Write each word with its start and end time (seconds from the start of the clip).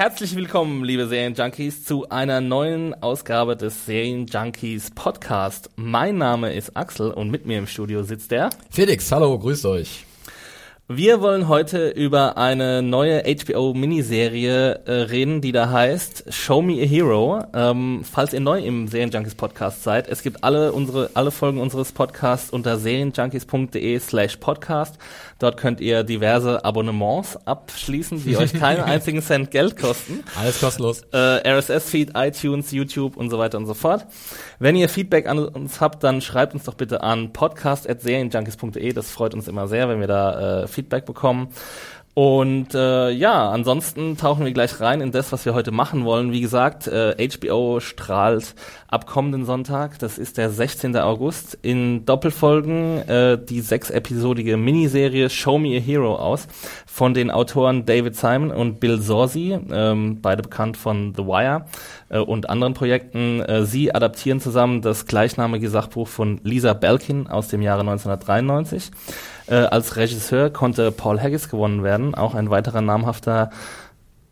Herzlich 0.00 0.34
willkommen, 0.34 0.82
liebe 0.82 1.06
Serienjunkies, 1.08 1.84
zu 1.84 2.08
einer 2.08 2.40
neuen 2.40 2.94
Ausgabe 3.02 3.54
des 3.54 3.84
Serienjunkies 3.84 4.92
Podcast. 4.92 5.68
Mein 5.76 6.16
Name 6.16 6.54
ist 6.54 6.74
Axel 6.74 7.10
und 7.10 7.30
mit 7.30 7.44
mir 7.44 7.58
im 7.58 7.66
Studio 7.66 8.02
sitzt 8.02 8.30
der 8.30 8.48
Felix. 8.70 9.12
Hallo, 9.12 9.38
grüßt 9.38 9.66
euch. 9.66 10.06
Wir 10.88 11.20
wollen 11.20 11.46
heute 11.48 11.90
über 11.90 12.36
eine 12.36 12.82
neue 12.82 13.22
HBO-Miniserie 13.22 14.80
äh, 14.86 14.92
reden, 15.02 15.40
die 15.40 15.52
da 15.52 15.70
heißt 15.70 16.32
Show 16.32 16.62
Me 16.62 16.82
a 16.82 16.84
Hero. 16.84 17.44
Ähm, 17.54 18.02
falls 18.02 18.32
ihr 18.32 18.40
neu 18.40 18.58
im 18.58 18.88
Serienjunkies 18.88 19.36
Podcast 19.36 19.84
seid, 19.84 20.08
es 20.08 20.22
gibt 20.22 20.42
alle 20.42 20.72
unsere 20.72 21.10
alle 21.14 21.30
Folgen 21.30 21.60
unseres 21.60 21.92
Podcasts 21.92 22.50
unter 22.50 22.76
serienjunkies.de 22.76 24.00
slash 24.00 24.38
podcast. 24.38 24.98
Dort 25.40 25.56
könnt 25.56 25.80
ihr 25.80 26.04
diverse 26.04 26.64
Abonnements 26.66 27.38
abschließen, 27.46 28.22
die 28.24 28.36
euch 28.36 28.52
keinen 28.52 28.80
einzigen 28.84 29.22
Cent 29.22 29.50
Geld 29.50 29.76
kosten. 29.76 30.22
Alles 30.38 30.60
kostenlos. 30.60 31.00
Äh, 31.12 31.16
RSS-Feed, 31.50 32.12
iTunes, 32.14 32.72
YouTube 32.72 33.16
und 33.16 33.30
so 33.30 33.38
weiter 33.38 33.56
und 33.56 33.64
so 33.64 33.72
fort. 33.72 34.06
Wenn 34.58 34.76
ihr 34.76 34.90
Feedback 34.90 35.26
an 35.26 35.38
uns 35.38 35.80
habt, 35.80 36.04
dann 36.04 36.20
schreibt 36.20 36.52
uns 36.52 36.64
doch 36.64 36.74
bitte 36.74 37.02
an 37.02 37.32
podcast.serienjunkies.de. 37.32 38.92
Das 38.92 39.10
freut 39.10 39.32
uns 39.32 39.48
immer 39.48 39.66
sehr, 39.66 39.88
wenn 39.88 40.00
wir 40.00 40.08
da 40.08 40.64
äh, 40.64 40.68
Feedback 40.68 41.06
bekommen. 41.06 41.48
Und 42.12 42.74
äh, 42.74 43.10
ja, 43.10 43.50
ansonsten 43.50 44.16
tauchen 44.16 44.44
wir 44.44 44.52
gleich 44.52 44.80
rein 44.80 45.00
in 45.00 45.12
das, 45.12 45.30
was 45.30 45.44
wir 45.44 45.54
heute 45.54 45.70
machen 45.70 46.04
wollen. 46.04 46.32
Wie 46.32 46.40
gesagt, 46.40 46.88
äh, 46.88 47.14
HBO 47.16 47.78
strahlt 47.78 48.56
ab 48.88 49.06
kommenden 49.06 49.44
Sonntag, 49.44 50.00
das 50.00 50.18
ist 50.18 50.36
der 50.36 50.50
16. 50.50 50.96
August, 50.96 51.56
in 51.62 52.04
Doppelfolgen 52.04 53.08
äh, 53.08 53.38
die 53.38 53.60
sechsepisodige 53.60 54.56
Miniserie 54.56 55.30
Show 55.30 55.58
Me 55.58 55.76
a 55.76 55.80
Hero 55.80 56.16
aus 56.16 56.48
von 56.84 57.14
den 57.14 57.30
Autoren 57.30 57.86
David 57.86 58.16
Simon 58.16 58.50
und 58.50 58.80
Bill 58.80 59.00
Sorsi, 59.00 59.56
ähm, 59.70 60.20
beide 60.20 60.42
bekannt 60.42 60.76
von 60.76 61.14
The 61.16 61.24
Wire 61.24 61.66
äh, 62.08 62.18
und 62.18 62.50
anderen 62.50 62.74
Projekten. 62.74 63.40
Äh, 63.40 63.64
sie 63.64 63.94
adaptieren 63.94 64.40
zusammen 64.40 64.82
das 64.82 65.06
gleichnamige 65.06 65.70
Sachbuch 65.70 66.08
von 66.08 66.40
Lisa 66.42 66.72
Belkin 66.72 67.28
aus 67.28 67.46
dem 67.46 67.62
Jahre 67.62 67.82
1993. 67.82 68.90
Äh, 69.50 69.54
als 69.54 69.96
Regisseur 69.96 70.50
konnte 70.50 70.92
Paul 70.92 71.20
Haggis 71.20 71.48
gewonnen 71.48 71.82
werden, 71.82 72.14
auch 72.14 72.34
ein 72.34 72.50
weiterer 72.50 72.80
namhafter 72.80 73.50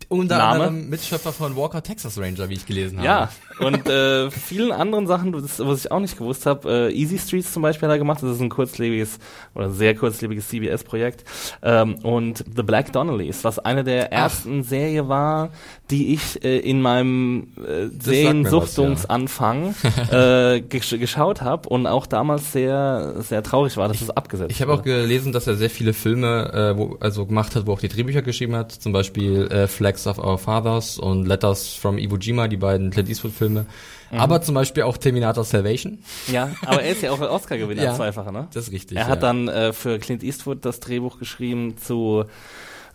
Unter 0.09 0.39
Name? 0.39 0.65
anderem 0.65 0.89
Mitschöpfer 0.89 1.33
von 1.33 1.57
Walker 1.57 1.83
Texas 1.83 2.19
Ranger, 2.19 2.49
wie 2.49 2.55
ich 2.55 2.65
gelesen 2.67 2.99
habe. 2.99 3.07
Ja, 3.07 3.29
und 3.59 3.89
äh, 3.89 4.31
vielen 4.31 4.73
anderen 4.73 5.07
Sachen, 5.07 5.33
das, 5.33 5.59
was 5.59 5.85
ich 5.85 5.91
auch 5.93 6.01
nicht 6.01 6.17
gewusst 6.17 6.47
habe, 6.47 6.89
äh, 6.89 6.93
Easy 6.93 7.19
Streets 7.19 7.53
zum 7.53 7.63
Beispiel 7.63 7.89
hat 7.89 7.95
er 7.97 7.99
gemacht, 7.99 8.23
das 8.23 8.31
ist 8.37 8.41
ein 8.41 8.49
kurzlebiges 8.49 9.19
oder 9.55 9.71
sehr 9.71 9.95
kurzlebiges 9.97 10.49
CBS-Projekt. 10.49 11.25
Ähm, 11.63 11.97
und 12.05 12.45
The 12.57 12.63
Black 12.63 12.93
Donnellys, 12.93 13.45
was 13.45 13.59
eine 13.59 13.85
der 13.85 14.13
ersten 14.13 14.63
Serie 14.63 15.09
war, 15.09 15.51
die 15.91 16.13
ich 16.15 16.45
äh, 16.45 16.59
in 16.59 16.83
meinem 16.83 17.49
äh, 17.57 17.89
Seriensuchtungsanfang 17.99 19.75
äh, 20.11 20.61
gesch 20.61 20.91
geschaut 20.91 21.41
habe 21.41 21.69
und 21.69 21.87
auch 21.87 22.07
damals 22.07 22.53
sehr, 22.53 23.15
sehr 23.21 23.43
traurig 23.43 23.77
war, 23.77 23.89
dass 23.89 24.01
es 24.01 24.11
abgesetzt 24.11 24.51
Ich 24.51 24.61
habe 24.61 24.73
auch 24.73 24.83
gelesen, 24.83 25.33
dass 25.33 25.47
er 25.47 25.57
sehr 25.57 25.71
viele 25.71 25.95
Filme 25.95 26.53
äh, 26.53 26.79
wo, 26.79 26.97
also 27.01 27.25
gemacht 27.27 27.57
hat, 27.57 27.67
wo 27.67 27.73
auch 27.73 27.81
die 27.81 27.89
Drehbücher 27.89 28.23
geschrieben 28.23 28.55
hat. 28.55 28.73
Zum 28.73 28.93
Beispiel 28.93 29.49
äh, 29.51 29.67
Flags 29.67 30.07
of 30.07 30.19
Our 30.19 30.39
Fathers 30.39 30.99
und 30.99 31.27
Letters 31.27 31.75
from 31.75 31.99
Iwo 31.99 32.17
Jima, 32.17 32.49
die 32.49 32.57
beiden 32.59 32.91
Clint 32.91 33.09
Eastwood-Filme. 33.09 33.67
Mhm. 34.11 34.19
Aber 34.19 34.43
zum 34.43 34.55
Beispiel 34.55 34.83
auch 34.83 34.97
Terminator 34.97 35.45
Salvation. 35.45 35.99
Ja, 36.31 36.51
aber 36.65 36.83
er 36.83 36.93
ist 36.93 37.03
ja 37.03 37.13
auch 37.13 37.21
Oscar-Gewinner, 37.21 37.83
Ja, 37.89 37.95
zweifacher, 37.95 38.33
ne? 38.33 38.49
Das 38.53 38.65
ist 38.69 38.73
richtig. 38.73 38.99
Er 38.99 39.07
hat 39.07 39.23
ja. 39.23 39.29
dann 39.29 39.49
äh, 39.49 39.73
für 39.73 39.99
Clint 39.99 40.23
Eastwood 40.23 40.65
das 40.65 40.81
Drehbuch 40.81 41.19
geschrieben 41.19 41.77
zu 41.79 42.25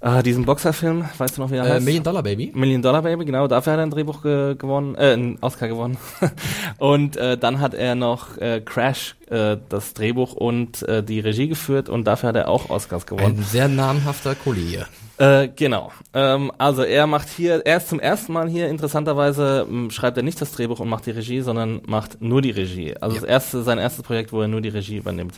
äh, 0.03 0.21
diesem 0.21 0.45
Boxerfilm, 0.45 1.05
weißt 1.17 1.37
du 1.37 1.41
noch, 1.41 1.51
wie 1.51 1.55
er 1.55 1.65
äh, 1.65 1.69
heißt? 1.71 1.85
Million 1.85 2.03
Dollar 2.03 2.23
Baby. 2.23 2.51
Million 2.53 2.81
Dollar 2.81 3.01
Baby, 3.01 3.25
genau, 3.25 3.47
dafür 3.47 3.73
hat 3.73 3.79
er 3.79 3.83
ein 3.83 3.89
Drehbuch 3.89 4.21
ge 4.21 4.55
gewonnen, 4.55 4.95
äh, 4.95 5.13
einen 5.13 5.37
Oscar 5.41 5.67
gewonnen. 5.67 5.97
und 6.77 7.15
äh, 7.15 7.37
dann 7.37 7.59
hat 7.59 7.73
er 7.73 7.95
noch 7.95 8.37
äh, 8.37 8.61
Crash, 8.61 9.15
äh, 9.29 9.57
das 9.69 9.93
Drehbuch 9.93 10.33
und 10.33 10.83
äh, 10.83 11.03
die 11.03 11.19
Regie 11.19 11.47
geführt 11.47 11.89
und 11.89 12.05
dafür 12.05 12.29
hat 12.29 12.35
er 12.35 12.49
auch 12.49 12.69
Oscars 12.69 13.05
gewonnen. 13.05 13.37
Ein 13.39 13.43
sehr 13.43 13.67
namhafter 13.67 14.35
Kollege. 14.35 14.87
Äh, 15.19 15.49
genau. 15.55 15.91
Ähm, 16.15 16.51
also 16.57 16.81
er 16.81 17.05
macht 17.05 17.29
hier, 17.29 17.61
er 17.65 17.77
ist 17.77 17.87
zum 17.89 17.99
ersten 17.99 18.33
Mal 18.33 18.49
hier, 18.49 18.67
interessanterweise 18.67 19.67
m, 19.69 19.91
schreibt 19.91 20.17
er 20.17 20.23
nicht 20.23 20.41
das 20.41 20.51
Drehbuch 20.53 20.79
und 20.79 20.89
macht 20.89 21.05
die 21.05 21.11
Regie, 21.11 21.41
sondern 21.41 21.81
macht 21.85 22.19
nur 22.19 22.41
die 22.41 22.49
Regie. 22.49 22.95
Also 22.99 23.15
Ja. 23.15 23.21
das 23.21 23.29
erste, 23.29 23.61
sein 23.61 23.77
erstes 23.77 24.03
Projekt, 24.03 24.33
wo 24.33 24.41
er 24.41 24.47
nur 24.47 24.61
die 24.61 24.69
Regie 24.69 24.97
übernimmt. 24.97 25.35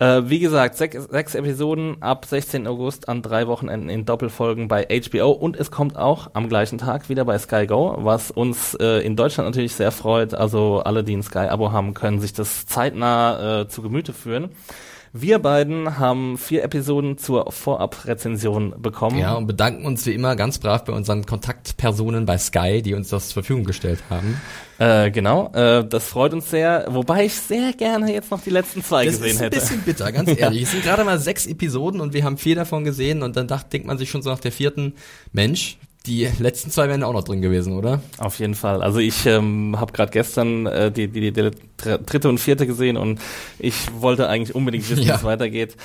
Äh, 0.00 0.22
wie 0.24 0.40
gesagt, 0.40 0.76
sechs, 0.76 1.04
sechs 1.04 1.36
Episoden 1.36 2.02
ab 2.02 2.24
16. 2.24 2.66
August 2.66 3.08
an 3.08 3.22
drei 3.22 3.46
Wochenenden 3.46 3.88
in 3.90 4.04
Doppelfolgen 4.04 4.66
bei 4.66 4.86
HBO 4.90 5.30
und 5.30 5.56
es 5.56 5.70
kommt 5.70 5.96
auch 5.96 6.30
am 6.34 6.48
gleichen 6.48 6.78
Tag 6.78 7.08
wieder 7.08 7.24
bei 7.24 7.38
Sky 7.38 7.66
Go, 7.68 7.94
was 7.98 8.32
uns 8.32 8.74
äh, 8.74 9.06
in 9.06 9.14
Deutschland 9.14 9.48
natürlich 9.48 9.74
sehr 9.76 9.92
freut. 9.92 10.34
Also 10.34 10.80
alle, 10.84 11.04
die 11.04 11.16
ein 11.16 11.22
Sky-Abo 11.22 11.70
haben, 11.70 11.94
können 11.94 12.20
sich 12.20 12.32
das 12.32 12.66
zeitnah 12.66 13.60
äh, 13.60 13.68
zu 13.68 13.82
Gemüte 13.82 14.12
führen. 14.12 14.50
Wir 15.14 15.40
beiden 15.40 15.98
haben 15.98 16.38
vier 16.38 16.64
Episoden 16.64 17.18
zur 17.18 17.52
Vorab-Rezension 17.52 18.76
bekommen. 18.80 19.18
Ja, 19.18 19.34
und 19.34 19.46
bedanken 19.46 19.84
uns 19.84 20.06
wie 20.06 20.14
immer 20.14 20.36
ganz 20.36 20.58
brav 20.58 20.84
bei 20.84 20.94
unseren 20.94 21.26
Kontaktpersonen 21.26 22.24
bei 22.24 22.38
Sky, 22.38 22.80
die 22.80 22.94
uns 22.94 23.10
das 23.10 23.28
zur 23.28 23.42
Verfügung 23.42 23.64
gestellt 23.64 24.02
haben. 24.08 24.40
Äh, 24.78 25.10
genau, 25.10 25.52
äh, 25.52 25.86
das 25.86 26.08
freut 26.08 26.32
uns 26.32 26.48
sehr, 26.48 26.86
wobei 26.88 27.26
ich 27.26 27.34
sehr 27.34 27.74
gerne 27.74 28.10
jetzt 28.10 28.30
noch 28.30 28.40
die 28.40 28.48
letzten 28.48 28.82
zwei 28.82 29.04
Das 29.04 29.16
gesehen 29.16 29.32
ist 29.32 29.36
ein 29.36 29.44
hätte. 29.44 29.60
bisschen 29.60 29.80
bitter, 29.82 30.12
ganz 30.12 30.30
ehrlich. 30.38 30.62
Es 30.62 30.70
sind 30.70 30.82
gerade 30.82 31.04
mal 31.04 31.18
sechs 31.18 31.46
Episoden 31.46 32.00
und 32.00 32.14
wir 32.14 32.24
haben 32.24 32.38
vier 32.38 32.54
davon 32.54 32.84
gesehen 32.84 33.22
und 33.22 33.36
dann 33.36 33.46
dacht, 33.46 33.70
denkt 33.70 33.86
man 33.86 33.98
sich 33.98 34.08
schon 34.08 34.22
so 34.22 34.30
nach 34.30 34.40
der 34.40 34.50
vierten, 34.52 34.94
Mensch, 35.30 35.76
die 36.06 36.28
letzten 36.38 36.70
zwei 36.70 36.88
wären 36.88 37.02
auch 37.04 37.12
noch 37.12 37.24
drin 37.24 37.42
gewesen, 37.42 37.74
oder? 37.74 38.00
Auf 38.18 38.38
jeden 38.38 38.54
Fall. 38.54 38.82
Also 38.82 38.98
ich 38.98 39.24
ähm, 39.26 39.76
habe 39.78 39.92
gerade 39.92 40.10
gestern 40.10 40.66
äh, 40.66 40.90
die, 40.90 41.08
die, 41.08 41.30
die 41.32 41.50
dr- 41.76 41.98
dritte 41.98 42.28
und 42.28 42.38
vierte 42.38 42.66
gesehen 42.66 42.96
und 42.96 43.20
ich 43.58 43.74
wollte 44.00 44.28
eigentlich 44.28 44.54
unbedingt 44.54 44.88
wissen, 44.90 45.02
wie 45.04 45.08
Ja. 45.08 45.16
es 45.16 45.24
weitergeht. 45.24 45.76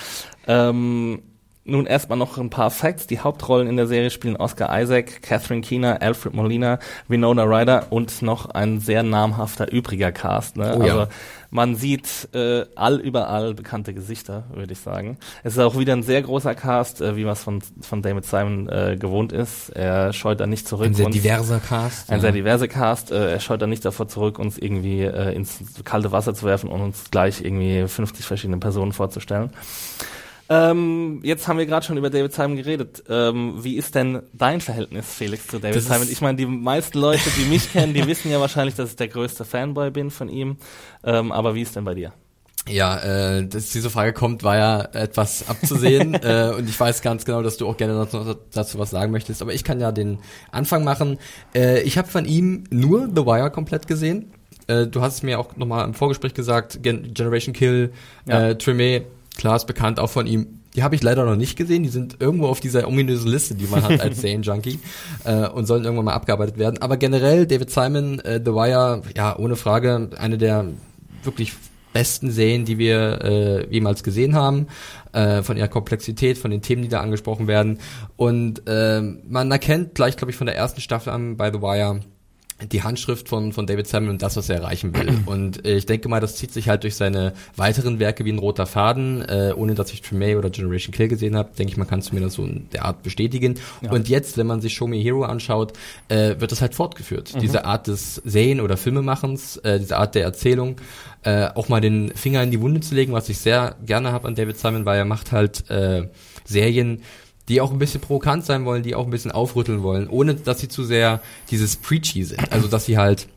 Ähm, 0.48 1.22
nun 1.70 1.86
erstmal 1.86 2.18
noch 2.18 2.38
ein 2.38 2.50
paar 2.50 2.72
Facts. 2.72 3.08
Die 3.08 3.20
Hauptrollen 3.20 3.68
in 3.68 3.76
der 3.76 3.88
Serie 3.88 4.10
spielen 4.10 4.38
Oscar 4.38 4.82
Isaac, 4.82 5.22
Catherine 5.22 5.62
Keener, 5.62 6.02
Alfred 6.02 6.34
Molina, 6.34 6.80
Winona 7.10 7.44
Ryder 7.44 7.88
und 7.90 8.22
noch 8.22 8.50
ein 8.52 8.80
sehr 8.80 9.04
namhafter 9.04 9.70
übriger 9.72 10.14
Cast. 10.14 10.56
Ne? 10.56 10.78
Oh 10.80 10.84
ja. 10.84 10.94
Also 10.98 11.12
man 11.50 11.76
sieht 11.76 12.30
äh, 12.34 12.66
all 12.76 13.00
überall 13.00 13.54
bekannte 13.54 13.94
Gesichter, 13.94 14.46
würde 14.54 14.74
ich 14.74 14.80
sagen. 14.80 15.18
Es 15.44 15.54
ist 15.54 15.60
auch 15.60 15.78
wieder 15.78 15.94
ein 15.94 16.04
sehr 16.04 16.22
großer 16.22 16.56
Cast, 16.56 17.02
äh, 17.02 17.16
wie 17.16 17.24
man 17.24 17.34
es 17.34 17.44
von, 17.44 17.62
von 17.82 18.02
David 18.02 18.26
Simon 18.26 18.70
äh, 18.70 18.98
gewohnt 19.00 19.32
ist. 19.32 19.70
Er 19.70 20.14
scheut 20.14 20.40
da 20.40 20.48
nicht 20.48 20.68
zurück. 20.68 20.88
Ein 20.88 20.94
sehr 20.94 21.10
diverser 21.10 21.60
Cast. 21.60 22.10
ein 22.10 22.18
ja. 22.18 22.22
sehr 22.22 22.32
diverser 22.32 22.68
Cast. 22.68 23.12
Äh, 23.12 23.32
er 23.34 23.40
scheut 23.40 23.62
da 23.62 23.68
nicht 23.68 23.86
davor 23.86 24.08
zurück, 24.08 24.40
uns 24.40 24.58
irgendwie 24.58 25.02
äh, 25.02 25.34
ins 25.34 25.60
kalte 25.84 26.12
Wasser 26.12 26.34
zu 26.34 26.46
werfen 26.46 26.70
und 26.70 26.82
uns 26.82 27.10
gleich 27.12 27.42
irgendwie 27.42 27.88
50 27.88 28.26
verschiedene 28.26 28.58
Personen 28.58 28.92
vorzustellen. 28.92 29.52
Ähm, 30.50 31.20
jetzt 31.24 31.48
haben 31.48 31.58
wir 31.58 31.66
gerade 31.66 31.86
schon 31.86 31.98
über 31.98 32.10
David 32.10 32.34
Simon 32.34 32.56
geredet. 32.56 33.04
Ähm, 33.10 33.64
wie 33.64 33.76
ist 33.76 33.96
denn 33.96 34.22
dein 34.34 34.62
Verhältnis, 34.62 35.06
Felix, 35.14 35.48
zu 35.48 35.60
David 35.60 35.76
Das 35.76 35.86
Simon? 35.88 36.08
Ich 36.10 36.22
meine, 36.22 36.38
die 36.38 36.46
meisten 36.46 36.98
Leute, 37.00 37.30
die 37.38 37.46
mich 37.46 37.72
kennen, 37.72 37.94
die 37.94 38.08
wissen 38.08 38.32
ja 38.32 38.40
wahrscheinlich, 38.40 38.76
dass 38.76 38.92
ich 38.92 38.96
der 38.96 39.10
größte 39.10 39.44
Fanboy 39.46 39.92
bin 39.92 40.10
von 40.10 40.30
ihm. 40.30 40.58
Ähm, 41.04 41.32
aber 41.32 41.54
wie 41.56 41.62
ist 41.64 41.76
denn 41.76 41.84
bei 41.84 41.96
dir? 41.96 42.14
Ja, 42.70 42.98
äh, 43.38 43.48
dass 43.48 43.70
diese 43.72 43.90
Frage 43.90 44.14
kommt, 44.14 44.44
war 44.44 44.58
ja 44.58 44.82
etwas 44.94 45.48
abzusehen 45.48 46.14
äh, 46.22 46.52
und 46.58 46.70
ich 46.70 46.78
weiß 46.80 47.02
ganz 47.02 47.24
genau, 47.26 47.42
dass 47.42 47.58
du 47.58 47.68
auch 47.68 47.78
gerne 47.78 47.94
dazu, 47.94 48.36
dazu 48.52 48.78
was 48.80 48.90
sagen 48.90 49.12
möchtest, 49.12 49.42
aber 49.42 49.54
ich 49.54 49.64
kann 49.64 49.80
ja 49.80 49.92
den 49.94 50.20
Anfang 50.52 50.84
machen. 50.84 51.18
Äh, 51.56 51.82
ich 51.84 51.98
habe 51.98 52.10
von 52.10 52.26
ihm 52.26 52.66
nur 52.70 53.08
The 53.08 53.26
Wire 53.26 53.52
komplett 53.52 53.88
gesehen. 53.88 54.34
Äh, 54.68 54.88
du 54.88 55.02
hast 55.02 55.16
es 55.16 55.24
mir 55.24 55.40
auch 55.40 55.56
nochmal 55.56 55.86
im 55.86 55.94
Vorgespräch 55.94 56.34
gesagt, 56.34 56.84
Gen 56.84 57.14
Generation 57.14 57.54
Kill, 57.54 57.94
Ja. 58.26 58.50
äh, 58.50 58.58
Treme, 58.58 59.04
klar 59.38 59.56
ist 59.56 59.68
bekannt 59.68 60.00
auch 60.00 60.10
von 60.10 60.28
ihm. 60.28 60.62
Die 60.76 60.84
habe 60.84 60.96
ich 60.96 61.02
leider 61.02 61.26
noch 61.26 61.36
nicht 61.36 61.56
gesehen. 61.56 61.84
Die 61.84 61.90
sind 61.90 62.18
irgendwo 62.20 62.48
auf 62.48 62.60
dieser 62.60 62.88
ominösen 62.88 63.32
Liste, 63.32 63.56
die 63.56 63.66
man 63.66 63.84
hat 63.84 64.00
als 64.02 64.22
Serienjunkie 64.22 64.80
äh, 65.24 65.48
und 65.48 65.66
sollen 65.66 65.84
irgendwann 65.84 66.06
mal 66.06 66.14
abgearbeitet 66.14 66.58
werden. 66.58 66.82
Aber 66.82 66.98
generell 66.98 67.48
David 67.48 67.72
Simon, 67.72 68.20
äh, 68.20 68.42
The 68.44 68.52
Wire, 68.52 69.02
ja 69.16 69.38
ohne 69.38 69.56
Frage 69.56 70.10
eine 70.18 70.38
der 70.38 70.66
wirklich 71.24 71.54
besten 71.94 72.30
Serien, 72.30 72.66
die 72.66 72.78
wir 72.78 73.22
äh, 73.24 73.74
jemals 73.74 74.04
gesehen 74.04 74.36
haben, 74.36 74.68
äh, 75.14 75.42
von 75.42 75.58
ihrer 75.58 75.68
Komplexität, 75.68 76.38
von 76.38 76.52
den 76.52 76.62
Themen, 76.62 76.84
die 76.84 76.90
da 76.90 77.02
angesprochen 77.02 77.48
werden. 77.48 77.80
Und 78.16 78.68
äh, 78.68 79.02
man 79.02 79.50
erkennt 79.50 79.96
gleich, 79.96 80.16
glaube 80.16 80.30
ich, 80.30 80.38
von 80.38 80.46
der 80.46 80.56
ersten 80.56 80.80
Staffel 80.80 81.12
an 81.12 81.38
bei 81.38 81.52
The 81.52 81.62
Wire, 81.62 82.02
die 82.66 82.82
Handschrift 82.82 83.30
von, 83.30 83.54
von 83.54 83.68
David 83.68 83.88
Simon 83.88 84.10
und 84.10 84.22
das, 84.22 84.36
was 84.36 84.50
er 84.50 84.58
erreichen 84.58 84.96
will. 84.96 85.20
Und 85.26 85.66
äh, 85.66 85.76
ich 85.76 85.86
denke 85.86 86.10
mal, 86.10 86.20
das 86.20 86.36
zieht 86.36 86.52
sich 86.52 86.70
halt 86.70 86.84
durch 86.84 86.96
seine 86.96 87.34
weiteren 87.56 88.00
Werke 88.00 88.26
wie 88.26 88.32
ein 88.32 88.40
roter 88.40 88.66
Faden, 88.66 89.22
äh, 89.22 89.54
ohne 89.56 89.76
dass 89.76 89.94
ich 89.94 90.02
Tremay 90.02 90.36
oder 90.36 90.50
Generation 90.50 90.94
Kill 90.94 91.08
gesehen 91.08 91.36
habe, 91.36 91.50
denke 91.58 91.72
ich, 91.72 91.78
man 91.78 91.88
kann 91.88 92.00
es 92.00 92.12
mir 92.12 92.28
so 92.30 92.44
in 92.44 92.68
der 92.74 92.86
Art 92.86 93.04
bestätigen. 93.04 93.56
Ja. 93.82 93.92
Und 93.92 94.10
jetzt, 94.10 94.38
wenn 94.38 94.48
man 94.48 94.62
sich 94.62 94.74
Show 94.74 94.88
Me 94.88 94.98
Hero 94.98 95.24
anschaut, 95.24 95.74
äh, 96.10 96.36
wird 96.40 96.52
das 96.52 96.62
halt 96.62 96.74
fortgeführt. 96.74 97.36
Mhm. 97.36 97.40
Diese 97.40 97.66
Art 97.66 97.88
des 97.88 98.16
Sehen- 98.16 98.62
oder 98.62 98.76
Filmemachens, 98.76 99.58
äh, 99.58 99.80
diese 99.80 99.98
Art 99.98 100.16
der 100.16 100.24
Erzählung, 100.24 100.78
äh, 101.24 101.50
auch 101.54 101.70
mal 101.70 101.82
den 101.82 102.10
Finger 102.16 102.42
in 102.42 102.52
die 102.52 102.62
Wunde 102.62 102.80
zu 102.80 102.96
legen, 102.96 103.14
was 103.14 103.30
ich 103.30 103.38
sehr 103.38 103.76
gerne 103.86 104.12
habe 104.12 104.28
an 104.28 104.36
David 104.36 104.58
Simon, 104.58 104.86
weil 104.86 104.98
er 104.98 105.06
macht 105.06 105.32
halt 105.32 105.70
äh, 105.70 106.08
Serien, 106.46 107.04
die 107.50 107.62
auch 107.62 107.72
ein 107.72 107.80
bisschen 107.80 108.02
provokant 108.02 108.46
sein 108.46 108.66
wollen, 108.66 108.84
die 108.84 108.96
auch 108.96 109.06
ein 109.06 109.12
bisschen 109.12 109.32
aufrütteln 109.32 109.84
wollen, 109.84 110.08
ohne 110.10 110.36
dass 110.36 110.60
sie 110.60 110.68
zu 110.68 110.84
sehr 110.84 111.22
dieses 111.50 111.76
Preachy 111.78 112.24
sind. 112.24 112.52
Also 112.52 112.68
dass 112.68 112.86
sie 112.86 112.98
halt 112.98 113.28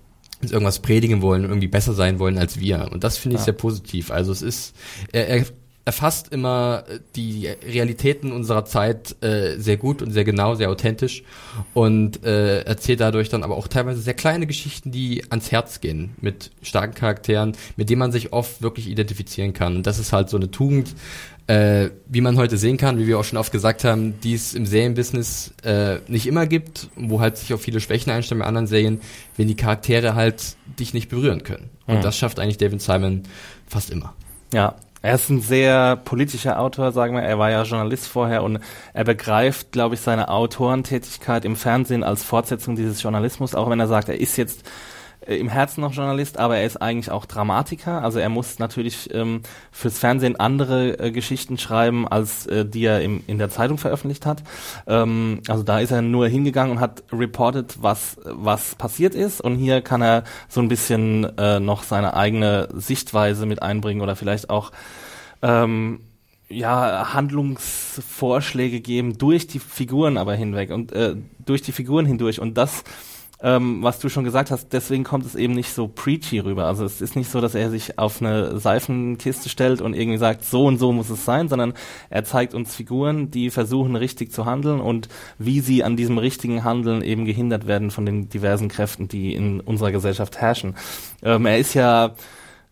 irgendwas 0.43 0.79
predigen 0.79 1.23
wollen, 1.23 1.45
irgendwie 1.45 1.69
besser 1.69 1.93
sein 1.93 2.19
wollen 2.19 2.39
als 2.39 2.59
wir. 2.59 2.89
Und 2.93 3.05
das 3.05 3.19
finde 3.19 3.37
ich 3.37 3.41
ja. 3.41 3.45
sehr 3.47 3.55
positiv. 3.55 4.11
Also 4.11 4.33
es 4.33 4.43
ist, 4.43 4.75
er, 5.13 5.29
er 5.29 5.45
erfasst 5.91 6.33
immer 6.33 6.85
die 7.17 7.49
Realitäten 7.49 8.31
unserer 8.31 8.65
Zeit 8.65 9.17
äh, 9.25 9.57
sehr 9.59 9.77
gut 9.77 10.03
und 10.03 10.13
sehr 10.13 10.23
genau, 10.23 10.55
sehr 10.55 10.71
authentisch 10.71 11.25
und 11.75 12.25
äh, 12.25 12.61
erzählt 12.61 13.01
dadurch 13.01 13.29
dann 13.29 13.43
aber 13.43 13.57
auch 13.57 13.67
teilweise 13.67 14.01
sehr 14.01 14.15
kleine 14.15 14.47
Geschichten, 14.47 14.93
die 14.93 15.25
ans 15.31 15.51
Herz 15.51 15.81
gehen, 15.81 16.11
mit 16.21 16.53
starken 16.63 16.95
Charakteren, 16.95 17.57
mit 17.75 17.91
denen 17.91 17.99
man 17.99 18.13
sich 18.13 18.33
oft 18.33 18.63
wirklich 18.63 18.89
identifizieren 18.89 19.53
kann. 19.53 19.75
Und 19.75 19.87
das 19.89 19.99
ist 19.99 20.13
halt 20.13 20.31
so 20.31 20.37
eine 20.37 20.53
Tugend, 20.53 20.95
äh, 21.49 21.91
wie 22.07 22.21
man 22.21 22.37
heute 22.37 22.57
sehen 22.57 22.77
kann, 22.77 22.97
wie 23.01 23.09
wir 23.09 23.19
auch 23.19 23.25
schon 23.25 23.39
oft 23.39 23.51
gesagt 23.51 23.83
haben, 23.83 24.21
die 24.21 24.35
es 24.35 24.55
im 24.55 24.67
Serienbusiness 24.67 25.55
äh, 25.65 25.97
nicht 26.07 26.29
immer 26.29 26.47
gibt, 26.47 26.89
wo 26.95 27.21
halt 27.21 27.37
sich 27.37 27.53
auch 27.53 27.59
viele 27.59 27.81
Schwächen 27.81 28.13
einstellen 28.13 28.39
bei 28.39 28.47
anderen 28.47 28.69
Serien, 28.69 29.01
wenn 29.37 29.49
die 29.49 29.57
Charaktere 29.57 30.15
halt 30.15 30.55
dich 30.79 30.95
nicht 30.95 31.09
berühren 31.09 31.43
können. 31.43 31.69
Und 31.89 31.97
mhm. 31.97 32.03
das 32.03 32.17
schafft 32.17 32.39
eigentlich 32.39 32.59
David 32.59 32.81
Simon 32.81 33.25
fast 33.67 33.91
immer. 33.91 34.15
Ja, 34.55 34.77
er 35.03 35.15
ist 35.15 35.31
ein 35.31 35.41
sehr 35.41 35.97
politischer 35.97 36.61
Autor, 36.61 36.93
sagen 36.93 37.15
wir. 37.15 37.23
Er 37.23 37.39
war 37.39 37.51
ja 37.51 37.63
Journalist 37.63 38.07
vorher 38.07 38.43
und 38.43 38.61
er 38.93 39.05
begreift, 39.05 39.73
glaube 39.73 39.95
ich, 39.95 40.01
seine 40.01 40.29
Autorentätigkeit 40.29 41.45
im 41.45 41.57
Fernsehen 41.57 42.05
als 42.05 42.23
Fortsetzung 42.23 42.77
dieses 42.77 43.03
Journalismus, 43.03 43.55
auch 43.55 43.71
wenn 43.71 43.81
er 43.81 43.89
sagt, 43.89 44.09
er 44.11 44.21
ist 44.21 44.37
jetzt 44.37 44.65
äh, 45.27 45.37
im 45.37 45.49
Herzen 45.49 45.81
noch 45.81 45.93
Journalist, 45.93 46.39
aber 46.39 46.57
er 46.57 46.67
ist 46.67 46.81
eigentlich 46.81 47.11
auch 47.11 47.27
Dramatiker. 47.27 48.03
Also 48.03 48.19
er 48.19 48.29
muss 48.29 48.59
natürlich 48.59 49.13
ähm, 49.15 49.43
fürs 49.71 49.99
Fernsehen 49.99 50.37
andere 50.37 50.99
äh, 50.99 51.11
Geschichten 51.11 51.59
schreiben, 51.59 52.09
als 52.09 52.47
äh, 52.47 52.65
die 52.65 52.85
er 52.85 53.03
im, 53.03 53.23
in 53.27 53.39
der 53.39 53.51
Zeitung 53.51 53.79
veröffentlicht 53.79 54.27
hat. 54.27 54.43
Ähm, 54.87 55.41
also 55.49 55.63
da 55.63 55.81
ist 55.81 55.91
er 55.91 56.03
nur 56.03 56.29
hingegangen 56.29 56.77
und 56.77 56.81
hat 56.81 57.03
reported, 57.13 57.83
was, 57.83 58.17
was 58.25 58.75
passiert 58.75 59.15
ist. 59.15 59.41
Und 59.41 59.57
hier 59.57 59.81
kann 59.83 60.03
er 60.03 60.25
so 60.49 60.61
ein 60.61 60.69
bisschen 60.69 61.25
äh, 61.39 61.61
noch 61.61 61.83
seine 61.83 62.15
eigene 62.15 62.69
Sichtweise 62.75 63.47
mit 63.47 63.63
einbringen 63.63 64.01
oder 64.01 64.17
vielleicht 64.17 64.51
auch 64.51 64.73
ähm, 65.43 66.01
ja, 66.51 67.15
Handlungsvorschläge 67.15 68.81
geben 68.81 69.17
durch 69.17 69.47
die 69.47 69.61
Figuren 69.61 70.17
aber 70.17 70.35
hinweg 70.35 70.71
und 70.71 70.93
äh, 70.93 71.15
durch 71.45 71.63
die 71.63 71.73
Figuren 71.73 72.07
hindurch. 72.07 72.41
Und 72.41 72.55
das 72.55 72.83
ähm, 73.43 73.83
was 73.83 73.99
du 73.99 74.09
schon 74.09 74.25
gesagt 74.25 74.51
hast, 74.51 74.73
deswegen 74.73 75.05
kommt 75.05 75.25
es 75.25 75.35
eben 75.35 75.55
nicht 75.55 75.73
so 75.73 75.89
preachy 75.89 76.41
rüber. 76.41 76.67
Also 76.67 76.85
es 76.85 77.01
ist 77.01 77.17
nicht 77.17 77.31
so, 77.31 77.41
dass 77.41 77.55
er 77.55 77.71
sich 77.71 77.99
auf 77.99 78.21
eine 78.21 78.59
Seifenkiste 78.59 79.49
stellt 79.49 79.81
und 79.81 79.95
irgendwie 79.95 80.19
sagt, 80.19 80.45
so 80.45 80.67
und 80.67 80.79
so 80.79 80.93
muss 80.93 81.09
es 81.09 81.25
sein, 81.25 81.49
sondern 81.49 81.73
er 82.11 82.25
zeigt 82.25 82.55
uns 82.55 82.75
Figuren, 82.75 83.31
die 83.31 83.51
versuchen 83.51 83.97
richtig 83.97 84.33
zu 84.33 84.45
handeln 84.45 84.81
und 84.81 85.09
wie 85.39 85.61
sie 85.61 85.83
an 85.83 85.97
diesem 85.97 86.19
richtigen 86.19 86.65
Handeln 86.65 87.03
eben 87.03 87.25
gehindert 87.25 87.67
werden 87.67 87.91
von 87.91 88.05
den 88.05 88.29
diversen 88.29 88.69
Kräften, 88.69 89.09
die 89.09 89.35
in 89.35 89.61
unserer 89.61 89.93
Gesellschaft 89.93 90.39
herrschen. 90.39 90.77
Ähm, 91.23 91.47
er 91.47 91.59
ist 91.59 91.75
ja 91.75 92.15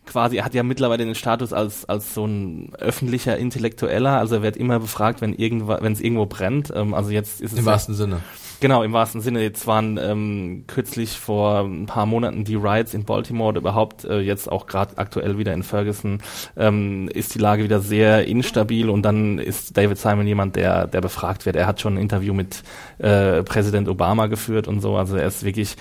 quasi, 0.04 0.36
er 0.36 0.44
hat 0.44 0.54
ja 0.54 0.62
mittlerweile 0.62 1.04
den 1.04 1.14
Status 1.14 1.52
als, 1.52 1.86
als 1.86 2.14
so 2.14 2.26
ein 2.26 2.74
öffentlicher 2.78 3.38
Intellektueller, 3.38 4.18
also 4.18 4.36
er 4.36 4.42
wird 4.42 4.56
immer 4.56 4.80
befragt, 4.80 5.20
wenn 5.22 5.32
irgendwo, 5.32 5.76
wenn 5.80 5.92
es 5.92 6.00
irgendwo 6.00 6.26
brennt. 6.26 6.72
Ähm, 6.74 6.92
also 6.92 7.10
jetzt 7.10 7.40
ist 7.40 7.52
es. 7.52 7.58
Im 7.58 7.64
wahrsten 7.64 7.94
Sinne. 7.94 8.20
Genau, 8.60 8.82
im 8.82 8.92
wahrsten 8.92 9.20
Sinne. 9.20 9.40
Jetzt 9.40 9.66
waren 9.68 9.98
ähm, 9.98 10.64
kürzlich 10.66 11.18
vor 11.18 11.60
ein 11.60 11.86
paar 11.86 12.06
Monaten 12.06 12.44
die 12.44 12.56
Riots 12.56 12.92
in 12.92 13.04
Baltimore 13.04 13.50
oder 13.50 13.60
überhaupt 13.60 14.04
äh, 14.04 14.18
jetzt 14.18 14.50
auch 14.50 14.66
gerade 14.66 14.98
aktuell 14.98 15.38
wieder 15.38 15.54
in 15.54 15.62
Ferguson 15.62 16.20
ähm, 16.56 17.08
ist 17.14 17.34
die 17.34 17.38
Lage 17.38 17.62
wieder 17.62 17.80
sehr 17.80 18.26
instabil 18.26 18.90
und 18.90 19.02
dann 19.02 19.38
ist 19.38 19.76
David 19.76 19.98
Simon 19.98 20.26
jemand, 20.26 20.56
der, 20.56 20.88
der 20.88 21.00
befragt 21.00 21.46
wird. 21.46 21.54
Er 21.54 21.66
hat 21.66 21.80
schon 21.80 21.94
ein 21.94 22.02
Interview 22.02 22.34
mit 22.34 22.64
äh, 22.98 23.44
Präsident 23.44 23.88
Obama 23.88 24.26
geführt 24.26 24.66
und 24.66 24.80
so. 24.80 24.96
Also 24.96 25.16
er 25.16 25.28
ist 25.28 25.44
wirklich 25.44 25.76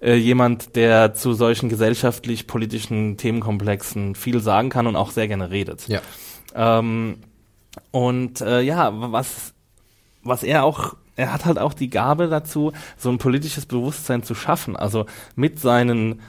äh, 0.00 0.14
jemand, 0.14 0.76
der 0.76 1.14
zu 1.14 1.32
solchen 1.32 1.68
gesellschaftlich-politischen 1.68 3.16
Themenkomplexen 3.16 4.14
viel 4.14 4.40
sagen 4.40 4.70
kann 4.70 4.86
und 4.86 4.94
auch 4.94 5.10
sehr 5.10 5.26
gerne 5.26 5.50
redet. 5.50 5.88
Ja. 5.88 6.00
Ähm, 6.54 7.16
und 7.90 8.40
äh, 8.42 8.60
ja, 8.60 8.92
was 8.92 9.54
was 10.24 10.44
er 10.44 10.62
auch 10.62 10.94
er 11.16 11.32
hat 11.32 11.44
halt 11.44 11.58
auch 11.58 11.74
die 11.74 11.90
Gabe 11.90 12.28
dazu, 12.28 12.72
so 12.96 13.10
ein 13.10 13.18
politisches 13.18 13.66
Bewusstsein 13.66 14.22
zu 14.22 14.34
schaffen. 14.34 14.76
Also 14.76 15.06
mit 15.36 15.58
seinen 15.58 16.20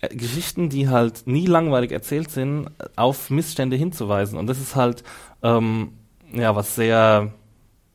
äh, 0.00 0.14
Geschichten, 0.14 0.68
die 0.68 0.88
halt 0.88 1.26
nie 1.26 1.46
langweilig 1.46 1.92
erzählt 1.92 2.30
sind, 2.30 2.70
auf 2.96 3.30
Missstände 3.30 3.76
hinzuweisen. 3.76 4.38
Und 4.38 4.46
das 4.46 4.60
ist 4.60 4.76
halt 4.76 5.02
ähm, 5.42 5.92
ja 6.32 6.54
was 6.54 6.74
sehr 6.74 7.32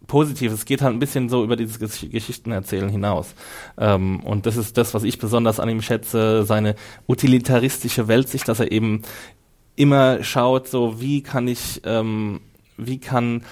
Positives. 0.08 0.60
Es 0.60 0.66
geht 0.66 0.82
halt 0.82 0.94
ein 0.94 1.00
bisschen 1.00 1.30
so 1.30 1.44
über 1.44 1.56
dieses 1.56 1.80
Gesch 1.80 2.10
Geschichtenerzählen 2.12 2.90
hinaus. 2.90 3.36
Ähm, 3.78 4.20
und 4.22 4.46
das 4.46 4.58
ist 4.58 4.78
das, 4.78 4.94
was 4.94 5.04
ich 5.04 5.18
besonders 5.18 5.60
an 5.60 5.70
ihm 5.70 5.82
schätze, 5.82 6.44
seine 6.44 6.76
utilitaristische 7.08 8.08
Weltsicht, 8.08 8.48
dass 8.48 8.60
er 8.60 8.72
eben 8.72 9.04
immer 9.76 10.24
schaut, 10.24 10.68
so 10.68 11.00
wie 11.00 11.24
kann 11.24 11.48
ich, 11.48 11.82
ähm, 11.86 12.42
wie 12.78 13.00
kann 13.00 13.44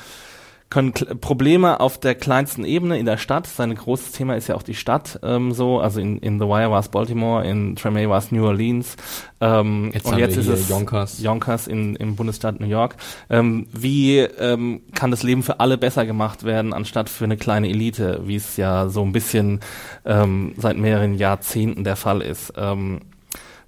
können 0.71 0.93
K 0.93 1.13
Probleme 1.13 1.79
auf 1.79 1.99
der 1.99 2.15
kleinsten 2.15 2.65
Ebene 2.65 2.97
in 2.97 3.05
der 3.05 3.17
Stadt, 3.17 3.45
sein 3.45 3.75
großes 3.75 4.13
Thema 4.13 4.35
ist 4.35 4.47
ja 4.47 4.55
auch 4.55 4.63
die 4.63 4.73
Stadt 4.73 5.19
ähm, 5.21 5.51
so, 5.51 5.79
also 5.79 5.99
in, 5.99 6.17
in 6.17 6.39
The 6.39 6.45
Wire 6.45 6.71
war 6.71 6.79
es 6.79 6.89
Baltimore, 6.89 7.45
in 7.45 7.75
Tremay 7.75 8.09
war 8.09 8.17
es 8.17 8.31
New 8.31 8.45
Orleans 8.45 8.95
ähm, 9.41 9.91
jetzt 9.93 10.05
und 10.05 10.17
jetzt 10.17 10.37
ist 10.37 10.47
es 10.47 10.69
Yonkers, 10.69 11.21
Yonkers 11.21 11.67
in, 11.67 11.95
im 11.97 12.15
Bundesstaat 12.15 12.59
New 12.59 12.67
York. 12.67 12.95
Ähm, 13.29 13.67
wie 13.73 14.19
ähm, 14.19 14.81
kann 14.95 15.11
das 15.11 15.23
Leben 15.23 15.43
für 15.43 15.59
alle 15.59 15.77
besser 15.77 16.05
gemacht 16.05 16.43
werden, 16.43 16.73
anstatt 16.73 17.09
für 17.09 17.25
eine 17.25 17.37
kleine 17.37 17.69
Elite, 17.69 18.21
wie 18.25 18.35
es 18.35 18.55
ja 18.55 18.87
so 18.87 19.03
ein 19.03 19.11
bisschen 19.11 19.59
ähm, 20.05 20.53
seit 20.57 20.77
mehreren 20.77 21.15
Jahrzehnten 21.15 21.83
der 21.83 21.97
Fall 21.97 22.21
ist. 22.21 22.53
Ähm, 22.55 23.01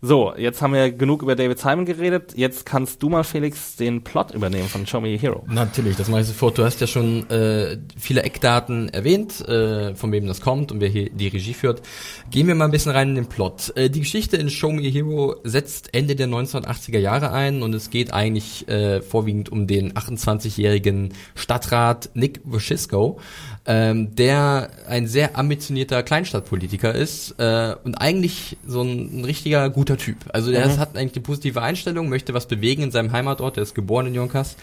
so, 0.05 0.33
jetzt 0.35 0.61
haben 0.61 0.73
wir 0.73 0.91
genug 0.91 1.21
über 1.21 1.33
David 1.33 1.59
Simon 1.59 1.85
geredet. 1.85 2.33
Jetzt 2.35 2.65
kannst 2.65 3.01
du 3.01 3.07
mal, 3.07 3.23
Felix, 3.23 3.77
den 3.77 4.03
Plot 4.03 4.31
übernehmen 4.31 4.67
von 4.67 4.85
Show 4.85 4.99
Me 4.99 5.15
a 5.15 5.17
Hero. 5.17 5.45
Natürlich, 5.47 5.95
das 5.95 6.09
mache 6.09 6.19
ich 6.19 6.27
sofort. 6.27 6.57
Du 6.57 6.65
hast 6.65 6.81
ja 6.81 6.87
schon 6.87 7.29
äh, 7.29 7.77
viele 7.97 8.23
Eckdaten 8.23 8.89
erwähnt, 8.89 9.39
äh, 9.47 9.95
von 9.95 10.11
wem 10.11 10.27
das 10.27 10.41
kommt 10.41 10.73
und 10.73 10.81
wer 10.81 10.89
hier 10.89 11.09
die 11.09 11.29
Regie 11.29 11.53
führt. 11.53 11.81
Gehen 12.29 12.47
wir 12.47 12.55
mal 12.55 12.65
ein 12.65 12.71
bisschen 12.71 12.91
rein 12.91 13.11
in 13.11 13.15
den 13.15 13.27
Plot. 13.27 13.71
Äh, 13.77 13.89
die 13.89 14.01
Geschichte 14.01 14.35
in 14.35 14.49
Show 14.49 14.73
Me 14.73 14.81
a 14.81 14.91
Hero 14.91 15.37
setzt 15.45 15.93
Ende 15.93 16.17
der 16.17 16.27
1980er 16.27 16.99
Jahre 16.99 17.31
ein 17.31 17.63
und 17.63 17.73
es 17.73 17.89
geht 17.89 18.11
eigentlich 18.11 18.67
äh, 18.67 19.01
vorwiegend 19.01 19.53
um 19.53 19.67
den 19.67 19.93
28-jährigen 19.93 21.13
Stadtrat 21.33 22.09
Nick 22.13 22.41
Woscisco, 22.43 23.21
ähm, 23.65 24.15
der 24.15 24.69
ein 24.87 25.07
sehr 25.07 25.37
ambitionierter 25.37 26.03
Kleinstadtpolitiker 26.03 26.93
ist 26.93 27.39
äh, 27.39 27.75
und 27.83 27.95
eigentlich 27.95 28.57
so 28.67 28.81
ein, 28.81 29.21
ein 29.21 29.25
richtiger 29.25 29.69
guter 29.69 29.97
Typ. 29.97 30.17
Also 30.33 30.51
der 30.51 30.67
mhm. 30.67 30.77
hat 30.77 30.97
eigentlich 30.97 31.15
eine 31.15 31.23
positive 31.23 31.61
Einstellung, 31.61 32.09
möchte 32.09 32.33
was 32.33 32.47
bewegen 32.47 32.83
in 32.83 32.91
seinem 32.91 33.11
Heimatort, 33.11 33.55
der 33.55 33.63
ist 33.63 33.73
geboren 33.73 34.07
in 34.07 34.15
Yonkers 34.15 34.57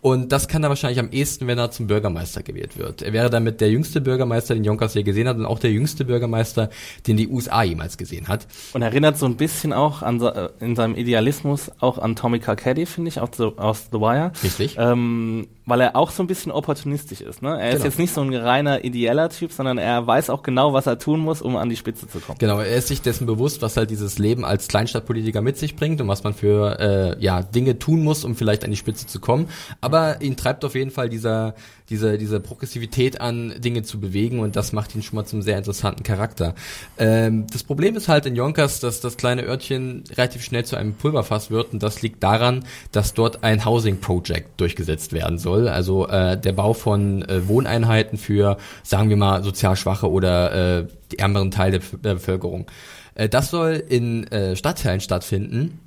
und 0.00 0.30
das 0.30 0.46
kann 0.46 0.62
er 0.62 0.68
wahrscheinlich 0.68 1.00
am 1.00 1.10
ehesten, 1.10 1.48
wenn 1.48 1.58
er 1.58 1.72
zum 1.72 1.88
Bürgermeister 1.88 2.42
gewählt 2.42 2.78
wird. 2.78 3.02
Er 3.02 3.12
wäre 3.12 3.30
damit 3.30 3.60
der 3.60 3.70
jüngste 3.70 4.00
Bürgermeister, 4.00 4.54
den 4.54 4.62
Jonkers 4.62 4.94
je 4.94 5.02
gesehen 5.02 5.26
hat 5.26 5.36
und 5.36 5.44
auch 5.44 5.58
der 5.58 5.72
jüngste 5.72 6.04
Bürgermeister, 6.04 6.70
den 7.08 7.16
die 7.16 7.26
USA 7.26 7.64
jemals 7.64 7.98
gesehen 7.98 8.28
hat. 8.28 8.46
Und 8.74 8.82
erinnert 8.82 9.18
so 9.18 9.26
ein 9.26 9.36
bisschen 9.36 9.72
auch 9.72 10.02
an 10.02 10.20
äh, 10.20 10.50
in 10.60 10.76
seinem 10.76 10.94
Idealismus 10.94 11.72
auch 11.80 11.98
an 11.98 12.14
Tommy 12.14 12.38
Carcetti, 12.38 12.86
finde 12.86 13.08
ich, 13.08 13.20
aus 13.20 13.30
The, 13.36 13.50
aus 13.56 13.88
The 13.90 13.98
Wire. 13.98 14.32
Richtig. 14.44 14.76
Ähm, 14.78 15.48
weil 15.68 15.82
er 15.82 15.96
auch 15.96 16.10
so 16.10 16.22
ein 16.22 16.26
bisschen 16.26 16.50
opportunistisch 16.50 17.20
ist. 17.20 17.42
Ne? 17.42 17.50
Er 17.50 17.68
genau. 17.68 17.76
ist 17.76 17.84
jetzt 17.84 17.98
nicht 17.98 18.14
so 18.14 18.22
ein 18.22 18.34
reiner 18.34 18.84
ideeller 18.84 19.28
Typ, 19.28 19.52
sondern 19.52 19.76
er 19.76 20.06
weiß 20.06 20.30
auch 20.30 20.42
genau, 20.42 20.72
was 20.72 20.86
er 20.86 20.98
tun 20.98 21.20
muss, 21.20 21.42
um 21.42 21.56
an 21.56 21.68
die 21.68 21.76
Spitze 21.76 22.08
zu 22.08 22.20
kommen. 22.20 22.38
Genau, 22.38 22.58
er 22.58 22.76
ist 22.76 22.88
sich 22.88 23.02
dessen 23.02 23.26
bewusst, 23.26 23.60
was 23.60 23.76
halt 23.76 23.90
dieses 23.90 24.18
Leben 24.18 24.44
als 24.44 24.68
Kleinstadtpolitiker 24.68 25.42
mit 25.42 25.58
sich 25.58 25.76
bringt 25.76 26.00
und 26.00 26.08
was 26.08 26.24
man 26.24 26.32
für 26.32 26.80
äh, 26.80 27.22
ja 27.22 27.42
Dinge 27.42 27.78
tun 27.78 28.02
muss, 28.02 28.24
um 28.24 28.34
vielleicht 28.34 28.64
an 28.64 28.70
die 28.70 28.76
Spitze 28.76 29.06
zu 29.06 29.20
kommen. 29.20 29.48
Aber 29.82 30.22
ihn 30.22 30.36
treibt 30.36 30.64
auf 30.64 30.74
jeden 30.74 30.90
Fall 30.90 31.10
dieser, 31.10 31.54
diese, 31.90 32.18
diese 32.18 32.40
Progressivität 32.40 33.20
an, 33.20 33.54
Dinge 33.58 33.82
zu 33.82 34.00
bewegen 34.00 34.40
und 34.40 34.56
das 34.56 34.72
macht 34.72 34.94
ihn 34.94 35.02
schon 35.02 35.16
mal 35.16 35.24
zum 35.24 35.42
sehr 35.42 35.58
interessanten 35.58 36.02
Charakter. 36.02 36.54
Ähm, 36.98 37.46
das 37.52 37.64
Problem 37.64 37.96
ist 37.96 38.08
halt 38.08 38.26
in 38.26 38.36
Yonkers, 38.36 38.80
dass 38.80 39.00
das 39.00 39.16
kleine 39.16 39.42
Örtchen 39.42 40.04
relativ 40.10 40.44
schnell 40.44 40.64
zu 40.64 40.76
einem 40.76 40.94
Pulverfass 40.94 41.50
wird 41.50 41.72
und 41.72 41.82
das 41.82 42.02
liegt 42.02 42.22
daran, 42.22 42.64
dass 42.92 43.14
dort 43.14 43.44
ein 43.44 43.64
Housing 43.64 44.00
Project 44.00 44.60
durchgesetzt 44.60 45.12
werden 45.12 45.38
soll. 45.38 45.68
Also 45.68 46.06
äh, 46.08 46.38
der 46.38 46.52
Bau 46.52 46.74
von 46.74 47.22
äh, 47.22 47.48
Wohneinheiten 47.48 48.18
für, 48.18 48.58
sagen 48.82 49.08
wir 49.08 49.16
mal, 49.16 49.42
sozial 49.42 49.76
schwache 49.76 50.10
oder 50.10 50.80
äh, 50.80 50.86
die 51.12 51.18
ärmeren 51.18 51.50
Teile 51.50 51.78
der, 51.78 51.98
der 51.98 52.14
Bevölkerung. 52.14 52.66
Äh, 53.14 53.28
das 53.28 53.50
soll 53.50 53.82
in 53.88 54.26
äh, 54.28 54.56
Stadtteilen 54.56 55.00
stattfinden 55.00 55.80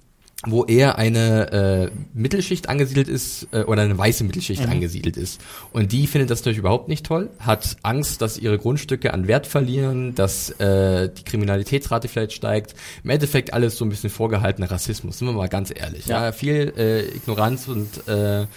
wo 0.48 0.66
eher 0.66 0.98
eine 0.98 1.92
äh, 1.92 1.92
Mittelschicht 2.14 2.68
angesiedelt 2.68 3.08
ist 3.08 3.48
äh, 3.52 3.62
oder 3.64 3.84
eine 3.84 3.96
weiße 3.96 4.24
Mittelschicht 4.24 4.66
mhm. 4.66 4.72
angesiedelt 4.72 5.16
ist. 5.16 5.40
Und 5.72 5.92
die 5.92 6.08
findet 6.08 6.32
das 6.32 6.40
natürlich 6.40 6.58
überhaupt 6.58 6.88
nicht 6.88 7.06
toll, 7.06 7.30
hat 7.40 7.78
Angst, 7.84 8.24
dass 8.24 8.40
ihre 8.40 8.58
Grundstücke 8.58 9.14
an 9.14 9.28
Wert 9.28 9.46
verlieren, 9.46 10.16
dass 10.16 10.50
äh, 10.60 11.10
die 11.10 11.24
Kriminalitätsrate 11.24 12.08
vielleicht 12.08 12.34
steigt. 12.34 12.74
Im 13.04 13.12
Endeffekt 13.12 13.54
alles 13.54 13.78
so 13.78 13.86
ein 13.86 13.90
bisschen 13.90 14.10
vorgehaltener 14.10 14.72
Rassismus, 14.72 15.20
sind 15.20 15.28
wir 15.28 15.34
mal 15.34 15.48
ganz 15.48 15.72
ehrlich. 15.76 16.08
Ja, 16.08 16.26
ja 16.26 16.32
viel 16.32 16.74
äh, 16.76 17.16
Ignoranz 17.16 17.68
und 17.68 18.08
äh, 18.08 18.48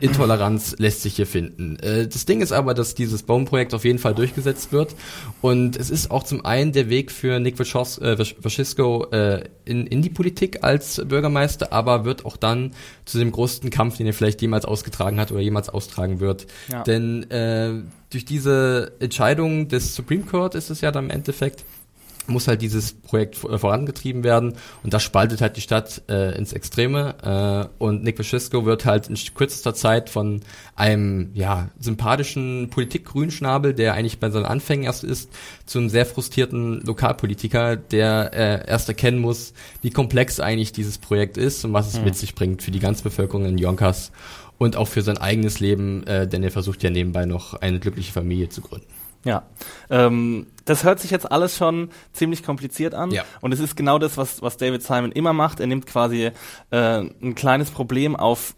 Intoleranz 0.00 0.76
lässt 0.78 1.02
sich 1.02 1.16
hier 1.16 1.26
finden. 1.26 1.76
Äh, 1.80 2.08
das 2.08 2.24
Ding 2.24 2.40
ist 2.40 2.52
aber, 2.52 2.72
dass 2.72 2.94
dieses 2.94 3.24
Baumprojekt 3.24 3.74
auf 3.74 3.84
jeden 3.84 3.98
Fall 3.98 4.14
durchgesetzt 4.14 4.72
wird 4.72 4.94
und 5.42 5.76
es 5.76 5.90
ist 5.90 6.10
auch 6.10 6.22
zum 6.22 6.46
einen 6.46 6.72
der 6.72 6.88
Weg 6.88 7.12
für 7.12 7.40
Nick 7.40 7.58
Vaschisco 7.58 9.06
äh, 9.10 9.44
in, 9.66 9.86
in 9.86 10.00
die 10.00 10.10
Politik 10.10 10.64
als 10.64 11.02
Bürgermeister, 11.26 11.72
aber 11.72 12.04
wird 12.04 12.24
auch 12.24 12.36
dann 12.36 12.72
zu 13.04 13.18
dem 13.18 13.32
größten 13.32 13.70
Kampf, 13.70 13.96
den 13.96 14.06
er 14.06 14.12
vielleicht 14.12 14.40
jemals 14.42 14.64
ausgetragen 14.64 15.18
hat 15.18 15.32
oder 15.32 15.40
jemals 15.40 15.68
austragen 15.68 16.20
wird. 16.20 16.46
Ja. 16.68 16.82
Denn 16.82 17.28
äh, 17.30 17.82
durch 18.10 18.24
diese 18.24 18.92
Entscheidung 19.00 19.68
des 19.68 19.94
Supreme 19.94 20.22
Court 20.22 20.54
ist 20.54 20.70
es 20.70 20.80
ja 20.80 20.92
dann 20.92 21.06
im 21.06 21.10
Endeffekt, 21.10 21.64
muss 22.28 22.48
halt 22.48 22.62
dieses 22.62 22.92
Projekt 22.92 23.42
äh, 23.44 23.58
vorangetrieben 23.58 24.24
werden 24.24 24.54
und 24.82 24.92
das 24.92 25.02
spaltet 25.02 25.40
halt 25.40 25.56
die 25.56 25.60
Stadt 25.60 26.02
äh, 26.08 26.36
ins 26.36 26.52
Extreme 26.52 27.68
äh, 27.78 27.82
und 27.82 28.02
Nick 28.02 28.18
Vaschisco 28.18 28.64
wird 28.64 28.84
halt 28.84 29.08
in 29.08 29.16
kürzester 29.34 29.74
Zeit 29.74 30.10
von 30.10 30.40
einem 30.74 31.30
ja 31.34 31.70
sympathischen 31.78 32.68
Politik-Grünschnabel, 32.70 33.74
der 33.74 33.94
eigentlich 33.94 34.18
bei 34.18 34.30
seinen 34.30 34.46
Anfängen 34.46 34.84
erst 34.84 35.04
ist, 35.04 35.30
zu 35.64 35.78
einem 35.78 35.88
sehr 35.88 36.06
frustrierten 36.06 36.80
Lokalpolitiker, 36.82 37.76
der 37.76 38.32
äh, 38.32 38.68
erst 38.68 38.88
erkennen 38.88 39.18
muss, 39.18 39.54
wie 39.82 39.90
komplex 39.90 40.40
eigentlich 40.40 40.72
dieses 40.72 40.98
Projekt 40.98 41.36
ist 41.36 41.64
und 41.64 41.72
was 41.72 41.88
es 41.88 41.98
mhm. 41.98 42.04
mit 42.04 42.16
sich 42.16 42.34
bringt 42.34 42.62
für 42.62 42.70
die 42.70 42.80
ganze 42.80 43.02
Bevölkerung 43.02 43.44
in 43.46 43.58
Yonkers 43.58 44.12
und 44.58 44.76
auch 44.76 44.88
für 44.88 45.02
sein 45.02 45.18
eigenes 45.18 45.60
Leben, 45.60 46.06
äh, 46.06 46.26
denn 46.26 46.42
er 46.42 46.50
versucht 46.50 46.82
ja 46.82 46.90
nebenbei 46.90 47.26
noch 47.26 47.54
eine 47.54 47.78
glückliche 47.78 48.12
Familie 48.12 48.48
zu 48.48 48.60
gründen. 48.60 48.86
Ja, 49.26 49.42
ähm, 49.90 50.46
das 50.64 50.84
hört 50.84 51.00
sich 51.00 51.10
jetzt 51.10 51.30
alles 51.30 51.56
schon 51.56 51.90
ziemlich 52.12 52.44
kompliziert 52.44 52.94
an. 52.94 53.10
Ja. 53.10 53.24
Und 53.40 53.52
es 53.52 53.60
ist 53.60 53.76
genau 53.76 53.98
das, 53.98 54.16
was, 54.16 54.40
was 54.40 54.56
David 54.56 54.82
Simon 54.82 55.10
immer 55.10 55.32
macht. 55.32 55.58
Er 55.58 55.66
nimmt 55.66 55.86
quasi 55.86 56.30
äh, 56.70 56.98
ein 57.00 57.34
kleines 57.34 57.70
Problem 57.70 58.14
auf, 58.14 58.54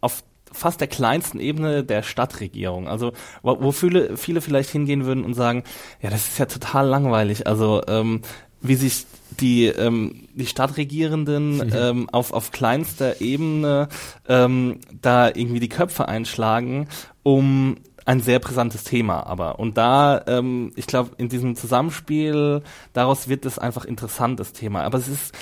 auf 0.00 0.24
fast 0.50 0.80
der 0.80 0.88
kleinsten 0.88 1.38
Ebene 1.38 1.84
der 1.84 2.02
Stadtregierung. 2.02 2.88
Also 2.88 3.12
wo, 3.42 3.60
wo 3.60 3.72
viele, 3.72 4.16
viele 4.16 4.40
vielleicht 4.40 4.70
hingehen 4.70 5.04
würden 5.04 5.24
und 5.24 5.34
sagen, 5.34 5.62
ja, 6.02 6.10
das 6.10 6.26
ist 6.28 6.38
ja 6.38 6.46
total 6.46 6.86
langweilig. 6.88 7.46
Also 7.46 7.82
ähm, 7.86 8.22
wie 8.60 8.74
sich 8.74 9.06
die 9.40 9.66
ähm, 9.66 10.26
die 10.34 10.46
Stadtregierenden 10.46 11.56
mhm. 11.66 11.72
ähm, 11.74 12.08
auf 12.10 12.32
auf 12.32 12.50
kleinster 12.50 13.20
Ebene 13.20 13.88
ähm, 14.28 14.80
da 15.00 15.28
irgendwie 15.28 15.60
die 15.60 15.68
Köpfe 15.68 16.08
einschlagen, 16.08 16.88
um 17.22 17.76
ein 18.08 18.20
sehr 18.20 18.38
brisantes 18.38 18.84
Thema, 18.84 19.26
aber 19.26 19.58
und 19.58 19.76
da, 19.76 20.24
ähm, 20.28 20.72
ich 20.76 20.86
glaube, 20.86 21.10
in 21.18 21.28
diesem 21.28 21.56
Zusammenspiel 21.56 22.62
daraus 22.94 23.28
wird 23.28 23.44
es 23.44 23.58
einfach 23.58 23.84
interessantes 23.84 24.54
Thema. 24.54 24.84
Aber 24.84 24.96
es 24.96 25.08
ist 25.08 25.34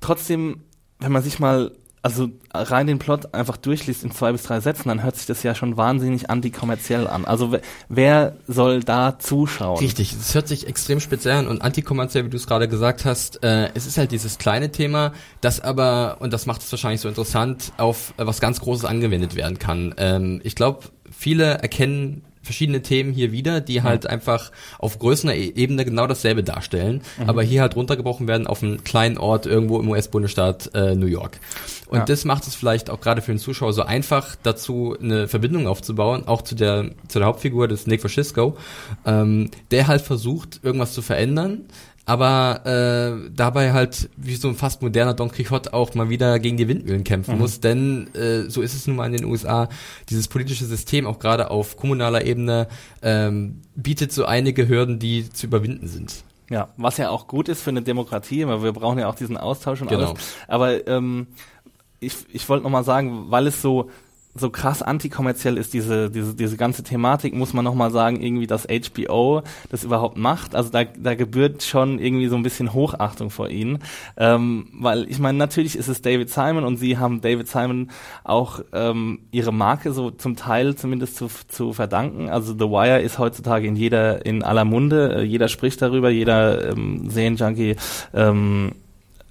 trotzdem, 0.00 0.62
wenn 1.00 1.10
man 1.10 1.22
sich 1.22 1.40
mal 1.40 1.72
also 2.02 2.30
rein 2.52 2.88
den 2.88 2.98
Plot 2.98 3.32
einfach 3.32 3.56
durchliest 3.56 4.02
in 4.02 4.10
zwei 4.10 4.32
bis 4.32 4.42
drei 4.42 4.58
Sätzen, 4.60 4.88
dann 4.88 5.04
hört 5.04 5.16
sich 5.16 5.26
das 5.26 5.42
ja 5.44 5.54
schon 5.54 5.76
wahnsinnig 5.76 6.30
antikommerziell 6.30 7.06
an. 7.06 7.24
Also 7.24 7.56
wer 7.88 8.36
soll 8.48 8.80
da 8.80 9.18
zuschauen? 9.20 9.78
Richtig, 9.78 10.12
es 10.12 10.34
hört 10.34 10.48
sich 10.48 10.66
extrem 10.66 10.98
speziell 10.98 11.36
an 11.36 11.46
und 11.46 11.62
antikommerziell, 11.62 12.24
wie 12.24 12.30
du 12.30 12.36
es 12.36 12.48
gerade 12.48 12.66
gesagt 12.68 13.04
hast. 13.04 13.44
Äh, 13.44 13.70
es 13.74 13.86
ist 13.86 13.98
halt 13.98 14.10
dieses 14.10 14.38
kleine 14.38 14.72
Thema, 14.72 15.12
das 15.40 15.60
aber, 15.60 16.16
und 16.18 16.32
das 16.32 16.46
macht 16.46 16.62
es 16.62 16.72
wahrscheinlich 16.72 17.00
so 17.00 17.08
interessant, 17.08 17.72
auf 17.76 18.14
äh, 18.16 18.26
was 18.26 18.40
ganz 18.40 18.60
Großes 18.60 18.84
angewendet 18.84 19.36
werden 19.36 19.60
kann. 19.60 19.94
Ähm, 19.96 20.40
ich 20.42 20.56
glaube, 20.56 20.80
viele 21.10 21.58
erkennen 21.58 22.24
verschiedene 22.42 22.82
Themen 22.82 23.12
hier 23.12 23.32
wieder, 23.32 23.60
die 23.60 23.82
halt 23.82 24.06
einfach 24.06 24.50
auf 24.78 24.98
größerer 24.98 25.34
e- 25.34 25.52
Ebene 25.54 25.84
genau 25.84 26.06
dasselbe 26.06 26.42
darstellen, 26.42 27.02
mhm. 27.18 27.28
aber 27.28 27.42
hier 27.42 27.62
halt 27.62 27.76
runtergebrochen 27.76 28.26
werden 28.28 28.46
auf 28.46 28.62
einen 28.62 28.84
kleinen 28.84 29.18
Ort 29.18 29.46
irgendwo 29.46 29.80
im 29.80 29.88
US-Bundesstaat 29.88 30.70
äh, 30.74 30.94
New 30.94 31.06
York. 31.06 31.38
Und 31.86 31.98
ja. 31.98 32.04
das 32.04 32.24
macht 32.24 32.46
es 32.46 32.54
vielleicht 32.54 32.90
auch 32.90 33.00
gerade 33.00 33.22
für 33.22 33.32
den 33.32 33.38
Zuschauer 33.38 33.72
so 33.72 33.82
einfach, 33.82 34.36
dazu 34.42 34.96
eine 35.00 35.28
Verbindung 35.28 35.66
aufzubauen, 35.66 36.26
auch 36.26 36.42
zu 36.42 36.54
der 36.54 36.90
zu 37.08 37.18
der 37.18 37.28
Hauptfigur 37.28 37.68
des 37.68 37.86
Nick 37.86 38.00
Fascisco, 38.00 38.56
ähm, 39.04 39.50
der 39.70 39.86
halt 39.86 40.02
versucht, 40.02 40.60
irgendwas 40.62 40.92
zu 40.92 41.02
verändern, 41.02 41.66
aber 42.04 42.66
äh, 42.66 43.30
dabei 43.34 43.72
halt 43.72 44.10
wie 44.16 44.34
so 44.34 44.48
ein 44.48 44.56
fast 44.56 44.82
moderner 44.82 45.14
Don 45.14 45.30
Quixote 45.30 45.72
auch 45.72 45.94
mal 45.94 46.10
wieder 46.10 46.38
gegen 46.40 46.56
die 46.56 46.66
Windmühlen 46.66 47.04
kämpfen 47.04 47.34
mhm. 47.34 47.40
muss, 47.40 47.60
denn 47.60 48.12
äh, 48.14 48.50
so 48.50 48.60
ist 48.60 48.74
es 48.74 48.86
nun 48.86 48.96
mal 48.96 49.06
in 49.06 49.12
den 49.12 49.24
USA. 49.24 49.68
Dieses 50.10 50.26
politische 50.26 50.64
System, 50.64 51.06
auch 51.06 51.20
gerade 51.20 51.50
auf 51.50 51.76
kommunaler 51.76 52.24
Ebene, 52.24 52.66
ähm, 53.02 53.60
bietet 53.76 54.12
so 54.12 54.24
einige 54.24 54.68
Hürden, 54.68 54.98
die 54.98 55.30
zu 55.30 55.46
überwinden 55.46 55.86
sind. 55.86 56.24
Ja, 56.50 56.68
was 56.76 56.98
ja 56.98 57.10
auch 57.10 57.28
gut 57.28 57.48
ist 57.48 57.62
für 57.62 57.70
eine 57.70 57.82
Demokratie, 57.82 58.46
weil 58.46 58.62
wir 58.62 58.72
brauchen 58.72 58.98
ja 58.98 59.08
auch 59.08 59.14
diesen 59.14 59.36
Austausch 59.36 59.80
und 59.80 59.88
genau. 59.88 60.10
alles. 60.10 60.34
Aber 60.48 60.86
ähm, 60.88 61.28
ich, 62.00 62.16
ich 62.32 62.48
wollte 62.48 62.64
nochmal 62.64 62.84
sagen, 62.84 63.26
weil 63.28 63.46
es 63.46 63.62
so 63.62 63.90
so 64.34 64.48
krass 64.48 64.80
antikommerziell 64.80 65.58
ist 65.58 65.74
diese, 65.74 66.10
diese, 66.10 66.34
diese 66.34 66.56
ganze 66.56 66.82
Thematik, 66.82 67.34
muss 67.34 67.52
man 67.52 67.64
nochmal 67.64 67.90
sagen, 67.90 68.22
irgendwie, 68.22 68.46
dass 68.46 68.66
HBO 68.66 69.42
das 69.70 69.84
überhaupt 69.84 70.16
macht. 70.16 70.54
Also 70.54 70.70
da, 70.70 70.84
da 70.84 71.14
gebührt 71.14 71.62
schon 71.62 71.98
irgendwie 71.98 72.28
so 72.28 72.36
ein 72.36 72.42
bisschen 72.42 72.72
Hochachtung 72.72 73.28
vor 73.28 73.50
ihnen. 73.50 73.80
Ähm, 74.16 74.68
weil 74.72 75.10
ich 75.10 75.18
meine, 75.18 75.36
natürlich 75.36 75.76
ist 75.76 75.88
es 75.88 76.00
David 76.00 76.30
Simon 76.30 76.64
und 76.64 76.78
sie 76.78 76.96
haben 76.96 77.20
David 77.20 77.46
Simon 77.46 77.90
auch 78.24 78.60
ähm, 78.72 79.20
ihre 79.32 79.52
Marke 79.52 79.92
so 79.92 80.10
zum 80.10 80.34
Teil 80.34 80.76
zumindest 80.76 81.16
zu, 81.16 81.28
zu 81.48 81.74
verdanken. 81.74 82.30
Also 82.30 82.54
The 82.54 82.70
Wire 82.70 83.02
ist 83.02 83.18
heutzutage 83.18 83.66
in 83.66 83.76
jeder, 83.76 84.24
in 84.24 84.42
aller 84.42 84.64
Munde, 84.64 85.16
äh, 85.16 85.22
jeder 85.22 85.48
spricht 85.48 85.82
darüber, 85.82 86.08
jeder 86.08 86.70
ähm, 86.70 87.10
Serienjunkie 87.10 87.76
ähm, 88.14 88.72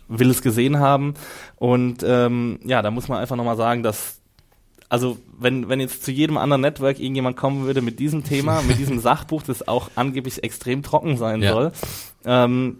will 0.08 0.29
es 0.29 0.43
gesehen 0.43 0.77
haben. 0.77 1.15
Und 1.55 2.03
ähm, 2.05 2.60
ja, 2.63 2.84
da 2.84 2.91
muss 2.91 3.08
man 3.08 3.20
einfach 3.20 3.36
nochmal 3.36 3.58
sagen, 3.58 3.81
dass 3.81 4.20
also 4.91 5.17
wenn, 5.39 5.69
wenn 5.69 5.79
jetzt 5.79 6.03
zu 6.03 6.12
jedem 6.12 6.36
anderen 6.36 6.62
Network 6.62 7.00
irgendjemand 7.00 7.38
kommen 7.38 7.63
würde 7.63 7.81
mit 7.81 7.98
diesem 8.00 8.25
Thema, 8.25 8.62
mit 8.62 8.77
diesem 8.77 9.00
Sachbuch, 9.07 9.41
das 9.41 9.65
auch 9.65 9.89
angeblich 9.95 10.43
extrem 10.43 10.83
trocken 10.83 11.15
sein 11.15 11.41
ja. 11.41 11.53
soll, 11.53 11.71
ähm, 12.25 12.77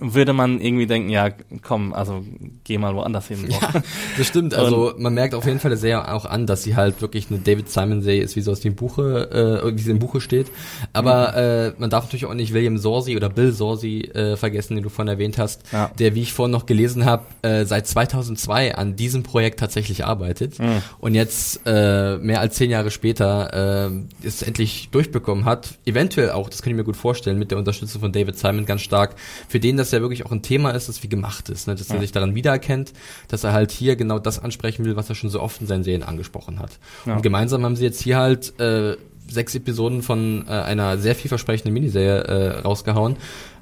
würde 0.00 0.32
man 0.32 0.60
irgendwie 0.60 0.86
denken, 0.86 1.10
ja, 1.10 1.30
komm, 1.62 1.92
also 1.92 2.24
geh 2.64 2.78
mal 2.78 2.94
woanders 2.94 3.28
hin. 3.28 3.46
Ja, 3.48 3.82
das 4.18 4.26
stimmt. 4.26 4.54
Also 4.54 4.92
man 4.96 5.14
merkt 5.14 5.34
auf 5.34 5.46
jeden 5.46 5.60
Fall 5.60 5.76
sehr 5.76 6.14
auch 6.14 6.24
an, 6.24 6.46
dass 6.46 6.62
sie 6.62 6.76
halt 6.76 7.00
wirklich 7.00 7.30
eine 7.30 7.40
David 7.40 7.70
Simon 7.70 8.02
Serie 8.02 8.22
ist, 8.22 8.36
wie 8.36 8.40
sie 8.40 8.50
aus 8.50 8.60
dem 8.60 8.74
Buche, 8.74 9.62
äh, 9.64 9.76
wie 9.76 9.80
sie 9.80 9.90
im 9.90 9.98
Buche 9.98 10.20
steht. 10.20 10.46
Aber 10.92 11.32
mhm. 11.32 11.74
äh, 11.76 11.80
man 11.80 11.90
darf 11.90 12.04
natürlich 12.04 12.26
auch 12.26 12.34
nicht 12.34 12.52
William 12.52 12.78
Sorsi 12.78 13.16
oder 13.16 13.28
Bill 13.28 13.52
Sorsi 13.52 14.00
äh, 14.14 14.36
vergessen, 14.36 14.74
den 14.74 14.82
du 14.82 14.90
vorhin 14.90 15.08
erwähnt 15.08 15.38
hast, 15.38 15.62
ja. 15.72 15.90
der, 15.98 16.14
wie 16.14 16.22
ich 16.22 16.32
vorhin 16.32 16.52
noch 16.52 16.66
gelesen 16.66 17.04
habe, 17.04 17.24
äh, 17.42 17.64
seit 17.64 17.86
2002 17.86 18.74
an 18.74 18.96
diesem 18.96 19.22
Projekt 19.22 19.60
tatsächlich 19.60 20.04
arbeitet 20.04 20.58
mhm. 20.58 20.82
und 20.98 21.14
jetzt 21.14 21.60
äh, 21.66 22.16
mehr 22.18 22.40
als 22.40 22.56
zehn 22.56 22.70
Jahre 22.70 22.90
später 22.90 23.88
äh, 23.88 24.26
es 24.26 24.42
endlich 24.42 24.90
durchbekommen 24.90 25.44
hat. 25.44 25.78
Eventuell 25.84 26.30
auch, 26.30 26.48
das 26.48 26.62
kann 26.62 26.70
ich 26.70 26.76
mir 26.76 26.84
gut 26.84 26.96
vorstellen, 26.96 27.38
mit 27.38 27.50
der 27.50 27.58
Unterstützung 27.58 28.00
von 28.00 28.12
David 28.12 28.38
Simon 28.38 28.66
ganz 28.66 28.82
stark, 28.82 29.16
für 29.48 29.60
den 29.60 29.78
das 29.80 29.90
ja 29.90 30.00
wirklich 30.00 30.26
auch 30.26 30.32
ein 30.32 30.42
Thema 30.42 30.70
ist, 30.70 30.88
das 30.88 31.02
wie 31.02 31.08
gemacht 31.08 31.48
ist, 31.48 31.66
ne? 31.66 31.74
dass 31.74 31.88
ja. 31.88 31.96
er 31.96 32.00
sich 32.00 32.12
daran 32.12 32.34
wiedererkennt, 32.34 32.92
dass 33.28 33.44
er 33.44 33.52
halt 33.52 33.70
hier 33.70 33.96
genau 33.96 34.18
das 34.18 34.38
ansprechen 34.38 34.84
will, 34.84 34.96
was 34.96 35.08
er 35.08 35.14
schon 35.14 35.30
so 35.30 35.40
oft 35.40 35.60
in 35.60 35.66
seinen 35.66 35.84
Serien 35.84 36.02
angesprochen 36.02 36.58
hat. 36.58 36.78
Ja. 37.06 37.16
Und 37.16 37.22
gemeinsam 37.22 37.64
haben 37.64 37.76
sie 37.76 37.84
jetzt 37.84 38.02
hier 38.02 38.18
halt 38.18 38.58
äh, 38.60 38.96
sechs 39.28 39.54
Episoden 39.54 40.02
von 40.02 40.44
äh, 40.46 40.50
einer 40.50 40.98
sehr 40.98 41.14
vielversprechenden 41.14 41.72
Miniserie 41.72 42.22
äh, 42.22 42.60
rausgehauen, 42.60 43.16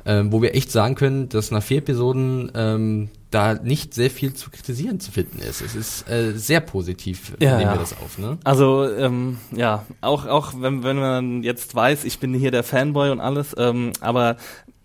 äh, 0.05 0.23
wo 0.27 0.43
wir 0.43 0.55
echt 0.55 0.73
sagen 0.73 0.95
können, 0.95 1.29
dass 1.29 1.51
nach 1.51 1.63
vier 1.63 1.79
Episoden 1.79 2.51
ähm, 2.55 3.09
da 3.31 3.55
nicht 3.55 3.93
sehr 3.93 4.11
viel 4.11 4.33
zu 4.33 4.51
kritisieren 4.51 5.01
zu 5.01 5.13
finden 5.13 5.39
ist. 5.41 5.61
Es 5.61 5.75
ist 5.75 6.11
äh, 6.11 6.33
sehr 6.33 6.61
positiv, 6.61 7.35
ja, 7.41 7.59
nehmen 7.59 7.73
wir 7.73 7.79
das 7.79 7.93
auf. 7.93 8.19
Ne? 8.19 8.39
Also 8.45 8.89
ähm, 8.91 9.37
ja, 9.55 9.85
auch 10.01 10.27
auch 10.27 10.55
wenn 10.59 10.83
wenn 10.83 10.97
man 10.97 11.43
jetzt 11.43 11.75
weiß, 11.75 12.05
ich 12.05 12.19
bin 12.19 12.33
hier 12.33 12.51
der 12.51 12.63
Fanboy 12.63 13.11
und 13.11 13.21
alles, 13.21 13.55
ähm, 13.59 13.93
aber 14.01 14.37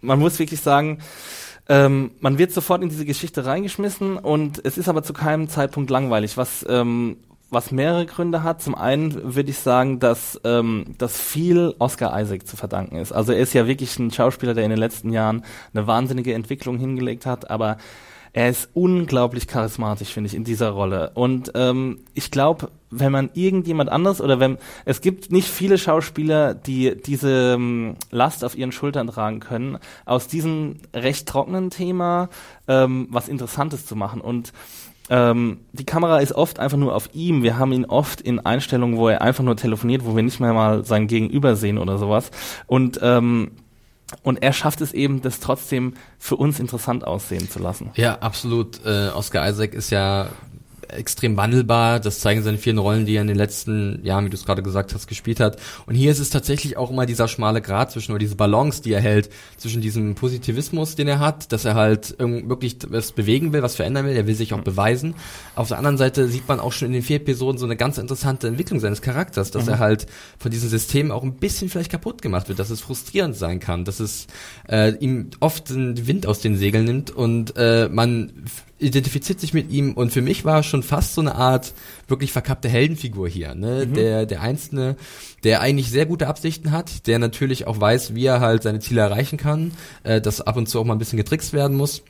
man 0.04 0.20
muss 0.20 0.38
wirklich 0.40 0.62
sagen, 0.62 1.00
ähm, 1.70 2.12
man 2.20 2.38
wird 2.38 2.52
sofort 2.52 2.84
in 2.84 2.90
diese 2.90 3.06
Geschichte 3.06 3.46
reingeschmissen 3.46 4.18
und 4.18 4.62
es 4.66 4.78
ist 4.78 4.90
aber 4.90 5.02
zu 5.04 5.14
keinem 5.14 5.50
Zeitpunkt 5.50 5.90
langweilig, 5.90 6.38
was 6.38 6.66
ähm, 6.70 7.18
was 7.54 7.72
mehrere 7.72 8.06
Gründe 8.06 8.44
hat. 8.44 8.62
Zum 8.62 8.76
einen 8.76 9.36
würde 9.36 9.52
ich 9.52 9.60
sagen, 9.60 10.00
dass 10.00 10.42
ähm, 10.44 10.96
das 10.98 11.22
viel 11.22 11.76
Oscar 11.80 12.20
Isaac 12.20 12.48
zu 12.48 12.58
verdanken 12.58 12.98
ist. 12.98 13.12
Also 13.12 13.32
er 13.32 13.40
ist 13.40 13.54
ja 13.54 13.68
wirklich 13.68 13.98
ein 14.00 14.12
Schauspieler, 14.12 14.54
der 14.54 14.64
in 14.64 14.72
den 14.72 14.80
letzten 14.80 15.12
Jahren 15.12 15.44
eine 15.74 15.88
wahnsinnige 15.88 16.34
Entwicklung 16.34 16.78
hingelegt 16.78 17.26
hat, 17.26 17.50
aber 17.52 17.78
er 18.34 18.50
ist 18.50 18.70
unglaublich 18.74 19.48
charismatisch, 19.48 20.10
finde 20.10 20.28
ich, 20.28 20.34
in 20.34 20.44
dieser 20.44 20.72
Rolle. 20.72 21.12
Und 21.14 21.52
ähm, 21.54 22.00
ich 22.16 22.32
glaube, 22.32 22.70
wenn 22.90 23.12
man 23.12 23.30
irgendjemand 23.36 23.92
anders 23.92 24.22
oder 24.22 24.40
wenn 24.40 24.58
es 24.86 25.02
gibt 25.02 25.32
nicht 25.32 25.48
viele 25.48 25.78
Schauspieler, 25.78 26.56
die 26.56 27.00
diese 27.00 27.54
ähm, 27.54 27.96
Last 28.10 28.44
auf 28.44 28.58
ihren 28.58 28.72
Schultern 28.72 29.08
tragen 29.08 29.40
können, 29.40 29.78
aus 30.06 30.28
diesem 30.28 30.78
recht 30.96 31.28
trockenen 31.28 31.70
Thema 31.70 32.30
ähm, 32.68 33.08
was 33.12 33.30
Interessantes 33.30 33.86
zu 33.86 33.96
machen. 33.96 34.20
Und 34.20 34.52
ähm, 35.10 35.60
die 35.72 35.86
Kamera 35.86 36.20
ist 36.20 36.34
oft 36.34 36.60
einfach 36.60 36.78
nur 36.78 36.96
auf 36.96 37.10
ihm. 37.14 37.44
Wir 37.44 37.60
haben 37.60 37.72
ihn 37.72 37.86
oft 37.86 38.20
in 38.20 38.40
Einstellungen, 38.40 38.98
wo 38.98 39.10
er 39.10 39.22
einfach 39.22 39.44
nur 39.44 39.58
telefoniert, 39.58 40.06
wo 40.06 40.16
wir 40.16 40.24
nicht 40.24 40.40
mehr 40.40 40.54
mal 40.54 40.86
sein 40.86 41.08
Gegenüber 41.08 41.56
sehen 41.56 41.78
oder 41.78 42.00
sowas. 42.00 42.32
Und 42.66 43.00
ähm, 43.04 43.52
und 44.22 44.44
er 44.44 44.54
schafft 44.54 44.82
es 44.82 44.94
eben, 44.94 45.22
das 45.22 45.40
trotzdem 45.40 45.94
für 46.20 46.36
uns 46.36 46.60
interessant 46.60 47.06
aussehen 47.06 47.50
zu 47.50 47.60
lassen. 47.60 47.92
Ja, 47.96 48.20
absolut. 48.20 48.86
Äh, 48.86 49.10
Oscar 49.10 49.50
Isaac 49.50 49.74
ist 49.74 49.90
ja 49.90 50.30
extrem 50.96 51.38
wandelbar. 51.38 52.00
Das 52.00 52.20
zeigen 52.20 52.44
seine 52.44 52.58
vielen 52.58 52.78
Rollen, 52.78 53.06
die 53.06 53.16
er 53.16 53.22
in 53.22 53.28
den 53.28 53.38
letzten 53.38 54.04
Jahren, 54.04 54.26
wie 54.26 54.30
du 54.30 54.38
es 54.38 54.46
gerade 54.46 54.64
gesagt 54.64 54.94
hast, 54.94 55.08
gespielt 55.08 55.40
hat. 55.40 55.58
Und 55.86 55.96
hier 55.96 56.12
ist 56.12 56.20
es 56.20 56.30
tatsächlich 56.30 56.78
auch 56.78 56.92
immer 56.92 57.06
dieser 57.06 57.28
schmale 57.28 57.62
Grat 57.62 57.92
zwischen, 57.92 58.12
oder 58.12 58.20
diese 58.20 58.36
Balance, 58.36 58.82
die 58.82 58.94
er 58.94 59.02
hält, 59.02 59.30
zwischen 59.58 59.82
diesem 59.82 60.16
Positivismus, 60.16 60.96
den 60.96 61.08
er 61.08 61.20
hat, 61.20 61.52
dass 61.52 61.66
er 61.66 61.76
halt 61.76 62.16
wirklich 62.20 62.78
was 62.88 63.12
bewegen 63.12 63.54
will, 63.54 63.62
was 63.62 63.76
verändern 63.76 64.06
will. 64.06 64.16
Er 64.16 64.28
will 64.28 64.36
sich 64.36 64.54
auch 64.54 64.62
beweisen. 64.62 65.16
Auf 65.56 65.68
der 65.68 65.78
anderen 65.78 65.98
Seite 65.98 66.28
sieht 66.28 66.48
man 66.48 66.60
auch 66.60 66.72
schon 66.72 66.88
in 66.88 66.94
den 66.94 67.04
vier 67.04 67.18
Episoden 67.18 67.58
so 67.58 67.66
eine 67.66 67.76
ganz 67.76 67.98
interessante 67.98 68.48
Entwicklung 68.48 68.80
seines 68.80 69.02
Charakters, 69.02 69.52
dass 69.52 69.66
mhm. 69.66 69.74
er 69.74 69.80
halt 69.80 70.08
von 70.38 70.52
diesem 70.52 70.70
System 70.70 71.12
auch 71.12 71.24
ein 71.24 71.36
bisschen 71.36 71.70
vielleicht 71.70 71.92
kaputt 71.92 72.22
gemacht 72.22 72.50
wird, 72.50 72.60
dass 72.60 72.70
es 72.70 72.82
frustrierend 72.82 73.36
sein 73.36 73.60
kann, 73.60 73.86
dass 73.86 74.00
es 74.00 74.28
äh, 74.70 74.96
ihm 74.98 75.30
oft 75.40 75.70
den 75.70 76.08
Wind 76.08 76.28
aus 76.28 76.40
den 76.40 76.58
Segeln 76.58 76.86
nimmt 76.86 77.12
und 77.12 77.54
äh, 77.58 77.90
man 77.90 78.32
identifiziert 78.84 79.40
sich 79.40 79.54
mit 79.54 79.72
ihm 79.72 79.94
und 79.94 80.12
für 80.12 80.22
mich 80.22 80.46
war 80.46 80.64
schon 80.64 80.84
fast 80.84 81.16
so 81.16 81.22
eine 81.22 81.36
Art 81.36 81.74
wirklich 82.08 82.32
verkappte 82.32 82.70
Heldenfigur 82.70 83.28
hier, 83.28 83.56
ne? 83.56 83.86
Mhm. 83.88 83.94
Der 83.94 84.26
der 84.26 84.42
einzelne, 84.42 84.96
der 85.44 85.62
eigentlich 85.62 85.90
sehr 85.90 86.06
gute 86.06 86.28
Absichten 86.28 86.72
hat, 86.72 87.08
der 87.08 87.20
natürlich 87.20 87.68
auch 87.68 87.80
weiß, 87.80 88.16
wie 88.16 88.26
er 88.26 88.40
halt 88.40 88.64
seine 88.64 88.80
Ziele 88.80 89.02
erreichen 89.02 89.38
kann, 89.38 89.72
äh, 90.04 90.22
dass 90.22 90.42
ab 90.42 90.58
und 90.58 90.68
zu 90.68 90.80
auch 90.80 90.86
mal 90.86 90.94
ein 90.94 91.00
bisschen 91.00 91.18
getrickst 91.18 91.54
werden 91.54 91.78
muss. 91.78 92.04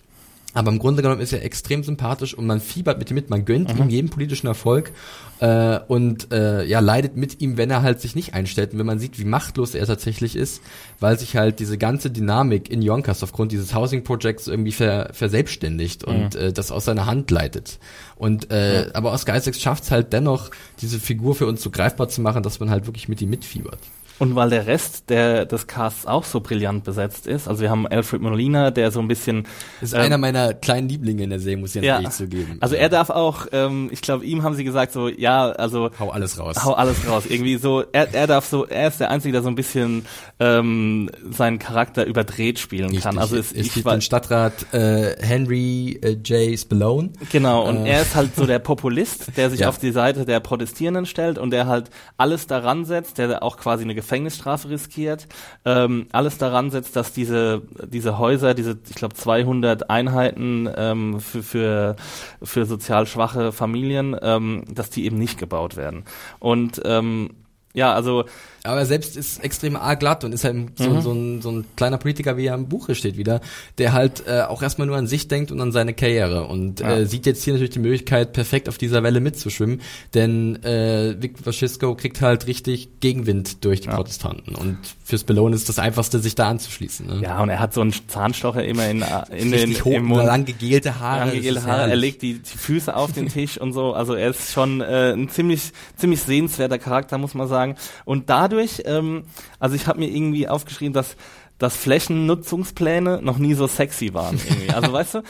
Aber 0.54 0.72
im 0.72 0.80
Grunde 0.80 1.02
genommen 1.02 1.22
ist 1.22 1.34
er 1.34 1.44
extrem 1.44 1.84
sympathisch 1.84 2.34
und 2.34 2.46
man 2.46 2.62
fiebert 2.62 3.00
mit 3.00 3.10
ihm 3.10 3.16
mit, 3.16 3.30
man 3.30 3.46
gönnt 3.46 3.74
mhm. 3.74 3.84
ihm 3.84 3.90
jeden 3.90 4.10
politischen 4.10 4.48
Erfolg 4.48 4.92
äh, 5.40 5.80
und 5.88 6.32
äh, 6.32 6.64
ja 6.66 6.80
leidet 6.80 7.18
mit 7.18 7.42
ihm, 7.42 7.58
wenn 7.58 7.72
er 7.72 7.82
halt 7.82 8.00
sich 8.00 8.16
nicht 8.16 8.36
einstellt 8.36 8.74
und 8.74 8.80
wenn 8.80 8.86
man 8.86 9.00
sieht, 9.00 9.18
wie 9.18 9.26
machtlos 9.26 9.74
er 9.74 9.88
tatsächlich 9.88 10.36
ist, 10.36 10.62
weil 11.00 11.18
sich 11.18 11.36
halt 11.36 11.60
diese 11.60 11.78
ganze 11.78 12.12
Dynamik 12.12 12.70
in 12.70 12.82
Yonkers 12.82 13.24
aufgrund 13.24 13.52
dieses 13.52 13.74
Housing 13.74 14.04
Projects 14.04 14.48
irgendwie 14.48 14.72
ver, 14.72 15.10
verselbstständigt 15.12 16.06
mhm. 16.08 16.14
und 16.14 16.36
äh, 16.36 16.54
das 16.54 16.72
aus 16.72 16.86
seiner 16.86 17.08
Hand 17.08 17.32
leitet. 17.32 17.80
Und 18.16 18.52
äh, 18.52 18.86
ja. 18.86 18.90
aber 18.94 19.12
Oscar 19.12 19.36
Isaacs 19.36 19.60
schafft 19.60 19.86
es 19.86 19.92
halt 19.92 20.14
dennoch, 20.14 20.52
diese 20.82 21.00
Figur 21.00 21.34
für 21.34 21.48
uns 21.48 21.64
so 21.64 21.72
greifbar 21.72 22.10
zu 22.10 22.22
machen, 22.22 22.44
dass 22.44 22.60
man 22.60 22.70
halt 22.70 22.86
wirklich 22.86 23.10
mit 23.10 23.22
ihm 23.22 23.32
mitfiebert. 23.32 23.80
Und 24.20 24.36
weil 24.36 24.50
der 24.50 24.68
Rest 24.68 25.10
der, 25.10 25.46
des 25.46 25.68
Casts 25.68 26.06
auch 26.06 26.24
so 26.24 26.40
brillant 26.40 26.84
besetzt 26.84 27.28
ist, 27.28 27.48
also 27.48 27.62
wir 27.62 27.70
haben 27.70 27.88
Alfred 27.88 28.22
Molina, 28.22 28.72
der 28.72 28.92
so 28.92 29.00
ein 29.00 29.08
bisschen... 29.08 29.48
Ist 29.82 29.94
ähm, 29.94 30.02
einer 30.02 30.18
meiner 30.18 30.54
kleinen 30.54 30.88
Lieblinge 30.88 31.24
in 31.24 31.30
der 31.30 31.40
Serie, 31.40 31.58
muss 31.58 31.76
ich 31.76 31.84
ja, 31.84 31.96
ehrlich 31.96 32.12
zugeben. 32.12 32.58
Also 32.62 32.76
er 32.76 32.90
darf 32.90 33.10
auch, 33.10 33.48
ähm, 33.52 33.90
ich 33.92 34.02
glaube, 34.02 34.26
ihm 34.26 34.44
haben 34.44 34.56
sie 34.56 34.64
gesagt 34.64 34.94
so, 34.94 35.08
ja, 35.08 35.50
also... 35.50 35.90
Hau 36.00 36.12
alles 36.12 36.40
raus. 36.40 36.64
Hau 36.64 36.74
alles 36.74 37.08
raus. 37.08 37.24
Irgendwie 37.28 37.58
so, 37.58 37.84
er, 37.92 38.14
er 38.14 38.28
darf 38.28 38.46
so, 38.46 38.66
er 38.66 38.88
ist 38.88 39.00
der 39.00 39.10
Einzige, 39.10 39.34
der 39.34 39.42
so 39.42 39.50
ein 39.50 39.56
bisschen 39.56 40.06
ähm, 40.40 41.10
seinen 41.30 41.60
Charakter 41.60 42.06
überdreht 42.06 42.60
spielen 42.60 42.90
Richtig. 42.90 43.04
kann. 43.04 43.18
Also 43.18 43.36
es, 43.36 43.52
es 43.52 43.76
ich 43.76 43.86
war, 43.86 43.96
den 43.96 44.02
Stadtrat 44.02 44.74
äh, 44.74 45.16
Henry 45.22 46.00
äh, 46.02 46.12
J. 46.12 46.58
Spallone. 46.58 47.10
Genau, 47.32 47.68
und 47.68 47.86
äh. 47.86 47.92
er 47.92 48.02
ist 48.02 48.16
halt 48.16 48.36
so 48.36 48.46
der 48.46 48.60
Populist, 48.60 49.38
der 49.38 49.50
sich 49.50 49.60
ja. 49.62 49.70
auf 49.70 49.78
die 49.78 49.92
Seite 49.92 50.26
der 50.26 50.40
Protestierenden 50.40 51.06
stellt 51.06 51.38
und 51.38 51.52
der 51.52 51.68
halt 51.68 51.90
alles 52.18 52.48
daran 52.48 52.86
setzt, 52.86 53.18
der 53.18 53.44
auch 53.44 53.58
quasi 53.58 53.84
eine 53.84 53.96
Gefängnisstrafe 54.04 54.70
riskiert, 54.70 55.28
ähm, 55.66 56.08
alles 56.12 56.38
daran 56.38 56.70
setzt, 56.72 56.96
dass 56.96 57.14
diese, 57.14 57.62
diese 57.88 58.18
Häuser, 58.18 58.54
diese, 58.54 58.78
ich 58.90 58.96
glaube, 58.96 59.16
200 59.16 59.90
Einheiten 59.90 60.70
ähm, 60.76 61.20
für, 61.22 61.42
für, 61.42 61.96
für 62.44 62.66
sozial 62.66 63.08
schwache 63.08 63.52
Familien, 63.54 64.16
ähm, 64.22 64.66
dass 64.70 64.90
die 64.90 65.06
eben 65.06 65.18
nicht 65.18 65.40
gebaut 65.40 65.78
werden. 65.78 66.04
Und 66.40 66.82
ähm, 66.86 67.30
ja, 67.74 67.94
also 67.94 68.26
aber 68.64 68.80
er 68.80 68.86
selbst 68.86 69.18
ist 69.18 69.44
extrem 69.44 69.76
arg 69.76 70.00
glatt 70.00 70.24
und 70.24 70.34
ist 70.34 70.44
halt 70.44 70.78
so, 70.78 70.90
mhm. 70.90 71.02
so, 71.02 71.12
ein, 71.12 71.42
so 71.42 71.52
ein 71.52 71.66
kleiner 71.76 71.98
Politiker, 71.98 72.38
wie 72.38 72.48
er 72.48 72.56
im 72.56 72.70
Buche 72.70 72.96
steht 72.96 73.18
wieder, 73.18 73.42
der 73.78 73.94
halt 73.94 74.24
äh, 74.28 74.42
auch 74.42 74.62
erstmal 74.62 74.88
nur 74.88 74.98
an 74.98 75.08
sich 75.08 75.28
denkt 75.28 75.52
und 75.52 75.60
an 75.60 75.72
seine 75.72 75.94
Karriere 75.94 76.46
und 76.46 76.80
ja. 76.80 76.98
äh, 76.98 77.06
sieht 77.06 77.26
jetzt 77.26 77.44
hier 77.44 77.54
natürlich 77.54 77.74
die 77.74 77.80
Möglichkeit, 77.80 78.34
perfekt 78.34 78.70
auf 78.70 78.78
dieser 78.78 79.04
Welle 79.04 79.20
mitzuschwimmen, 79.20 79.82
denn 80.14 80.64
äh, 80.64 81.22
Vic 81.22 81.46
Vascisco 81.46 81.96
kriegt 81.96 82.22
halt 82.22 82.48
richtig 82.48 83.00
Gegenwind 83.00 83.66
durch 83.66 83.82
die 83.82 83.88
ja. 83.88 83.96
Protestanten 83.96 84.56
und 84.56 84.78
fürs 85.04 85.26
Belohn 85.26 85.54
ist 85.54 85.68
das 85.68 85.80
Einfachste, 85.80 86.20
sich 86.20 86.36
da 86.36 86.50
anzuschließen. 86.50 87.06
Ne? 87.06 87.20
Ja, 87.22 87.42
und 87.42 87.50
er 87.50 87.60
hat 87.60 87.74
so 87.74 87.82
einen 87.82 87.94
Zahnstocher 88.08 88.64
immer 88.64 88.88
in, 88.90 89.04
in 89.36 89.52
den 89.52 89.72
im 89.74 90.06
Mund. 90.06 90.26
lang 90.26 90.46
gegelte 90.46 91.00
Haare. 91.00 91.26
Lang 91.26 91.32
gegelte 91.34 91.64
Haare. 91.66 91.90
Er 91.90 91.96
legt 91.96 92.22
die, 92.22 92.40
die 92.40 92.58
Füße 92.58 92.96
auf 92.96 93.12
den 93.12 93.28
Tisch 93.28 93.58
und 93.58 93.74
so. 93.74 93.94
Also 93.94 94.14
er 94.14 94.30
ist 94.30 94.54
schon 94.54 94.82
äh, 94.82 95.12
ein 95.12 95.30
ziemlich, 95.30 95.72
ziemlich 95.98 96.22
sehenswerter 96.22 96.80
Charakter, 96.80 97.18
muss 97.18 97.34
man 97.34 97.48
sagen. 97.48 97.76
Und 98.06 98.30
dadurch, 98.30 98.53
ähm, 98.86 99.24
also 99.60 99.76
ich 99.76 99.88
habe 99.88 100.00
mir 100.00 100.10
irgendwie 100.10 100.48
aufgeschrieben, 100.48 100.94
dass 100.94 101.16
dass 101.58 101.76
Flächennutzungspläne 101.78 103.22
noch 103.22 103.38
nie 103.38 103.54
so 103.54 103.68
sexy 103.68 104.14
waren. 104.14 104.40
Irgendwie. 104.46 104.72
Also 104.72 104.94
weißt 104.94 105.16
du, 105.16 105.22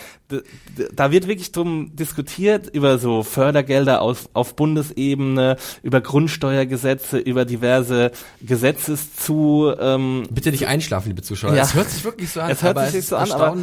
da 0.93 1.12
wird 1.12 1.27
wirklich 1.27 1.51
drum 1.51 1.95
diskutiert 1.95 2.67
über 2.73 2.97
so 2.97 3.23
Fördergelder 3.23 4.01
aus, 4.01 4.29
auf 4.33 4.55
Bundesebene, 4.55 5.57
über 5.83 6.01
Grundsteuergesetze, 6.01 7.19
über 7.19 7.45
diverse 7.45 8.12
Gesetzeszu. 8.41 9.73
Ähm, 9.79 10.23
Bitte 10.31 10.51
nicht 10.51 10.67
einschlafen, 10.67 11.09
liebe 11.09 11.21
Zuschauer. 11.21 11.53
Ja. 11.55 11.63
Es 11.63 11.73
hört 11.75 11.89
sich 11.89 12.03
wirklich 12.03 12.31
so 12.31 12.41
an. 12.41 12.51
Es 12.51 12.63
hört 12.63 12.79
sich 12.88 12.99
es 12.99 13.09
so 13.09 13.15
an, 13.15 13.31
aber, 13.31 13.57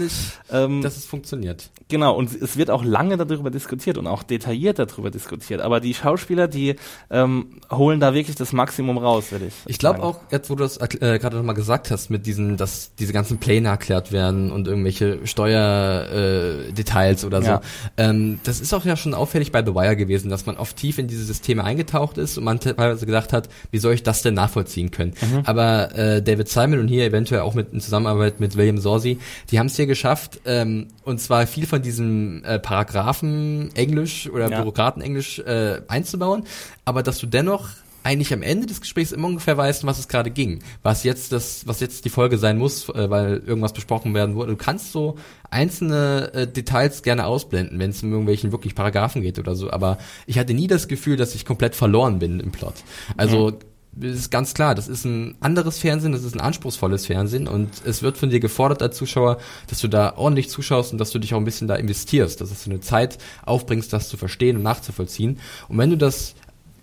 ähm, 0.52 0.82
dass 0.82 0.96
es 0.96 1.06
funktioniert. 1.06 1.70
Genau, 1.88 2.14
und 2.14 2.40
es 2.40 2.56
wird 2.56 2.70
auch 2.70 2.84
lange 2.84 3.16
darüber 3.16 3.50
diskutiert 3.50 3.98
und 3.98 4.06
auch 4.06 4.22
detailliert 4.22 4.78
darüber 4.78 5.10
diskutiert. 5.10 5.60
Aber 5.60 5.80
die 5.80 5.92
Schauspieler, 5.92 6.46
die 6.46 6.76
ähm, 7.10 7.60
holen 7.70 7.98
da 7.98 8.14
wirklich 8.14 8.36
das 8.36 8.52
Maximum 8.52 8.96
raus, 8.96 9.32
will 9.32 9.42
ich. 9.48 9.54
Ich 9.66 9.78
glaube 9.78 10.02
auch, 10.02 10.20
jetzt 10.30 10.50
wo 10.50 10.54
du 10.54 10.62
das 10.62 10.76
äh, 10.76 11.18
gerade 11.18 11.36
nochmal 11.36 11.56
gesagt 11.56 11.90
hast, 11.90 12.10
mit 12.10 12.26
diesen 12.26 12.49
dass 12.56 12.94
diese 12.98 13.12
ganzen 13.12 13.38
Pläne 13.38 13.68
erklärt 13.68 14.12
werden 14.12 14.50
und 14.50 14.68
irgendwelche 14.68 15.26
Steuerdetails 15.26 17.22
äh, 17.22 17.26
oder 17.26 17.42
so. 17.42 17.48
Ja. 17.48 17.60
Ähm, 17.96 18.40
das 18.44 18.60
ist 18.60 18.72
auch 18.74 18.84
ja 18.84 18.96
schon 18.96 19.14
auffällig 19.14 19.52
bei 19.52 19.64
The 19.64 19.74
Wire 19.74 19.96
gewesen, 19.96 20.30
dass 20.30 20.46
man 20.46 20.56
oft 20.56 20.76
tief 20.76 20.98
in 20.98 21.08
diese 21.08 21.24
Systeme 21.24 21.64
eingetaucht 21.64 22.18
ist 22.18 22.38
und 22.38 22.44
man 22.44 22.60
teilweise 22.60 23.06
gedacht 23.06 23.32
hat, 23.32 23.48
wie 23.70 23.78
soll 23.78 23.94
ich 23.94 24.02
das 24.02 24.22
denn 24.22 24.34
nachvollziehen 24.34 24.90
können? 24.90 25.14
Mhm. 25.20 25.42
Aber 25.44 25.94
äh, 25.94 26.22
David 26.22 26.48
Simon 26.48 26.80
und 26.80 26.88
hier 26.88 27.04
eventuell 27.04 27.40
auch 27.40 27.54
mit 27.54 27.72
in 27.72 27.80
Zusammenarbeit 27.80 28.40
mit 28.40 28.56
William 28.56 28.78
Sorsi, 28.78 29.18
die 29.50 29.58
haben 29.58 29.66
es 29.66 29.76
hier 29.76 29.86
geschafft, 29.86 30.40
ähm, 30.44 30.88
und 31.04 31.20
zwar 31.20 31.46
viel 31.46 31.66
von 31.66 31.82
diesem 31.82 32.44
äh, 32.44 32.58
Paragraphen 32.58 33.70
Englisch 33.74 34.28
oder 34.28 34.50
ja. 34.50 34.60
Bürokraten 34.60 35.02
Englisch 35.02 35.38
äh, 35.40 35.80
einzubauen, 35.88 36.44
aber 36.84 37.02
dass 37.02 37.18
du 37.18 37.26
dennoch 37.26 37.68
eigentlich 38.02 38.32
am 38.32 38.42
Ende 38.42 38.66
des 38.66 38.80
Gesprächs 38.80 39.12
immer 39.12 39.28
ungefähr 39.28 39.56
weißt, 39.56 39.84
was 39.86 39.98
es 39.98 40.08
gerade 40.08 40.30
ging, 40.30 40.60
was 40.82 41.04
jetzt 41.04 41.32
das, 41.32 41.66
was 41.66 41.80
jetzt 41.80 42.04
die 42.04 42.10
Folge 42.10 42.38
sein 42.38 42.58
muss, 42.58 42.88
äh, 42.88 43.10
weil 43.10 43.42
irgendwas 43.46 43.72
besprochen 43.72 44.14
werden 44.14 44.34
wurde. 44.34 44.52
Du 44.52 44.56
kannst 44.56 44.92
so 44.92 45.16
einzelne 45.50 46.32
äh, 46.32 46.46
Details 46.46 47.02
gerne 47.02 47.26
ausblenden, 47.26 47.78
wenn 47.78 47.90
es 47.90 48.02
um 48.02 48.10
irgendwelchen 48.10 48.52
wirklich 48.52 48.74
Paragraphen 48.74 49.22
geht 49.22 49.38
oder 49.38 49.54
so, 49.54 49.70
aber 49.70 49.98
ich 50.26 50.38
hatte 50.38 50.54
nie 50.54 50.66
das 50.66 50.88
Gefühl, 50.88 51.16
dass 51.16 51.34
ich 51.34 51.44
komplett 51.44 51.74
verloren 51.74 52.18
bin 52.18 52.40
im 52.40 52.52
Plot. 52.52 52.74
Also 53.16 53.58
mhm. 53.92 54.02
ist 54.02 54.30
ganz 54.30 54.54
klar, 54.54 54.74
das 54.74 54.88
ist 54.88 55.04
ein 55.04 55.36
anderes 55.40 55.78
Fernsehen, 55.78 56.12
das 56.12 56.24
ist 56.24 56.34
ein 56.34 56.40
anspruchsvolles 56.40 57.06
Fernsehen 57.06 57.48
und 57.48 57.68
es 57.84 58.02
wird 58.02 58.16
von 58.16 58.30
dir 58.30 58.40
gefordert 58.40 58.82
als 58.82 58.96
Zuschauer, 58.96 59.38
dass 59.66 59.80
du 59.80 59.88
da 59.88 60.16
ordentlich 60.16 60.48
zuschaust 60.48 60.92
und 60.92 60.98
dass 60.98 61.10
du 61.10 61.18
dich 61.18 61.34
auch 61.34 61.38
ein 61.38 61.44
bisschen 61.44 61.68
da 61.68 61.74
investierst, 61.74 62.40
dass 62.40 62.64
du 62.64 62.70
eine 62.70 62.80
Zeit 62.80 63.18
aufbringst, 63.44 63.92
das 63.92 64.08
zu 64.08 64.16
verstehen 64.16 64.56
und 64.56 64.62
nachzuvollziehen. 64.62 65.38
Und 65.68 65.76
wenn 65.76 65.90
du 65.90 65.96
das 65.96 66.34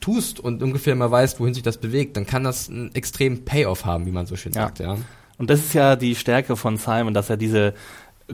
tust 0.07 0.39
und 0.39 0.63
ungefähr 0.63 0.95
mal 0.95 1.11
weißt, 1.11 1.37
wohin 1.41 1.53
sich 1.53 1.63
das 1.63 1.77
bewegt, 1.77 2.15
dann 2.15 2.25
kann 2.25 2.45
das 2.45 2.69
einen 2.69 2.95
extremen 2.95 3.43
Payoff 3.43 3.83
haben, 3.83 4.05
wie 4.05 4.11
man 4.11 4.25
so 4.25 4.37
schön 4.37 4.53
ja. 4.53 4.61
sagt, 4.61 4.79
ja. 4.79 4.97
Und 5.37 5.49
das 5.49 5.59
ist 5.59 5.73
ja 5.73 5.97
die 5.97 6.15
Stärke 6.15 6.55
von 6.55 6.77
Simon, 6.77 7.13
dass 7.13 7.29
er 7.29 7.35
diese 7.35 7.73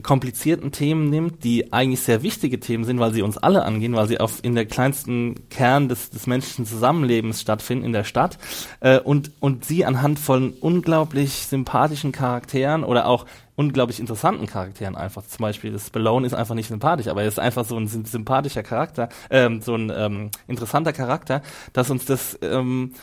komplizierten 0.02 0.70
Themen 0.70 1.10
nimmt, 1.10 1.42
die 1.42 1.72
eigentlich 1.72 2.00
sehr 2.00 2.22
wichtige 2.22 2.60
Themen 2.60 2.84
sind, 2.84 3.00
weil 3.00 3.12
sie 3.12 3.22
uns 3.22 3.38
alle 3.38 3.64
angehen, 3.64 3.94
weil 3.94 4.06
sie 4.06 4.20
auf 4.20 4.38
in 4.42 4.54
der 4.54 4.66
kleinsten 4.66 5.48
Kern 5.50 5.88
des, 5.88 6.10
des 6.10 6.28
menschlichen 6.28 6.64
Zusammenlebens 6.64 7.40
stattfinden 7.40 7.84
in 7.84 7.92
der 7.92 8.04
Stadt 8.04 8.38
äh, 8.80 8.98
und 9.00 9.32
und 9.40 9.64
sie 9.64 9.84
anhand 9.84 10.18
von 10.18 10.52
unglaublich 10.60 11.46
sympathischen 11.46 12.12
Charakteren 12.12 12.84
oder 12.84 13.06
auch 13.06 13.26
unglaublich 13.56 14.00
interessanten 14.00 14.46
Charakteren 14.46 14.96
einfach. 14.96 15.26
Zum 15.26 15.42
Beispiel, 15.42 15.72
das 15.72 15.86
Spallone 15.86 16.26
ist 16.26 16.34
einfach 16.34 16.54
nicht 16.54 16.68
sympathisch, 16.68 17.08
aber 17.08 17.22
er 17.22 17.28
ist 17.28 17.38
einfach 17.38 17.64
so 17.64 17.76
ein 17.76 17.86
sympathischer 17.86 18.62
Charakter, 18.62 19.08
ähm, 19.30 19.60
so 19.60 19.74
ein 19.74 19.92
ähm, 19.94 20.30
interessanter 20.48 20.92
Charakter, 20.92 21.42
dass 21.72 21.90
uns 21.90 22.04
das 22.04 22.38
ähm, 22.42 22.94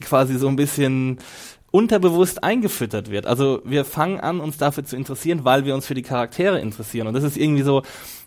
quasi 0.00 0.36
so 0.36 0.48
ein 0.48 0.56
bisschen 0.56 1.18
unterbewusst 1.70 2.44
eingefüttert 2.44 3.10
wird. 3.10 3.26
Also 3.26 3.62
wir 3.64 3.84
fangen 3.84 4.20
an, 4.20 4.40
uns 4.40 4.58
dafür 4.58 4.84
zu 4.84 4.94
interessieren, 4.94 5.44
weil 5.44 5.64
wir 5.64 5.74
uns 5.74 5.86
für 5.86 5.94
die 5.94 6.02
Charaktere 6.02 6.60
interessieren. 6.60 7.06
Und 7.06 7.14
das 7.14 7.24
ist 7.24 7.36
irgendwie 7.36 7.62
so 7.62 7.82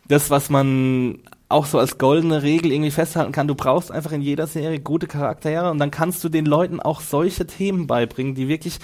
das, 0.08 0.30
was 0.30 0.50
man 0.50 1.20
auch 1.48 1.68
so 1.68 1.78
als 1.78 2.00
goldene 2.00 2.42
Regel 2.42 2.72
irgendwie 2.72 2.92
festhalten 2.92 3.32
kann. 3.32 3.48
Du 3.48 3.54
brauchst 3.54 3.92
einfach 3.92 4.12
in 4.12 4.22
jeder 4.22 4.48
Serie 4.48 4.80
gute 4.80 5.06
Charaktere 5.06 5.70
und 5.70 5.78
dann 5.78 5.92
kannst 5.92 6.24
du 6.24 6.30
den 6.30 6.46
Leuten 6.46 6.80
auch 6.80 7.02
solche 7.02 7.46
Themen 7.46 7.86
beibringen, 7.86 8.34
die 8.34 8.48
wirklich 8.48 8.80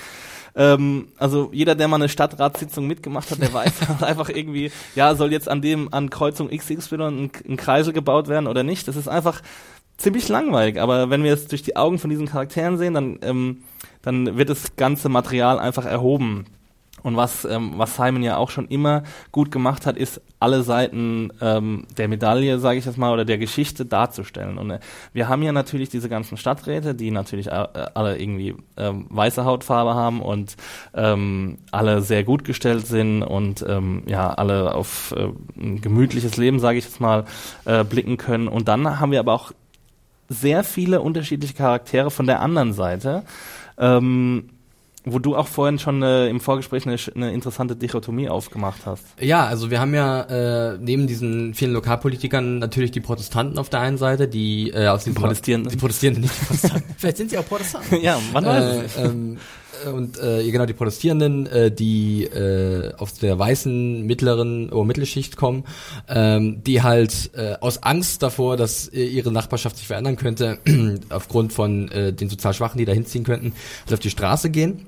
ähm, 0.56 1.08
also 1.18 1.50
jeder, 1.54 1.76
der 1.76 1.88
mal 1.88 1.96
eine 1.96 2.10
Stadtratssitzung 2.10 2.88
mitgemacht 2.88 3.32
hat, 3.32 3.42
der 3.42 3.54
weiß 3.54 3.74
einfach 4.02 4.30
irgendwie, 4.30 4.72
ja, 4.96 5.16
soll 5.16 5.32
jetzt 5.32 5.50
an 5.50 5.62
dem, 5.62 5.94
an 5.94 6.10
Kreuzung 6.10 6.50
XXY 6.50 6.96
ein, 6.96 7.32
ein 7.48 7.58
Kreisel 7.58 7.94
gebaut 7.94 8.28
werden 8.28 8.48
oder 8.48 8.64
nicht. 8.64 8.88
Das 8.88 8.96
ist 8.96 9.08
einfach 9.08 9.42
ziemlich 9.98 10.28
langweilig. 10.30 10.80
Aber 10.80 11.10
wenn 11.10 11.24
wir 11.24 11.34
es 11.34 11.48
durch 11.48 11.62
die 11.64 11.76
Augen 11.76 12.00
von 12.00 12.10
diesen 12.10 12.28
Charakteren 12.28 12.78
sehen, 12.78 12.94
dann 12.94 13.20
ähm, 13.22 13.64
dann 14.02 14.38
wird 14.38 14.50
das 14.50 14.76
ganze 14.76 15.10
Material 15.10 15.60
einfach 15.60 15.86
erhoben. 15.86 16.46
Und 17.04 17.16
was, 17.16 17.46
ähm, 17.46 17.74
was 17.78 17.96
Simon 17.96 18.24
ja 18.24 18.38
auch 18.38 18.50
schon 18.50 18.68
immer 18.68 19.04
gut 19.32 19.52
gemacht 19.52 19.86
hat, 19.86 19.98
ist 19.98 20.22
alle 20.40 20.64
Seiten 20.64 21.32
ähm, 21.42 21.86
der 21.98 22.08
Medaille, 22.08 22.60
sage 22.60 22.80
ich 22.80 22.86
jetzt 22.86 22.98
mal, 22.98 23.14
oder 23.14 23.26
der 23.26 23.38
Geschichte 23.38 23.86
darzustellen. 23.86 24.58
Und 24.58 24.72
äh, 24.72 24.80
wir 25.14 25.28
haben 25.28 25.44
ja 25.44 25.52
natürlich 25.52 25.90
diese 25.90 26.10
ganzen 26.10 26.38
Stadträte, 26.38 26.96
die 26.96 27.12
natürlich 27.12 27.48
äh, 27.48 27.68
alle 27.94 28.20
irgendwie 28.20 28.56
ähm, 28.78 29.08
weiße 29.10 29.46
Hautfarbe 29.46 29.94
haben 29.94 30.22
und 30.22 30.56
ähm, 30.94 31.58
alle 31.72 32.02
sehr 32.02 32.24
gut 32.24 32.44
gestellt 32.44 32.88
sind 32.88 33.24
und 33.24 33.66
ähm, 33.68 34.04
ja 34.08 34.34
alle 34.34 34.74
auf 34.76 35.14
äh, 35.16 35.30
ein 35.60 35.82
gemütliches 35.82 36.38
Leben, 36.38 36.60
sage 36.60 36.78
ich 36.78 36.86
jetzt 36.86 37.02
mal, 37.02 37.26
äh, 37.66 37.84
blicken 37.84 38.18
können. 38.18 38.48
Und 38.48 38.68
dann 38.68 39.00
haben 39.00 39.12
wir 39.12 39.20
aber 39.20 39.34
auch 39.34 39.52
sehr 40.30 40.64
viele 40.64 41.02
unterschiedliche 41.02 41.54
Charaktere 41.54 42.10
von 42.10 42.26
der 42.26 42.40
anderen 42.40 42.74
Seite 42.74 43.24
ähm, 43.78 44.50
wo 45.04 45.20
du 45.20 45.36
auch 45.36 45.48
vorhin 45.48 45.80
schon 45.80 46.04
äh, 46.04 46.28
im 46.28 46.40
Vorgespräch 46.40 46.86
eine, 46.86 46.98
eine, 47.16 47.34
interessante 47.34 47.76
Dichotomie 47.76 48.30
aufgemacht 48.30 48.86
hast. 48.86 49.04
Ja, 49.20 49.46
also 49.46 49.72
wir 49.72 49.80
haben 49.80 49.96
ja 49.96 50.22
äh, 50.74 50.78
neben 50.80 51.08
diesen 51.08 51.56
vielen 51.56 51.74
Lokalpolitikern 51.74 52.60
natürlich 52.60 52.92
die 52.92 53.00
Protestanten 53.00 53.58
auf 53.58 53.70
der 53.70 53.80
einen 53.80 53.98
Seite, 53.98 54.28
die 54.28 54.70
äh, 54.70 54.88
aus 54.88 55.06
den 55.06 55.16
Protestierenden. 55.16 55.72
Die 55.72 55.78
Protestierenden, 55.78 56.24
nicht 56.24 56.40
die 56.40 56.46
Protestanten. 56.46 56.96
Vielleicht 56.98 57.18
sind 57.18 57.30
sie 57.32 57.38
auch 57.38 57.48
Protestanten. 57.48 58.00
ja, 58.02 58.20
man 58.32 58.46
weiß 58.46 58.98
äh, 58.98 59.06
ähm, 59.06 59.38
und 59.90 60.20
äh, 60.20 60.50
genau 60.52 60.66
die 60.66 60.74
Protestierenden, 60.74 61.48
äh, 61.48 61.72
die 61.72 62.24
äh, 62.26 62.94
aus 62.96 63.16
der 63.16 63.38
weißen 63.38 64.06
mittleren 64.06 64.70
oder 64.70 64.86
Mittelschicht 64.86 65.38
kommen, 65.38 65.64
ähm, 66.08 66.64
die 66.64 66.82
halt 66.82 67.32
äh, 67.34 67.56
aus 67.60 67.84
Angst 67.84 68.24
davor, 68.24 68.58
dass 68.58 68.88
äh, 68.88 69.04
ihre 69.04 69.32
Nachbarschaft 69.32 69.78
sich 69.78 69.88
verändern 69.88 70.16
könnte, 70.16 70.60
aufgrund 71.10 71.54
von 71.54 71.90
äh, 71.92 72.14
den 72.14 72.30
sozial 72.30 72.54
Schwachen, 72.54 72.78
die 72.78 72.86
da 72.86 72.94
hinziehen 72.94 73.24
könnten, 73.24 73.54
halt 73.86 73.94
auf 73.94 74.00
die 74.00 74.10
Straße 74.10 74.50
gehen 74.50 74.86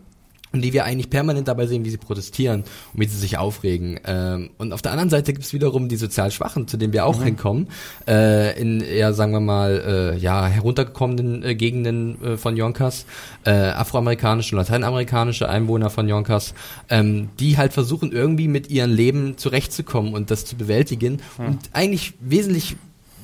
und 0.53 0.61
die 0.61 0.71
wir 0.71 0.85
eigentlich 0.85 1.09
permanent 1.09 1.47
dabei 1.47 1.65
sehen, 1.65 1.83
wie 1.83 1.89
sie 1.89 1.97
protestieren 1.97 2.61
und 2.93 2.99
wie 2.99 3.05
sie 3.05 3.17
sich 3.17 3.37
aufregen. 3.37 3.99
Ähm, 4.05 4.51
und 4.59 4.71
auf 4.71 4.83
der 4.83 4.91
anderen 4.91 5.09
Seite 5.09 5.33
gibt 5.33 5.45
es 5.45 5.51
wiederum 5.51 5.89
die 5.89 5.95
sozial 5.95 6.29
Schwachen, 6.29 6.67
zu 6.67 6.77
denen 6.77 6.93
wir 6.93 7.05
auch 7.05 7.19
mhm. 7.19 7.23
hinkommen, 7.23 7.67
äh, 8.07 8.59
in 8.59 8.79
eher, 8.81 9.13
sagen 9.13 9.31
wir 9.33 9.39
mal, 9.39 10.13
äh, 10.15 10.17
ja, 10.19 10.45
heruntergekommenen 10.45 11.43
äh, 11.43 11.55
Gegenden 11.55 12.23
äh, 12.23 12.37
von 12.37 12.55
Yonkers, 12.55 13.05
äh, 13.45 13.51
afroamerikanische 13.51 14.55
und 14.55 14.59
lateinamerikanische 14.59 15.49
Einwohner 15.49 15.89
von 15.89 16.07
Yonkers, 16.07 16.53
ähm, 16.89 17.29
die 17.39 17.57
halt 17.57 17.73
versuchen, 17.73 18.11
irgendwie 18.11 18.47
mit 18.47 18.69
ihrem 18.69 18.93
Leben 18.93 19.37
zurechtzukommen 19.37 20.13
und 20.13 20.29
das 20.29 20.45
zu 20.45 20.55
bewältigen 20.55 21.19
mhm. 21.39 21.45
und 21.45 21.59
eigentlich 21.73 22.13
wesentlich 22.19 22.75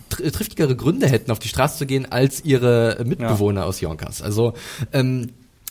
triftigere 0.09 0.75
Gründe 0.75 1.07
hätten, 1.07 1.29
auf 1.29 1.37
die 1.37 1.47
Straße 1.47 1.77
zu 1.77 1.85
gehen, 1.85 2.11
als 2.11 2.43
ihre 2.43 2.97
Mitbewohner 3.05 3.61
ja. 3.61 3.67
aus 3.67 3.79
Yonkers. 3.81 4.23
Also 4.23 4.53
ähm, 4.91 5.29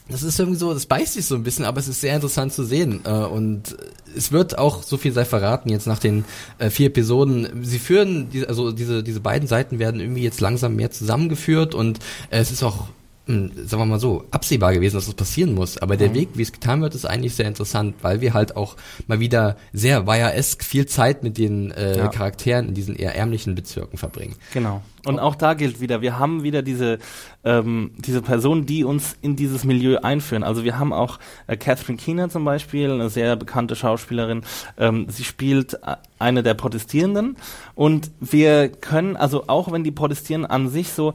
das 0.08 0.22
ist 0.22 0.38
irgendwie 0.38 0.58
so, 0.58 0.72
das 0.72 0.86
beißt 0.86 1.14
sich 1.14 1.26
so 1.26 1.34
ein 1.34 1.42
bisschen, 1.42 1.64
aber 1.64 1.78
es 1.78 1.88
ist 1.88 2.00
sehr 2.00 2.14
interessant 2.14 2.52
zu 2.52 2.64
sehen. 2.64 3.00
Äh, 3.04 3.10
und 3.10 3.76
es 4.16 4.32
wird 4.32 4.58
auch, 4.58 4.82
so 4.82 4.96
viel 4.96 5.12
sei 5.12 5.24
verraten, 5.24 5.68
jetzt 5.68 5.86
nach 5.86 5.98
den 5.98 6.24
äh, 6.58 6.70
vier 6.70 6.86
Episoden, 6.86 7.62
sie 7.62 7.78
führen, 7.78 8.28
also 8.48 8.72
diese, 8.72 9.02
diese 9.02 9.20
beiden 9.20 9.48
Seiten 9.48 9.78
werden 9.78 10.00
irgendwie 10.00 10.22
jetzt 10.22 10.40
langsam 10.40 10.76
mehr 10.76 10.90
zusammengeführt 10.90 11.74
und 11.74 11.98
äh, 12.30 12.38
es 12.38 12.50
ist 12.50 12.62
auch 12.62 12.88
sagen 13.28 13.82
wir 13.82 13.84
mal 13.84 14.00
so, 14.00 14.24
absehbar 14.30 14.72
gewesen, 14.72 14.96
dass 14.96 15.04
das 15.04 15.14
passieren 15.14 15.54
muss. 15.54 15.76
Aber 15.76 15.98
der 15.98 16.08
mhm. 16.10 16.14
Weg, 16.14 16.28
wie 16.34 16.42
es 16.42 16.50
getan 16.50 16.80
wird, 16.80 16.94
ist 16.94 17.04
eigentlich 17.04 17.34
sehr 17.34 17.46
interessant, 17.46 17.96
weil 18.00 18.22
wir 18.22 18.32
halt 18.32 18.56
auch 18.56 18.76
mal 19.06 19.20
wieder 19.20 19.58
sehr 19.74 20.06
Wire-esque 20.06 20.64
viel 20.64 20.86
Zeit 20.86 21.22
mit 21.22 21.36
den 21.36 21.70
äh, 21.72 21.98
ja. 21.98 22.08
Charakteren 22.08 22.68
in 22.68 22.74
diesen 22.74 22.96
eher 22.96 23.14
ärmlichen 23.14 23.54
Bezirken 23.54 23.98
verbringen. 23.98 24.34
Genau. 24.54 24.80
Und 25.04 25.18
auch 25.18 25.34
da 25.34 25.52
gilt 25.52 25.80
wieder, 25.80 26.00
wir 26.00 26.18
haben 26.18 26.42
wieder 26.42 26.62
diese, 26.62 26.98
ähm, 27.44 27.90
diese 27.98 28.22
Personen, 28.22 28.64
die 28.64 28.84
uns 28.84 29.16
in 29.20 29.36
dieses 29.36 29.62
Milieu 29.62 29.98
einführen. 29.98 30.42
Also 30.42 30.64
wir 30.64 30.78
haben 30.78 30.94
auch 30.94 31.18
äh, 31.48 31.56
Catherine 31.58 31.98
Keener 31.98 32.30
zum 32.30 32.46
Beispiel, 32.46 32.90
eine 32.90 33.10
sehr 33.10 33.36
bekannte 33.36 33.76
Schauspielerin. 33.76 34.42
Ähm, 34.78 35.06
sie 35.10 35.24
spielt 35.24 35.74
äh, 35.74 35.96
eine 36.18 36.42
der 36.42 36.54
Protestierenden. 36.54 37.36
Und 37.74 38.10
wir 38.20 38.70
können, 38.70 39.16
also 39.16 39.44
auch 39.48 39.70
wenn 39.70 39.84
die 39.84 39.92
protestieren 39.92 40.46
an 40.46 40.70
sich 40.70 40.92
so, 40.92 41.12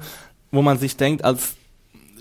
wo 0.52 0.62
man 0.62 0.78
sich 0.78 0.96
denkt, 0.96 1.26
als 1.26 1.56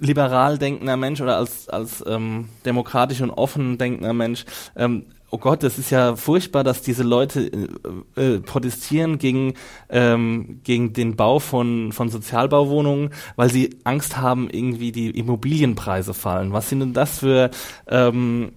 liberal 0.02 0.58
denkender 0.58 0.96
Mensch 0.96 1.20
oder 1.20 1.36
als, 1.36 1.68
als 1.68 2.04
ähm, 2.06 2.48
demokratisch 2.64 3.20
und 3.20 3.30
offen 3.30 3.78
denkender 3.78 4.12
Mensch, 4.12 4.44
ähm, 4.76 5.06
oh 5.30 5.38
Gott, 5.38 5.62
das 5.62 5.78
ist 5.78 5.90
ja 5.90 6.14
furchtbar, 6.14 6.62
dass 6.62 6.82
diese 6.82 7.02
Leute 7.02 7.50
äh, 8.16 8.34
äh, 8.34 8.40
protestieren 8.40 9.18
gegen, 9.18 9.54
ähm, 9.88 10.60
gegen 10.62 10.92
den 10.92 11.16
Bau 11.16 11.38
von, 11.38 11.92
von 11.92 12.10
Sozialbauwohnungen, 12.10 13.10
weil 13.36 13.48
sie 13.48 13.78
Angst 13.84 14.18
haben, 14.18 14.50
irgendwie 14.50 14.92
die 14.92 15.10
Immobilienpreise 15.10 16.12
fallen. 16.14 16.52
Was 16.52 16.68
sind 16.68 16.80
denn 16.80 16.92
das 16.92 17.20
für 17.20 17.50
ähm, 17.88 18.52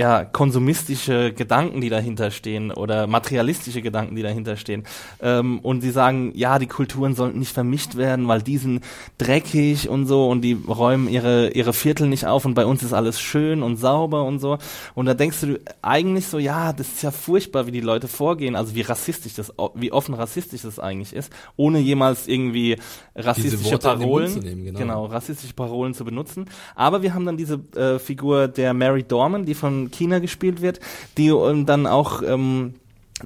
ja, 0.00 0.24
konsumistische 0.24 1.30
Gedanken, 1.34 1.82
die 1.82 1.90
dahinter 1.90 2.30
stehen 2.30 2.70
oder 2.70 3.06
materialistische 3.06 3.82
Gedanken, 3.82 4.16
die 4.16 4.22
dahinter 4.22 4.56
stehen. 4.56 4.84
Ähm, 5.20 5.58
und 5.58 5.82
sie 5.82 5.90
sagen, 5.90 6.32
ja, 6.34 6.58
die 6.58 6.68
Kulturen 6.68 7.14
sollten 7.14 7.38
nicht 7.38 7.52
vermischt 7.52 7.96
werden, 7.96 8.26
weil 8.26 8.40
die 8.40 8.56
sind 8.56 8.82
dreckig 9.18 9.90
und 9.90 10.06
so 10.06 10.30
und 10.30 10.40
die 10.40 10.54
räumen 10.54 11.06
ihre, 11.06 11.50
ihre 11.50 11.74
Viertel 11.74 12.08
nicht 12.08 12.24
auf 12.24 12.46
und 12.46 12.54
bei 12.54 12.64
uns 12.64 12.82
ist 12.82 12.94
alles 12.94 13.20
schön 13.20 13.62
und 13.62 13.76
sauber 13.76 14.24
und 14.24 14.38
so. 14.38 14.56
Und 14.94 15.04
da 15.04 15.12
denkst 15.12 15.42
du 15.42 15.60
eigentlich 15.82 16.28
so, 16.28 16.38
ja, 16.38 16.72
das 16.72 16.88
ist 16.88 17.02
ja 17.02 17.10
furchtbar, 17.10 17.66
wie 17.66 17.72
die 17.72 17.82
Leute 17.82 18.08
vorgehen, 18.08 18.56
also 18.56 18.74
wie 18.74 18.80
rassistisch 18.80 19.34
das, 19.34 19.52
wie 19.74 19.92
offen 19.92 20.14
rassistisch 20.14 20.62
das 20.62 20.78
eigentlich 20.78 21.12
ist, 21.12 21.30
ohne 21.56 21.78
jemals 21.78 22.26
irgendwie 22.26 22.78
rassistische 23.14 23.76
Parolen, 23.76 24.38
nehmen, 24.38 24.64
genau. 24.64 24.78
genau. 24.78 25.04
rassistische 25.04 25.52
Parolen 25.52 25.92
zu 25.92 26.06
benutzen. 26.06 26.46
Aber 26.74 27.02
wir 27.02 27.12
haben 27.12 27.26
dann 27.26 27.36
diese 27.36 27.60
äh, 27.76 27.98
Figur 27.98 28.48
der 28.48 28.72
Mary 28.72 29.02
Dorman, 29.02 29.44
die 29.44 29.54
von 29.54 29.89
China 29.90 30.18
gespielt 30.18 30.62
wird, 30.62 30.80
die 31.16 31.28
ähm, 31.28 31.66
dann 31.66 31.86
auch 31.86 32.22
ähm, 32.22 32.74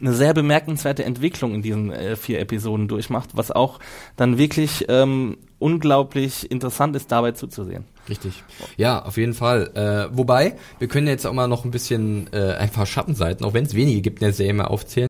eine 0.00 0.12
sehr 0.12 0.34
bemerkenswerte 0.34 1.04
Entwicklung 1.04 1.54
in 1.54 1.62
diesen 1.62 1.92
äh, 1.92 2.16
vier 2.16 2.40
Episoden 2.40 2.88
durchmacht, 2.88 3.30
was 3.34 3.50
auch 3.50 3.78
dann 4.16 4.38
wirklich 4.38 4.86
ähm, 4.88 5.38
unglaublich 5.58 6.50
interessant 6.50 6.96
ist, 6.96 7.10
dabei 7.12 7.32
zuzusehen. 7.32 7.84
Richtig. 8.08 8.42
Ja, 8.76 9.02
auf 9.02 9.16
jeden 9.16 9.34
Fall. 9.34 9.70
Äh, 9.74 10.16
wobei, 10.16 10.56
wir 10.78 10.88
können 10.88 11.06
jetzt 11.06 11.26
auch 11.26 11.32
mal 11.32 11.48
noch 11.48 11.64
ein 11.64 11.70
bisschen 11.70 12.28
äh, 12.32 12.54
ein 12.54 12.70
paar 12.70 12.86
Schattenseiten, 12.86 13.46
auch 13.46 13.54
wenn 13.54 13.64
es 13.64 13.74
wenige 13.74 14.02
gibt 14.02 14.20
in 14.20 14.26
der 14.26 14.34
Serie, 14.34 14.54
mal 14.54 14.66
aufzählen. 14.66 15.08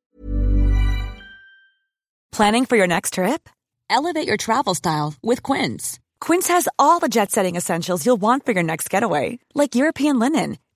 Planning 2.31 2.67
for 2.67 2.77
your 2.77 2.89
next 2.89 3.15
trip? 3.15 3.49
Elevate 3.89 4.29
your 4.29 4.37
travel 4.37 4.75
style 4.75 5.15
with 5.23 5.43
Quince. 5.43 6.01
Quince 6.21 6.49
has 6.49 6.69
all 6.79 6.99
the 7.01 7.09
jet-setting 7.09 7.55
essentials 7.55 8.05
you'll 8.05 8.21
want 8.21 8.45
for 8.45 8.53
your 8.53 8.63
next 8.63 8.91
getaway, 8.91 9.39
like 9.55 9.75
European 9.75 10.19
linen 10.19 10.57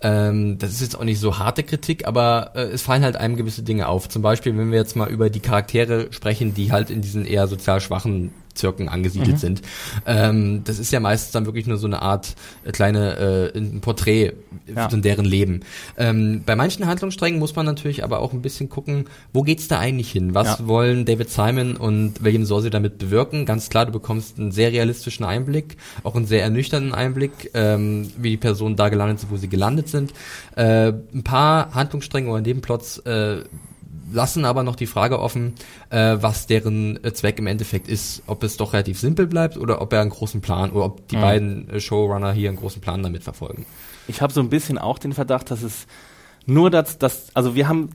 Ähm, 0.00 0.58
das 0.58 0.72
ist 0.72 0.80
jetzt 0.80 0.96
auch 0.96 1.04
nicht 1.04 1.20
so 1.20 1.38
harte 1.38 1.62
Kritik, 1.62 2.06
aber 2.06 2.52
äh, 2.54 2.64
es 2.64 2.82
fallen 2.82 3.02
halt 3.02 3.16
einem 3.16 3.36
gewisse 3.36 3.62
Dinge 3.62 3.88
auf. 3.88 4.08
Zum 4.08 4.22
Beispiel, 4.22 4.56
wenn 4.56 4.70
wir 4.70 4.78
jetzt 4.78 4.94
mal 4.94 5.08
über 5.08 5.30
die 5.30 5.40
Charaktere 5.40 6.12
sprechen, 6.12 6.54
die 6.54 6.70
halt 6.70 6.90
in 6.90 7.00
diesen 7.00 7.24
eher 7.24 7.48
sozial 7.48 7.80
schwachen 7.80 8.32
Bezirken 8.58 8.88
angesiedelt 8.88 9.34
mhm. 9.34 9.38
sind. 9.38 9.62
Ähm, 10.04 10.64
das 10.64 10.80
ist 10.80 10.92
ja 10.92 10.98
meistens 10.98 11.30
dann 11.30 11.46
wirklich 11.46 11.68
nur 11.68 11.76
so 11.76 11.86
eine 11.86 12.02
Art 12.02 12.34
äh, 12.64 12.72
kleine 12.72 13.52
äh, 13.54 13.58
ein 13.58 13.80
Porträt 13.80 14.32
ja. 14.66 14.88
von 14.88 15.00
deren 15.00 15.24
Leben. 15.24 15.60
Ähm, 15.96 16.42
bei 16.44 16.56
manchen 16.56 16.86
Handlungssträngen 16.86 17.38
muss 17.38 17.54
man 17.54 17.66
natürlich 17.66 18.02
aber 18.02 18.18
auch 18.18 18.32
ein 18.32 18.42
bisschen 18.42 18.68
gucken, 18.68 19.04
wo 19.32 19.42
geht's 19.42 19.68
da 19.68 19.78
eigentlich 19.78 20.10
hin? 20.10 20.34
Was 20.34 20.58
ja. 20.58 20.66
wollen 20.66 21.04
David 21.04 21.30
Simon 21.30 21.76
und 21.76 22.24
William 22.24 22.44
Sorsi 22.44 22.68
damit 22.68 22.98
bewirken? 22.98 23.46
Ganz 23.46 23.70
klar, 23.70 23.86
du 23.86 23.92
bekommst 23.92 24.40
einen 24.40 24.50
sehr 24.50 24.72
realistischen 24.72 25.24
Einblick, 25.24 25.76
auch 26.02 26.16
einen 26.16 26.26
sehr 26.26 26.42
ernüchternden 26.42 26.92
Einblick, 26.92 27.52
ähm, 27.54 28.10
wie 28.16 28.30
die 28.30 28.36
Personen 28.38 28.74
da 28.74 28.88
gelandet 28.88 29.20
sind, 29.20 29.30
wo 29.30 29.36
sie 29.36 29.48
gelandet 29.48 29.88
sind. 29.88 30.12
Äh, 30.56 30.88
ein 31.14 31.22
paar 31.22 31.74
Handlungsstränge 31.74 32.28
oder 32.28 32.40
Nebenplots 32.40 32.98
äh, 32.98 33.44
lassen 34.12 34.44
aber 34.44 34.62
noch 34.62 34.76
die 34.76 34.86
Frage 34.86 35.18
offen, 35.20 35.54
äh, 35.90 36.16
was 36.20 36.46
deren 36.46 37.02
äh, 37.04 37.12
Zweck 37.12 37.38
im 37.38 37.46
Endeffekt 37.46 37.88
ist, 37.88 38.22
ob 38.26 38.42
es 38.42 38.56
doch 38.56 38.72
relativ 38.72 38.98
simpel 38.98 39.26
bleibt 39.26 39.56
oder 39.56 39.80
ob 39.80 39.92
er 39.92 40.00
einen 40.00 40.10
großen 40.10 40.40
Plan 40.40 40.70
oder 40.70 40.86
ob 40.86 41.08
die 41.08 41.16
mhm. 41.16 41.20
beiden 41.20 41.70
äh, 41.70 41.80
Showrunner 41.80 42.32
hier 42.32 42.48
einen 42.48 42.58
großen 42.58 42.80
Plan 42.80 43.02
damit 43.02 43.24
verfolgen. 43.24 43.66
Ich 44.06 44.22
habe 44.22 44.32
so 44.32 44.40
ein 44.40 44.48
bisschen 44.48 44.78
auch 44.78 44.98
den 44.98 45.12
Verdacht, 45.12 45.50
dass 45.50 45.62
es 45.62 45.86
nur 46.46 46.70
das, 46.70 46.98
das 46.98 47.26
also 47.34 47.54
wir 47.54 47.68
haben 47.68 47.90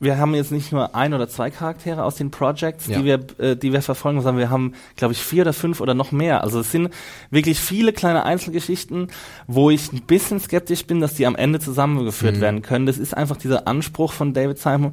wir 0.00 0.18
haben 0.18 0.34
jetzt 0.34 0.52
nicht 0.52 0.72
nur 0.72 0.94
ein 0.94 1.12
oder 1.12 1.28
zwei 1.28 1.50
Charaktere 1.50 2.04
aus 2.04 2.14
den 2.14 2.30
Projects, 2.30 2.86
ja. 2.86 2.98
die 2.98 3.04
wir, 3.04 3.20
äh, 3.38 3.56
die 3.56 3.72
wir 3.72 3.82
verfolgen, 3.82 4.20
sondern 4.20 4.38
wir 4.38 4.50
haben, 4.50 4.74
glaube 4.96 5.12
ich, 5.12 5.20
vier 5.20 5.42
oder 5.42 5.52
fünf 5.52 5.80
oder 5.80 5.94
noch 5.94 6.12
mehr. 6.12 6.42
Also 6.44 6.60
es 6.60 6.70
sind 6.70 6.90
wirklich 7.30 7.58
viele 7.58 7.92
kleine 7.92 8.24
Einzelgeschichten, 8.24 9.08
wo 9.46 9.70
ich 9.70 9.92
ein 9.92 10.02
bisschen 10.02 10.40
skeptisch 10.40 10.86
bin, 10.86 11.00
dass 11.00 11.14
die 11.14 11.26
am 11.26 11.34
Ende 11.34 11.58
zusammengeführt 11.58 12.36
mhm. 12.36 12.40
werden 12.40 12.62
können. 12.62 12.86
Das 12.86 12.98
ist 12.98 13.16
einfach 13.16 13.36
dieser 13.36 13.66
Anspruch 13.66 14.12
von 14.12 14.34
David 14.34 14.58
Simon 14.58 14.92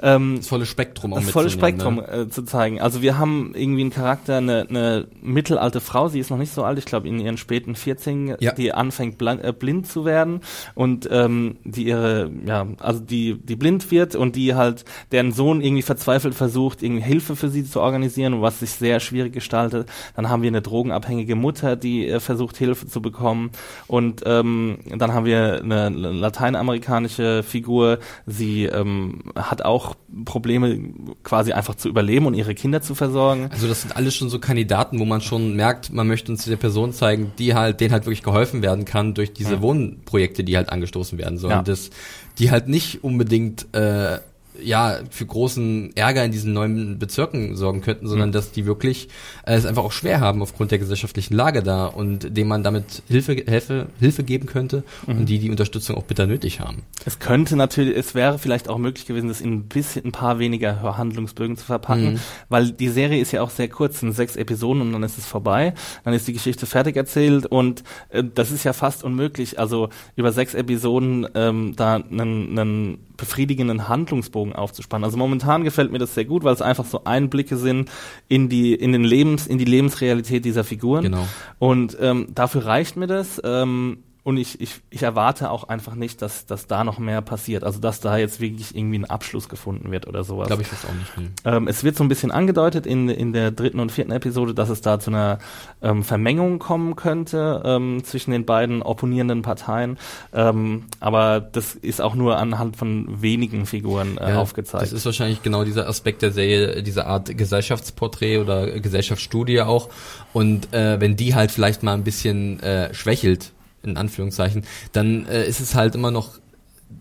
ähm, 0.00 0.36
das 0.36 0.48
volle 0.48 0.66
Spektrum 0.66 1.12
Das 1.12 1.30
volle 1.30 1.50
Spektrum 1.50 1.96
ne? 1.96 2.08
äh, 2.08 2.28
zu 2.28 2.42
zeigen. 2.42 2.80
Also 2.80 3.02
wir 3.02 3.18
haben 3.18 3.52
irgendwie 3.54 3.82
einen 3.82 3.90
Charakter, 3.90 4.36
eine, 4.36 4.66
eine 4.68 5.06
mittelalte 5.22 5.80
Frau, 5.80 6.08
sie 6.08 6.20
ist 6.20 6.30
noch 6.30 6.38
nicht 6.38 6.52
so 6.52 6.64
alt, 6.64 6.78
ich 6.78 6.84
glaube 6.84 7.08
in 7.08 7.18
ihren 7.20 7.36
späten 7.36 7.74
14, 7.74 8.36
ja. 8.40 8.52
die 8.52 8.72
anfängt 8.72 9.18
blind, 9.18 9.44
äh, 9.44 9.52
blind 9.52 9.86
zu 9.86 10.04
werden 10.04 10.40
und 10.74 11.08
ähm, 11.10 11.56
die 11.64 11.86
ihre, 11.86 12.30
ja, 12.44 12.66
also 12.80 13.00
die, 13.00 13.34
die 13.34 13.56
blind 13.56 13.90
wird 13.90 14.14
und 14.14 14.36
die 14.36 14.54
halt, 14.54 14.84
deren 15.12 15.32
Sohn 15.32 15.60
irgendwie 15.60 15.82
verzweifelt 15.82 16.34
versucht, 16.34 16.82
irgendwie 16.82 17.02
Hilfe 17.02 17.36
für 17.36 17.48
sie 17.48 17.64
zu 17.64 17.80
organisieren, 17.80 18.42
was 18.42 18.60
sich 18.60 18.70
sehr 18.70 19.00
schwierig 19.00 19.32
gestaltet. 19.32 19.88
Dann 20.14 20.28
haben 20.28 20.42
wir 20.42 20.48
eine 20.48 20.62
drogenabhängige 20.62 21.36
Mutter, 21.36 21.76
die 21.76 22.08
äh, 22.08 22.20
versucht, 22.20 22.56
Hilfe 22.56 22.86
zu 22.86 23.00
bekommen. 23.00 23.50
Und 23.86 24.22
ähm, 24.26 24.78
dann 24.96 25.12
haben 25.12 25.26
wir 25.26 25.62
eine 25.62 25.88
lateinamerikanische 25.88 27.42
Figur, 27.42 27.98
sie 28.26 28.64
ähm, 28.64 29.22
hat 29.34 29.64
auch 29.64 29.85
auch 29.86 29.96
Probleme 30.24 30.78
quasi 31.22 31.52
einfach 31.52 31.74
zu 31.74 31.88
überleben 31.88 32.26
und 32.26 32.34
ihre 32.34 32.54
Kinder 32.54 32.82
zu 32.82 32.94
versorgen. 32.94 33.48
Also 33.52 33.68
das 33.68 33.82
sind 33.82 33.96
alles 33.96 34.14
schon 34.14 34.28
so 34.28 34.38
Kandidaten, 34.38 34.98
wo 34.98 35.04
man 35.04 35.20
schon 35.20 35.54
merkt, 35.56 35.92
man 35.92 36.06
möchte 36.06 36.32
uns 36.32 36.44
der 36.44 36.56
Person 36.56 36.92
zeigen, 36.92 37.32
die 37.38 37.54
halt, 37.54 37.80
denen 37.80 37.92
halt 37.92 38.06
wirklich 38.06 38.22
geholfen 38.22 38.62
werden 38.62 38.84
kann 38.84 39.14
durch 39.14 39.32
diese 39.32 39.54
ja. 39.54 39.62
Wohnprojekte, 39.62 40.44
die 40.44 40.56
halt 40.56 40.70
angestoßen 40.70 41.18
werden 41.18 41.38
sollen. 41.38 41.52
Ja. 41.52 41.62
Das, 41.62 41.90
die 42.38 42.50
halt 42.50 42.68
nicht 42.68 43.02
unbedingt 43.04 43.74
äh, 43.74 44.18
ja 44.62 44.98
für 45.10 45.26
großen 45.26 45.94
Ärger 45.96 46.24
in 46.24 46.32
diesen 46.32 46.52
neuen 46.52 46.98
Bezirken 46.98 47.56
sorgen 47.56 47.80
könnten, 47.80 48.06
sondern 48.06 48.30
mhm. 48.30 48.32
dass 48.32 48.52
die 48.52 48.66
wirklich 48.66 49.08
äh, 49.44 49.54
es 49.54 49.66
einfach 49.66 49.84
auch 49.84 49.92
schwer 49.92 50.20
haben 50.20 50.42
aufgrund 50.42 50.70
der 50.70 50.78
gesellschaftlichen 50.78 51.34
Lage 51.34 51.62
da 51.62 51.86
und 51.86 52.36
dem 52.36 52.48
man 52.48 52.62
damit 52.62 53.02
Hilfe 53.08 53.32
Hilfe 53.34 53.86
Hilfe 54.00 54.24
geben 54.24 54.46
könnte 54.46 54.82
mhm. 55.06 55.18
und 55.18 55.26
die 55.26 55.38
die 55.38 55.50
Unterstützung 55.50 55.96
auch 55.96 56.04
bitter 56.04 56.26
nötig 56.26 56.60
haben. 56.60 56.82
Es 57.04 57.18
könnte 57.18 57.56
natürlich, 57.56 57.96
es 57.96 58.14
wäre 58.14 58.38
vielleicht 58.38 58.68
auch 58.68 58.78
möglich 58.78 59.06
gewesen, 59.06 59.28
das 59.28 59.40
in 59.40 59.52
ein 59.52 59.62
bisschen 59.64 60.06
ein 60.06 60.12
paar 60.12 60.38
weniger 60.38 60.96
Handlungsbögen 60.96 61.56
zu 61.56 61.64
verpacken, 61.64 62.14
mhm. 62.14 62.20
weil 62.48 62.70
die 62.70 62.88
Serie 62.88 63.20
ist 63.20 63.32
ja 63.32 63.42
auch 63.42 63.50
sehr 63.50 63.68
kurz, 63.68 64.00
sind 64.00 64.12
sechs 64.12 64.36
Episoden 64.36 64.82
und 64.82 64.92
dann 64.92 65.02
ist 65.02 65.18
es 65.18 65.26
vorbei, 65.26 65.74
dann 66.04 66.14
ist 66.14 66.28
die 66.28 66.32
Geschichte 66.32 66.66
fertig 66.66 66.96
erzählt 66.96 67.46
und 67.46 67.82
äh, 68.10 68.24
das 68.34 68.50
ist 68.50 68.64
ja 68.64 68.72
fast 68.72 69.04
unmöglich, 69.04 69.58
also 69.58 69.88
über 70.16 70.32
sechs 70.32 70.54
Episoden 70.54 71.26
ähm, 71.34 71.74
da 71.76 71.96
einen, 71.96 72.58
einen 72.58 72.98
befriedigenden 73.16 73.88
Handlungsbogen 73.88 74.52
aufzuspannen. 74.52 75.04
Also 75.04 75.16
momentan 75.16 75.64
gefällt 75.64 75.92
mir 75.92 75.98
das 75.98 76.14
sehr 76.14 76.24
gut, 76.24 76.44
weil 76.44 76.54
es 76.54 76.62
einfach 76.62 76.84
so 76.84 77.04
Einblicke 77.04 77.56
sind 77.56 77.90
in 78.28 78.48
die 78.48 78.74
in 78.74 78.92
den 78.92 79.04
Lebens 79.04 79.46
in 79.46 79.58
die 79.58 79.64
Lebensrealität 79.64 80.44
dieser 80.44 80.64
Figuren. 80.64 81.04
Genau. 81.04 81.26
Und 81.58 81.96
ähm, 82.00 82.28
dafür 82.34 82.66
reicht 82.66 82.96
mir 82.96 83.06
das. 83.06 83.40
Ähm, 83.44 83.98
und 84.26 84.38
ich, 84.38 84.60
ich, 84.60 84.80
ich 84.90 85.04
erwarte 85.04 85.52
auch 85.52 85.68
einfach 85.68 85.94
nicht, 85.94 86.20
dass, 86.20 86.46
dass 86.46 86.66
da 86.66 86.82
noch 86.82 86.98
mehr 86.98 87.22
passiert. 87.22 87.62
Also 87.62 87.78
dass 87.78 88.00
da 88.00 88.16
jetzt 88.16 88.40
wirklich 88.40 88.74
irgendwie 88.74 88.98
ein 88.98 89.04
Abschluss 89.04 89.48
gefunden 89.48 89.92
wird 89.92 90.08
oder 90.08 90.24
sowas. 90.24 90.48
Glaube 90.48 90.62
ich 90.62 90.68
das 90.68 90.84
auch 90.84 90.94
nicht. 90.94 91.16
Nee. 91.16 91.28
Ähm, 91.44 91.68
es 91.68 91.84
wird 91.84 91.94
so 91.94 92.02
ein 92.02 92.08
bisschen 92.08 92.32
angedeutet 92.32 92.86
in, 92.86 93.08
in 93.08 93.32
der 93.32 93.52
dritten 93.52 93.78
und 93.78 93.92
vierten 93.92 94.10
Episode, 94.10 94.52
dass 94.52 94.68
es 94.68 94.80
da 94.80 94.98
zu 94.98 95.12
einer 95.12 95.38
ähm, 95.80 96.02
Vermengung 96.02 96.58
kommen 96.58 96.96
könnte 96.96 97.62
ähm, 97.64 98.02
zwischen 98.02 98.32
den 98.32 98.44
beiden 98.44 98.82
opponierenden 98.82 99.42
Parteien. 99.42 99.96
Ähm, 100.32 100.86
aber 100.98 101.38
das 101.38 101.76
ist 101.76 102.00
auch 102.00 102.16
nur 102.16 102.36
anhand 102.36 102.76
von 102.76 103.22
wenigen 103.22 103.64
Figuren 103.64 104.18
äh, 104.18 104.30
ja, 104.30 104.40
aufgezeigt. 104.40 104.82
Das 104.82 104.92
ist 104.92 105.06
wahrscheinlich 105.06 105.44
genau 105.44 105.62
dieser 105.62 105.88
Aspekt 105.88 106.22
der 106.22 106.32
Serie, 106.32 106.82
diese 106.82 107.06
Art 107.06 107.38
Gesellschaftsporträt 107.38 108.38
oder 108.38 108.80
Gesellschaftsstudie 108.80 109.60
auch. 109.60 109.88
Und 110.32 110.74
äh, 110.74 111.00
wenn 111.00 111.14
die 111.14 111.36
halt 111.36 111.52
vielleicht 111.52 111.84
mal 111.84 111.94
ein 111.94 112.02
bisschen 112.02 112.58
äh, 112.58 112.92
schwächelt, 112.92 113.52
in 113.90 113.96
Anführungszeichen, 113.96 114.64
dann 114.92 115.26
äh, 115.26 115.46
ist 115.46 115.60
es 115.60 115.74
halt 115.74 115.94
immer 115.94 116.10
noch 116.10 116.38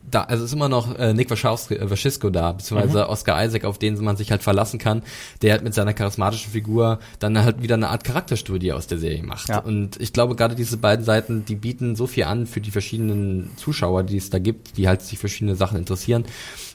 da, 0.10 0.24
also 0.24 0.46
ist 0.46 0.54
immer 0.54 0.70
noch 0.70 0.98
äh, 0.98 1.14
Nick 1.14 1.30
Waschisco 1.30 2.28
äh, 2.28 2.32
da, 2.32 2.54
beziehungsweise 2.54 3.04
mhm. 3.04 3.10
Oscar 3.10 3.44
Isaac, 3.44 3.66
auf 3.66 3.78
den 3.78 4.02
man 4.04 4.18
sich 4.18 4.32
halt 4.32 4.44
verlassen 4.44 4.80
kann, 4.80 5.04
der 5.42 5.54
halt 5.54 5.64
mit 5.64 5.74
seiner 5.74 5.94
charismatischen 5.94 6.52
Figur 6.52 7.00
dann 7.20 7.38
halt 7.44 7.62
wieder 7.62 7.76
eine 7.76 7.90
Art 7.90 8.04
Charakterstudie 8.04 8.72
aus 8.72 8.88
der 8.88 8.98
Serie 8.98 9.24
macht. 9.24 9.50
Ja. 9.50 9.60
Und 9.60 10.00
ich 10.00 10.14
glaube, 10.14 10.36
gerade 10.36 10.56
diese 10.56 10.78
beiden 10.78 11.06
Seiten, 11.06 11.46
die 11.46 11.56
bieten 11.56 11.96
so 11.96 12.08
viel 12.08 12.24
an 12.26 12.48
für 12.48 12.62
die 12.62 12.72
verschiedenen 12.72 13.52
Zuschauer, 13.58 14.04
die 14.04 14.18
es 14.18 14.30
da 14.30 14.40
gibt, 14.40 14.78
die 14.78 14.88
halt 14.88 15.02
sich 15.02 15.20
verschiedene 15.20 15.56
Sachen 15.56 15.78
interessieren, 15.78 16.26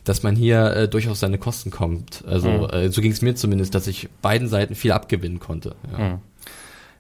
dass 0.05 0.23
man 0.23 0.37
hier 0.37 0.77
äh, 0.77 0.89
durchaus 0.89 1.21
seine 1.21 1.39
Kosten 1.39 1.71
kommt. 1.71 2.25
Also 2.27 2.51
mhm. 2.51 2.65
äh, 2.71 2.91
so 2.91 3.01
ging 3.01 3.13
es 3.13 3.23
mir 3.23 3.35
zumindest, 3.35 3.75
dass 3.75 3.87
ich 3.87 4.09
beiden 4.23 4.49
Seiten 4.49 4.75
viel 4.75 4.93
abgewinnen 4.93 5.41
konnte. 5.41 5.75
Ja. 5.93 5.99
Mhm. 5.99 6.19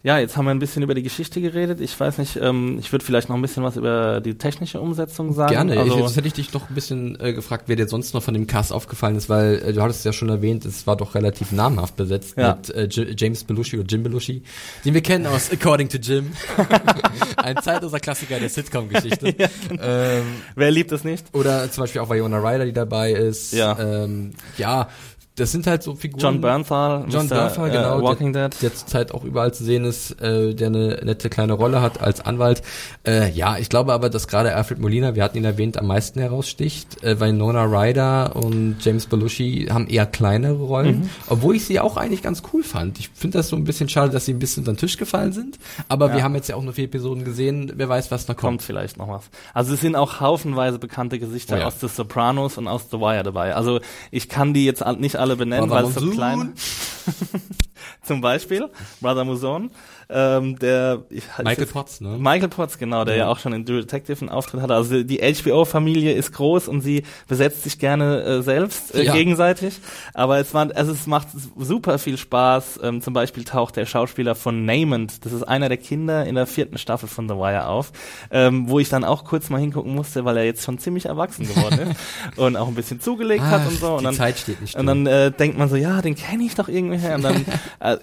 Ja, 0.03 0.19
jetzt 0.19 0.39
haben 0.39 0.47
wir 0.47 0.51
ein 0.51 0.59
bisschen 0.59 0.83
über 0.83 0.95
die 0.95 1.03
Geschichte 1.03 1.43
geredet. 1.43 1.79
Ich 1.81 1.99
weiß 1.99 2.17
nicht, 2.17 2.37
ähm, 2.41 2.79
ich 2.81 2.91
würde 2.91 3.05
vielleicht 3.05 3.29
noch 3.29 3.37
ein 3.37 3.43
bisschen 3.43 3.63
was 3.63 3.77
über 3.77 4.23
die 4.23 4.35
technische 4.39 4.81
Umsetzung 4.81 5.35
sagen. 5.35 5.53
Gerne. 5.53 5.79
Also, 5.79 5.97
ich, 5.97 6.01
jetzt 6.01 6.17
hätte 6.17 6.27
ich 6.27 6.33
dich 6.33 6.53
noch 6.55 6.71
ein 6.71 6.75
bisschen 6.75 7.21
äh, 7.21 7.35
gefragt, 7.35 7.65
wer 7.67 7.77
dir 7.77 7.87
sonst 7.87 8.15
noch 8.15 8.23
von 8.23 8.33
dem 8.33 8.47
Cast 8.47 8.73
aufgefallen 8.73 9.17
ist, 9.17 9.29
weil 9.29 9.57
äh, 9.63 9.73
du 9.75 9.83
hattest 9.83 9.99
es 9.99 10.05
ja 10.05 10.15
schon 10.15 10.31
erwähnt, 10.31 10.65
es 10.65 10.87
war 10.87 10.97
doch 10.97 11.15
relativ 11.15 11.53
namhaft 11.53 11.97
besetzt 11.97 12.35
ja. 12.39 12.57
mit 12.57 12.71
äh, 12.71 13.15
James 13.15 13.45
Belushi 13.45 13.79
oder 13.79 13.87
Jim 13.89 14.03
Belushi, 14.03 14.43
den 14.87 14.95
wir 14.95 15.03
kennen 15.03 15.27
aus 15.27 15.51
According 15.53 15.91
to 15.91 15.99
Jim. 15.99 16.33
ein 17.37 17.59
zeitloser 17.59 18.01
Klassiker 18.01 18.41
der 18.41 18.49
Sitcom-Geschichte. 18.49 19.35
ja, 19.39 19.49
genau. 19.69 19.83
ähm, 19.85 20.23
wer 20.55 20.71
liebt 20.71 20.93
es 20.93 21.05
nicht? 21.05 21.27
Oder 21.35 21.71
zum 21.71 21.83
Beispiel 21.83 22.01
auch 22.01 22.09
Viola 22.09 22.39
Ryder, 22.39 22.65
die 22.65 22.73
dabei 22.73 23.13
ist. 23.13 23.53
Ja. 23.53 23.79
Ähm, 23.79 24.31
ja, 24.57 24.89
das 25.37 25.53
sind 25.53 25.66
halt 25.66 25.83
so 25.83 25.95
Figuren. 25.95 26.21
John 26.21 26.40
Bernthal, 26.40 27.07
John 27.09 27.27
Mr. 27.27 27.35
Bernthal, 27.35 27.71
genau, 27.71 27.99
uh, 27.99 28.03
Walking 28.03 28.33
der, 28.33 28.49
Dead. 28.49 28.62
der 28.62 28.75
zurzeit 28.75 29.12
auch 29.12 29.25
überall 29.25 29.55
zu 29.55 29.64
sehen 29.64 29.85
ist, 29.85 30.21
äh, 30.21 30.55
der 30.55 30.69
eine 30.69 31.01
nette 31.05 31.31
kleine 31.31 31.55
Rolle 31.55 31.81
hat 31.81 32.01
als 32.01 32.21
Anwalt. 32.21 32.62
Äh, 33.07 33.31
ja, 33.31 33.57
ich 33.57 33.69
glaube 33.69 33.93
aber, 33.93 34.11
dass 34.11 34.29
gerade 34.29 34.55
Alfred 34.55 34.79
Molina, 34.81 35.14
wir 35.14 35.25
hatten 35.25 35.38
ihn 35.38 35.45
erwähnt, 35.45 35.79
am 35.79 35.87
meisten 35.87 36.21
heraussticht, 36.21 37.03
äh, 37.03 37.21
weil 37.21 37.33
Nona 37.33 37.64
Ryder 37.64 38.37
und 38.37 38.77
James 38.81 39.07
Belushi 39.07 39.69
haben 39.71 39.87
eher 39.87 40.05
kleinere 40.07 40.55
Rollen, 40.55 41.01
mhm. 41.01 41.11
obwohl 41.29 41.57
ich 41.57 41.64
sie 41.64 41.81
auch 41.81 41.97
eigentlich 41.97 42.23
ganz 42.23 42.43
cool 42.53 42.62
fand. 42.62 42.99
Ich 42.99 43.09
finde 43.09 43.38
das 43.38 43.49
so 43.49 43.57
ein 43.57 43.64
bisschen 43.64 43.88
schade, 43.88 44.11
dass 44.11 44.27
sie 44.27 44.35
ein 44.35 44.38
bisschen 44.38 44.62
unter 44.62 44.73
den 44.73 44.79
Tisch 44.79 44.97
gefallen 44.97 45.33
sind, 45.33 45.59
aber 45.88 46.09
ja. 46.09 46.16
wir 46.16 46.23
haben 46.25 46.35
jetzt 46.35 46.49
ja 46.49 46.57
auch 46.57 46.62
nur 46.62 46.75
vier 46.75 46.85
Episoden 46.85 47.25
gesehen, 47.25 47.73
wer 47.77 47.88
weiß, 47.88 48.11
was 48.11 48.29
noch 48.29 48.37
kommt. 48.37 48.51
Kommt 48.51 48.62
vielleicht 48.62 48.99
noch 48.99 49.09
was. 49.09 49.31
Also 49.55 49.75
es 49.75 49.81
sind 49.81 49.97
auch 49.97 50.21
haufenweise 50.21 50.79
bekannte 50.79 51.19
Gesichter 51.19 51.57
oh 51.57 51.61
ja. 51.61 51.66
aus 51.66 51.81
The 51.81 51.88
Sopranos 51.88 52.59
und 52.59 52.69
aus 52.69 52.88
The 52.90 52.99
Wire 52.99 53.23
dabei. 53.23 53.55
Also 53.55 53.81
ich 54.11 54.29
kann 54.29 54.55
die 54.55 54.64
jetzt 54.64 54.85
nicht 54.99 55.16
alle 55.20 55.37
benennen, 55.37 55.70
weil 55.70 55.85
es 55.85 55.94
so 55.94 56.11
klein 56.11 56.54
Zum 58.03 58.21
Beispiel 58.21 58.69
Brother 59.01 59.25
Muson 59.25 59.71
ähm, 60.12 60.59
der 60.59 61.03
ich, 61.09 61.25
Michael 61.43 61.66
Potts, 61.66 62.01
ne? 62.01 62.16
Michael 62.19 62.49
Potts, 62.49 62.79
genau, 62.79 63.05
der 63.05 63.16
ja, 63.16 63.25
ja 63.25 63.31
auch 63.31 63.38
schon 63.38 63.53
in 63.53 63.64
True 63.64 63.81
Detective 63.81 64.21
einen 64.21 64.29
Auftritt 64.29 64.61
hatte. 64.61 64.75
Also 64.75 65.03
die 65.03 65.19
HBO-Familie 65.19 66.12
ist 66.12 66.33
groß 66.33 66.69
und 66.69 66.81
sie 66.81 67.05
besetzt 67.29 67.62
sich 67.62 67.79
gerne 67.79 68.23
äh, 68.23 68.43
selbst 68.43 68.95
äh, 68.95 69.05
ja. 69.05 69.12
gegenseitig. 69.12 69.79
Aber 70.12 70.38
es 70.38 70.53
war, 70.53 70.69
also 70.75 70.93
es 70.93 71.07
macht 71.07 71.29
super 71.57 71.99
viel 71.99 72.19
Spaß. 72.19 72.81
Ähm, 72.83 73.01
zum 73.03 73.14
Beispiel 73.14 73.45
taucht 73.45 73.77
der 73.77 73.87
Schauspieler 73.87 74.35
von 74.35 74.64
Namond, 74.64 75.25
das 75.25 75.33
ist 75.33 75.45
einer 75.45 75.69
der 75.69 75.79
Kinder 75.79 76.27
in 76.27 76.35
der 76.35 76.47
vierten 76.47 76.79
Staffel 76.79 77.09
von 77.09 77.29
The 77.29 77.35
Wire 77.35 77.66
auf, 77.66 77.93
ähm, 78.31 78.69
wo 78.69 78.81
ich 78.81 78.88
dann 78.88 79.05
auch 79.05 79.25
kurz 79.25 79.49
mal 79.49 79.61
hingucken 79.61 79.95
musste, 79.95 80.25
weil 80.25 80.37
er 80.37 80.45
jetzt 80.45 80.64
schon 80.64 80.79
ziemlich 80.79 81.07
erwachsen 81.07 81.47
geworden 81.47 81.90
ist 81.90 82.01
und 82.37 82.57
auch 82.57 82.69
ein 82.69 82.75
bisschen 82.75 83.01
zugelegt 83.01 83.43
Ach, 83.47 83.53
hat 83.53 83.66
und 83.66 83.79
so. 83.79 83.95
Und 83.95 84.05
dann, 84.05 84.14
Zeit 84.14 84.38
steht 84.38 84.61
nicht 84.61 84.75
und 84.75 84.87
dann 84.87 85.07
äh, 85.07 85.31
denkt 85.31 85.57
man 85.57 85.69
so, 85.69 85.77
ja, 85.77 86.03
den 86.03 86.16
kenne 86.16 86.43
ich 86.45 86.55
doch 86.55 86.69
irgendwie 86.69 86.99
her. 86.99 87.14
Und 87.14 87.23
dann 87.23 87.45
äh, 87.78 87.96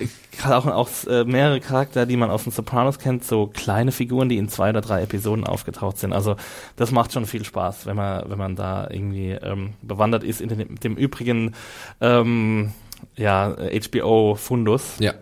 auch, 0.45 0.65
auch 0.65 0.89
äh, 1.07 1.23
mehrere 1.25 1.59
Charakter 1.59 2.05
die 2.05 2.17
man 2.17 2.29
aus 2.29 2.43
den 2.43 2.51
Sopranos 2.51 2.99
kennt, 2.99 3.23
so 3.23 3.47
kleine 3.47 3.91
Figuren, 3.91 4.29
die 4.29 4.37
in 4.37 4.49
zwei 4.49 4.69
oder 4.69 4.81
drei 4.81 5.01
Episoden 5.01 5.45
aufgetaucht 5.45 5.97
sind. 5.97 6.13
Also 6.13 6.35
das 6.75 6.91
macht 6.91 7.13
schon 7.13 7.25
viel 7.25 7.43
Spaß, 7.43 7.85
wenn 7.85 7.95
man, 7.95 8.29
wenn 8.29 8.37
man 8.37 8.55
da 8.55 8.87
irgendwie 8.89 9.31
ähm, 9.31 9.73
bewandert 9.81 10.23
ist 10.23 10.41
in 10.41 10.49
dem, 10.49 10.79
dem 10.79 10.95
übrigen 10.95 11.55
ähm, 12.01 12.73
ja, 13.15 13.55
HBO-Fundus. 13.55 14.95
Ja. 14.99 15.13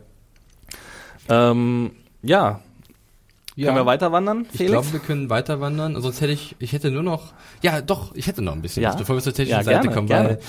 Ähm, 1.29 1.91
ja. 2.21 2.61
Ja. 3.57 3.67
Können 3.67 3.77
wir 3.77 3.85
weiter 3.85 4.11
wandern, 4.11 4.45
Ich 4.51 4.57
Felix? 4.57 4.71
glaube, 4.73 4.91
wir 4.93 4.99
können 4.99 5.29
weiter 5.29 5.61
wandern. 5.61 6.01
Sonst 6.01 6.19
hätte 6.19 6.33
ich, 6.33 6.57
ich 6.59 6.73
hätte 6.73 6.91
nur 6.91 7.03
noch, 7.03 7.31
ja, 7.61 7.79
doch, 7.81 8.13
ich 8.13 8.27
hätte 8.27 8.41
noch 8.41 8.51
ein 8.51 8.61
bisschen, 8.61 8.83
Ja. 8.83 8.89
was, 8.89 8.97
bevor 8.97 9.15
wir 9.15 9.21
zur 9.23 9.33
technischen 9.33 9.59
Ja, 9.59 9.63
Seite 9.63 9.79
gerne, 9.83 9.95
kommen, 9.95 10.07
gerne. 10.07 10.29
weil 10.29 10.39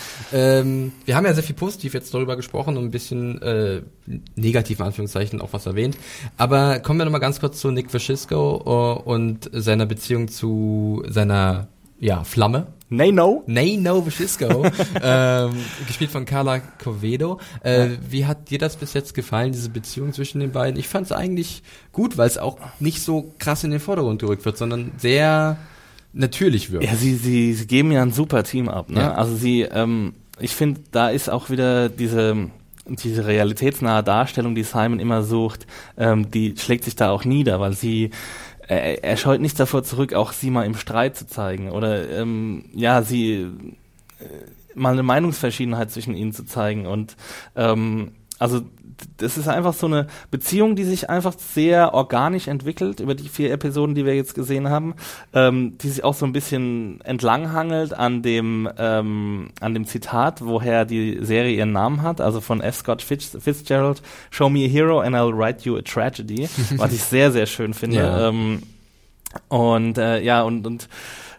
ähm, 0.60 0.92
wir 1.04 1.14
haben 1.14 1.24
ja 1.24 1.32
sehr 1.32 1.44
viel 1.44 1.54
positiv 1.54 1.94
jetzt 1.94 2.12
darüber 2.12 2.34
gesprochen 2.34 2.76
und 2.76 2.84
ein 2.84 2.90
bisschen 2.90 3.40
äh, 3.42 3.82
negativ 4.34 4.80
in 4.80 4.86
Anführungszeichen 4.86 5.40
auch 5.40 5.52
was 5.52 5.66
erwähnt. 5.66 5.96
Aber 6.36 6.80
kommen 6.80 6.98
wir 6.98 7.04
noch 7.04 7.12
mal 7.12 7.18
ganz 7.20 7.38
kurz 7.38 7.60
zu 7.60 7.70
Nick 7.70 7.94
Vashisco 7.94 8.62
äh, 9.06 9.08
und 9.08 9.50
seiner 9.52 9.86
Beziehung 9.86 10.26
zu 10.26 11.04
seiner 11.08 11.68
ja 12.00 12.24
Flamme. 12.24 12.68
Nay, 12.88 13.10
no. 13.10 13.42
Nay 13.46 13.76
No 13.76 14.06
Vashisco, 14.06 14.64
ähm, 15.02 15.50
gespielt 15.88 16.10
von 16.12 16.24
Carla 16.24 16.60
Covedo. 16.60 17.40
Äh, 17.64 17.88
Wie 18.08 18.26
hat 18.26 18.50
dir 18.50 18.58
das 18.58 18.76
bis 18.76 18.94
jetzt 18.94 19.12
gefallen, 19.12 19.50
diese 19.50 19.70
Beziehung 19.70 20.12
zwischen 20.12 20.38
den 20.38 20.52
beiden? 20.52 20.78
Ich 20.78 20.86
fand 20.86 21.06
es 21.06 21.12
eigentlich 21.12 21.64
gut, 21.90 22.16
weil 22.16 22.28
es 22.28 22.38
auch 22.38 22.58
nicht 22.78 23.02
so 23.02 23.34
krass 23.38 23.64
in 23.64 23.72
den 23.72 23.80
Vordergrund 23.80 24.20
gerückt 24.20 24.44
wird, 24.44 24.56
sondern 24.56 24.92
sehr 24.98 25.56
natürlich 26.12 26.70
wirkt. 26.70 26.84
Ja, 26.84 26.94
sie, 26.94 27.16
sie, 27.16 27.54
sie 27.54 27.66
geben 27.66 27.90
ja 27.90 28.02
ein 28.02 28.12
super 28.12 28.44
Team 28.44 28.68
ab. 28.68 28.88
Ne? 28.88 29.00
Ja. 29.00 29.14
Also 29.14 29.34
sie, 29.34 29.62
ähm, 29.62 30.14
ich 30.38 30.54
finde, 30.54 30.80
da 30.92 31.08
ist 31.08 31.28
auch 31.28 31.50
wieder 31.50 31.88
diese 31.88 32.50
diese 32.88 33.26
realitätsnahe 33.26 34.04
Darstellung, 34.04 34.54
die 34.54 34.62
Simon 34.62 35.00
immer 35.00 35.24
sucht, 35.24 35.66
ähm, 35.96 36.30
die 36.30 36.54
schlägt 36.56 36.84
sich 36.84 36.94
da 36.94 37.10
auch 37.10 37.24
nieder, 37.24 37.58
weil 37.58 37.72
sie 37.72 38.10
äh, 38.68 38.98
er 39.02 39.16
scheut 39.16 39.40
nicht 39.40 39.58
davor 39.58 39.82
zurück, 39.82 40.14
auch 40.14 40.32
sie 40.32 40.50
mal 40.50 40.64
im 40.66 40.76
Streit 40.76 41.16
zu 41.16 41.26
zeigen 41.26 41.70
oder 41.70 42.08
ähm, 42.10 42.66
ja, 42.74 43.02
sie 43.02 43.50
äh, 44.18 44.24
mal 44.74 44.92
eine 44.92 45.02
Meinungsverschiedenheit 45.02 45.90
zwischen 45.90 46.14
ihnen 46.14 46.32
zu 46.32 46.44
zeigen 46.44 46.86
und 46.86 47.16
ähm, 47.54 48.12
also 48.38 48.62
das 49.18 49.36
ist 49.36 49.48
einfach 49.48 49.74
so 49.74 49.86
eine 49.86 50.06
Beziehung, 50.30 50.76
die 50.76 50.84
sich 50.84 51.10
einfach 51.10 51.34
sehr 51.38 51.94
organisch 51.94 52.48
entwickelt 52.48 53.00
über 53.00 53.14
die 53.14 53.28
vier 53.28 53.52
Episoden, 53.52 53.94
die 53.94 54.06
wir 54.06 54.14
jetzt 54.14 54.34
gesehen 54.34 54.68
haben, 54.68 54.94
ähm, 55.32 55.78
die 55.78 55.88
sich 55.88 56.04
auch 56.04 56.14
so 56.14 56.26
ein 56.26 56.32
bisschen 56.32 57.00
entlanghangelt 57.02 57.94
an 57.94 58.22
dem 58.22 58.68
ähm, 58.78 59.50
an 59.60 59.74
dem 59.74 59.86
Zitat, 59.86 60.44
woher 60.44 60.84
die 60.84 61.18
Serie 61.20 61.56
ihren 61.56 61.72
Namen 61.72 62.02
hat, 62.02 62.20
also 62.20 62.40
von 62.40 62.60
F. 62.60 62.76
Scott 62.76 63.02
Fitz, 63.02 63.36
Fitzgerald, 63.38 64.02
"Show 64.30 64.48
me 64.48 64.64
a 64.64 64.68
hero 64.68 65.00
and 65.00 65.14
I'll 65.14 65.36
write 65.36 65.64
you 65.64 65.76
a 65.76 65.82
tragedy", 65.82 66.48
was 66.76 66.92
ich 66.92 67.02
sehr 67.02 67.32
sehr 67.32 67.46
schön 67.46 67.74
finde. 67.74 67.96
Ja. 67.96 68.28
Ähm, 68.28 68.62
und 69.48 69.98
äh, 69.98 70.22
ja 70.22 70.42
und 70.42 70.66
und 70.66 70.88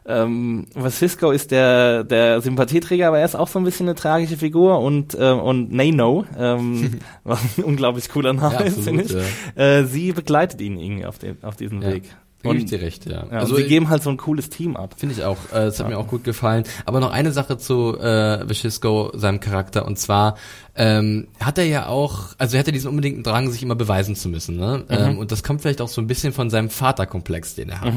ähm, 0.08 0.68
Vasisco 0.74 1.32
ist 1.32 1.52
der, 1.52 2.04
der 2.04 2.42
Sympathieträger, 2.42 3.08
aber 3.10 3.20
er 3.20 3.26
ist 3.26 3.36
auch 3.36 3.48
so 3.48 3.60
ein 3.60 3.66
bisschen 3.66 3.88
eine 3.88 3.96
tragische 3.96 4.38
Figur 4.38 4.80
und, 4.80 5.14
äh, 5.16 5.32
und 5.32 5.72
Nano, 5.74 6.26
ähm, 6.38 7.00
was 7.24 7.40
ein 7.58 7.64
unglaublich 7.64 8.10
cooler 8.10 8.34
Name 8.34 8.54
Ja, 8.56 8.60
ist, 8.62 8.80
finde 8.84 9.04
absolut, 9.04 9.24
ich, 9.56 9.62
äh, 9.62 9.84
sie 9.86 10.14
begleitet 10.14 10.62
ihn 10.62 10.80
irgendwie 10.80 11.06
auf, 11.06 11.18
den, 11.20 11.38
auf 11.44 11.56
diesem 11.58 11.82
Ja. 11.82 11.92
Weg. 11.92 12.04
Da 12.44 12.50
gebe 12.52 12.64
ich 12.64 12.70
dir 12.70 12.82
recht, 12.82 13.06
ja. 13.08 13.26
ja, 13.26 13.40
also 13.40 13.56
sie 13.56 13.64
ich- 13.64 13.68
geben 13.68 13.90
halt 13.90 14.04
so 14.04 14.12
ein 14.12 14.18
cooles 14.18 14.50
Team 14.50 14.76
ab. 14.78 14.94
Finde 14.96 15.16
ich 15.16 15.24
auch. 15.24 15.38
Äh, 15.52 15.66
das 15.66 15.80
hat 15.80 15.90
mir 15.90 15.98
auch 15.98 16.08
gut 16.08 16.24
gefallen. 16.24 16.66
Aber 16.86 17.00
noch 17.00 17.12
eine 17.12 17.32
Sache 17.32 17.58
zu 17.58 17.98
äh, 17.98 18.48
Vashisco, 18.48 19.12
seinem 19.16 19.40
Charakter. 19.40 19.86
Und 19.86 19.98
zwar 19.98 20.38
ähm, 20.76 21.30
hat 21.40 21.58
er 21.58 21.66
ja 21.66 21.88
auch, 21.88 22.36
also 22.38 22.56
er 22.56 22.60
hat 22.60 22.68
ja 22.68 22.74
diesen 22.74 22.90
unbedingten 22.90 23.24
Drang, 23.24 23.50
sich 23.50 23.64
immer 23.64 23.74
beweisen 23.74 24.16
zu 24.16 24.30
müssen. 24.30 24.56
Ne? 24.56 24.86
Ähm, 24.90 25.18
und 25.18 25.32
das 25.32 25.42
kommt 25.42 25.62
vielleicht 25.62 25.82
auch 25.82 25.88
so 25.88 26.00
ein 26.00 26.06
bisschen 26.06 26.32
von 26.32 26.52
seinem 26.52 26.70
Vaterkomplex, 26.70 27.56
den 27.56 27.70
er 27.70 27.82
hat. 27.82 27.94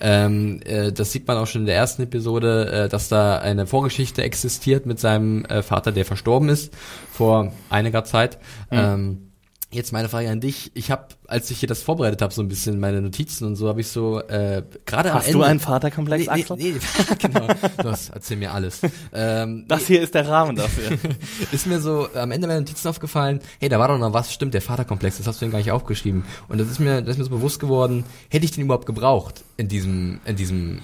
Ähm, 0.00 0.60
äh, 0.64 0.92
das 0.92 1.10
sieht 1.10 1.26
man 1.26 1.36
auch 1.38 1.48
schon 1.48 1.62
in 1.62 1.66
der 1.66 1.76
ersten 1.76 2.02
Episode, 2.02 2.70
äh, 2.84 2.88
dass 2.88 3.08
da 3.08 3.38
eine 3.38 3.66
Vorgeschichte 3.66 4.22
existiert 4.22 4.86
mit 4.86 5.00
seinem 5.00 5.44
äh, 5.46 5.62
Vater, 5.62 5.90
der 5.90 6.04
verstorben 6.04 6.48
ist 6.48 6.72
vor 7.12 7.52
einiger 7.70 8.04
Zeit. 8.04 8.38
Ähm, 8.70 9.29
Jetzt 9.72 9.92
meine 9.92 10.08
Frage 10.08 10.28
an 10.28 10.40
dich. 10.40 10.72
Ich 10.74 10.90
habe, 10.90 11.04
als 11.28 11.48
ich 11.52 11.60
hier 11.60 11.68
das 11.68 11.80
vorbereitet 11.80 12.22
habe, 12.22 12.34
so 12.34 12.42
ein 12.42 12.48
bisschen 12.48 12.80
meine 12.80 13.00
Notizen 13.00 13.44
und 13.46 13.54
so, 13.54 13.68
habe 13.68 13.80
ich 13.80 13.86
so 13.86 14.18
äh, 14.20 14.64
gerade 14.84 15.12
am 15.12 15.18
Hast 15.18 15.26
Ende. 15.28 15.38
du 15.38 15.44
einen 15.44 15.60
Vaterkomplex, 15.60 16.24
Nee, 16.26 16.28
Axel? 16.42 16.56
nee, 16.56 16.72
nee, 16.74 17.14
genau. 17.20 17.46
Das 17.76 18.08
erzähl 18.08 18.36
mir 18.36 18.52
alles. 18.52 18.80
Ähm, 19.12 19.66
Das 19.68 19.86
hier 19.86 20.02
ist 20.02 20.12
der 20.16 20.26
Rahmen 20.26 20.56
dafür. 20.56 20.98
ist 21.52 21.68
mir 21.68 21.80
so 21.80 22.08
am 22.16 22.32
Ende 22.32 22.48
meiner 22.48 22.58
Notizen 22.60 22.88
aufgefallen, 22.88 23.38
hey, 23.60 23.68
da 23.68 23.78
war 23.78 23.86
doch 23.86 23.98
noch 23.98 24.12
was, 24.12 24.32
stimmt, 24.34 24.54
der 24.54 24.62
Vaterkomplex, 24.62 25.18
das 25.18 25.28
hast 25.28 25.40
du 25.40 25.44
denn 25.44 25.52
gar 25.52 25.58
nicht 25.58 25.70
aufgeschrieben. 25.70 26.24
Und 26.48 26.58
das 26.58 26.68
ist 26.68 26.80
mir, 26.80 27.00
das 27.00 27.10
ist 27.14 27.18
mir 27.18 27.24
so 27.26 27.30
bewusst 27.30 27.60
geworden, 27.60 28.04
hätte 28.28 28.44
ich 28.44 28.50
den 28.50 28.64
überhaupt 28.64 28.86
gebraucht 28.86 29.44
in 29.56 29.68
diesem, 29.68 30.18
in 30.24 30.34
diesem, 30.34 30.80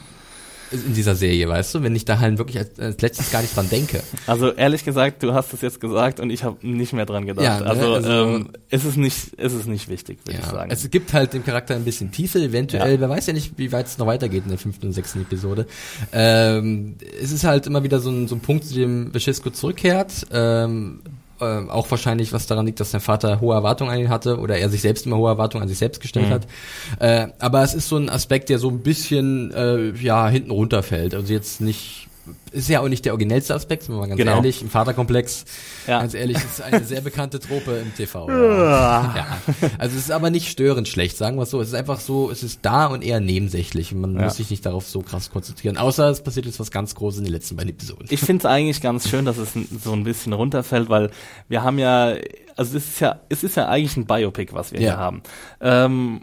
in 0.73 0.95
dieser 0.95 1.15
Serie, 1.15 1.49
weißt 1.49 1.75
du, 1.77 1.83
wenn 1.83 1.95
ich 1.95 2.05
da 2.05 2.19
halt 2.19 2.39
wirklich 2.39 2.59
als, 2.59 2.79
als 2.79 3.01
letztes 3.01 3.31
gar 3.31 3.41
nicht 3.43 3.55
dran 3.57 3.69
denke. 3.69 4.03
Also 4.27 4.53
ehrlich 4.53 4.85
gesagt, 4.85 5.23
du 5.23 5.33
hast 5.33 5.53
es 5.53 5.61
jetzt 5.61 5.81
gesagt 5.81 6.19
und 6.21 6.31
ich 6.31 6.43
habe 6.45 6.57
nicht 6.67 6.93
mehr 6.93 7.07
dran 7.07 7.27
gedacht. 7.27 7.45
Ja, 7.45 7.61
ne, 7.61 7.67
also 7.67 7.95
also- 7.95 8.11
ähm, 8.11 8.49
ist 8.71 8.85
es 8.85 8.97
nicht, 8.97 9.35
ist 9.35 9.53
es 9.53 9.67
nicht 9.67 9.89
wichtig, 9.89 10.19
würde 10.25 10.41
ich 10.41 10.45
sagen. 10.47 10.71
Es 10.71 10.89
gibt 10.91 11.13
halt 11.13 11.33
dem 11.35 11.45
Charakter 11.45 11.75
ein 11.77 11.85
bisschen 11.85 12.11
Tiefe, 12.11 12.41
eventuell, 12.41 12.95
Ja. 12.95 13.01
wer 13.01 13.09
weiß 13.09 13.27
ja 13.27 13.33
nicht, 13.33 13.53
wie 13.59 13.71
weit 13.73 13.87
es 13.87 13.99
noch 13.99 14.07
weitergeht 14.07 14.43
in 14.45 14.51
der 14.51 14.59
fünften 14.59 14.87
und 14.87 14.93
sechsten 14.93 15.21
Episode. 15.23 15.67
Ähm, 16.13 16.97
es 17.23 17.33
ist 17.33 17.45
halt 17.45 17.67
immer 17.67 17.85
wieder 17.85 18.01
so 18.01 18.11
ein, 18.11 18.27
so 18.29 18.35
ein 18.35 18.41
Punkt, 18.41 18.65
zu 18.65 18.75
dem 18.75 19.15
Vashisco 19.15 19.51
zurückkehrt. 19.51 20.27
Ähm, 20.33 21.01
ähm, 21.41 21.71
auch 21.71 21.91
wahrscheinlich, 21.91 22.33
was 22.33 22.47
daran 22.47 22.67
liegt, 22.67 22.81
dass 22.81 22.91
sein 22.93 23.01
Vater 23.01 23.41
hohe 23.41 23.55
Erwartungen 23.55 23.91
an 23.91 23.99
ihn 23.99 24.09
hatte 24.09 24.39
oder 24.39 24.57
er 24.59 24.69
sich 24.71 24.81
selbst 24.81 25.07
immer 25.07 25.17
hohe 25.17 25.29
Erwartungen 25.31 25.63
an 25.63 25.69
sich 25.69 25.79
selbst 25.79 26.01
gestellt 26.01 26.29
Mhm. 26.29 26.33
hat. 26.33 26.47
Äh, 26.99 27.29
aber 27.39 27.63
es 27.63 27.75
ist 27.75 27.89
so 27.89 27.97
ein 27.97 28.09
Aspekt, 28.09 28.49
der 28.49 28.59
so 28.59 28.69
ein 28.71 28.81
bisschen 28.81 29.53
äh, 29.53 29.91
ja 30.03 30.29
hinten 30.29 30.51
runterfällt. 30.51 31.15
Also 31.15 31.33
jetzt 31.33 31.61
nicht 31.61 32.06
ist 32.53 32.69
ja 32.69 32.81
auch 32.81 32.89
nicht 32.89 33.05
der 33.05 33.13
originellste 33.13 33.55
Aspekt, 33.55 33.85
sind 33.85 33.95
wir 33.95 34.01
mal 34.01 34.07
ganz 34.09 34.19
Genau. 34.19 34.37
ehrlich. 34.37 34.63
Im 34.63 34.71
Vaterkomplex, 34.71 35.45
Ja. 35.87 36.01
ganz 36.01 36.15
ehrlich, 36.15 36.37
ist 36.37 36.61
eine 36.63 36.85
sehr 36.85 37.01
bekannte 37.01 37.39
Trope 37.41 37.73
im 37.83 37.95
TV. 37.95 38.29
Ja. 38.29 39.15
ja. 39.17 39.27
Also 39.79 39.97
es 39.97 40.05
ist 40.05 40.11
aber 40.11 40.31
nicht 40.31 40.49
störend 40.49 40.89
schlecht, 40.89 41.17
sagen 41.17 41.37
wir 41.37 41.43
es 41.43 41.51
so. 41.51 41.61
Es 41.61 41.69
ist 41.69 41.75
einfach 41.75 42.01
so, 42.01 42.31
es 42.31 42.43
ist 42.43 42.61
da 42.63 42.87
und 42.87 43.03
eher 43.03 43.21
nebensächlich. 43.21 43.93
Und 43.93 44.01
man 44.01 44.15
Ja. 44.17 44.23
muss 44.25 44.37
sich 44.37 44.51
nicht 44.51 44.65
darauf 44.65 44.87
so 44.89 45.01
krass 45.03 45.31
konzentrieren. 45.31 45.77
Außer 45.77 46.09
es 46.11 46.23
passiert 46.23 46.47
jetzt 46.47 46.61
was 46.61 46.71
ganz 46.71 46.95
Großes 46.95 47.19
in 47.19 47.25
den 47.25 47.33
letzten 47.33 47.57
beiden 47.57 47.71
Episoden. 47.71 48.07
Ich 48.11 48.21
finde 48.21 48.41
es 48.41 48.47
eigentlich 48.47 48.81
ganz 48.81 49.09
schön, 49.09 49.25
dass 49.25 49.37
es 49.39 49.51
so 49.83 49.93
ein 49.93 50.05
bisschen 50.05 50.33
runterfällt, 50.33 50.89
weil 50.89 51.11
wir 51.49 51.63
haben 51.63 51.79
ja, 51.79 52.15
also 52.57 52.77
es 52.77 52.87
ist 52.87 53.01
ja, 53.01 53.21
es 53.29 53.45
ist 53.45 53.57
ja 53.57 53.69
eigentlich 53.69 53.97
ein 53.97 54.07
Biopic, 54.07 54.53
was 54.55 54.73
wir 54.73 54.79
hier 54.81 54.97
haben. 54.97 55.23
Ähm, 55.61 56.23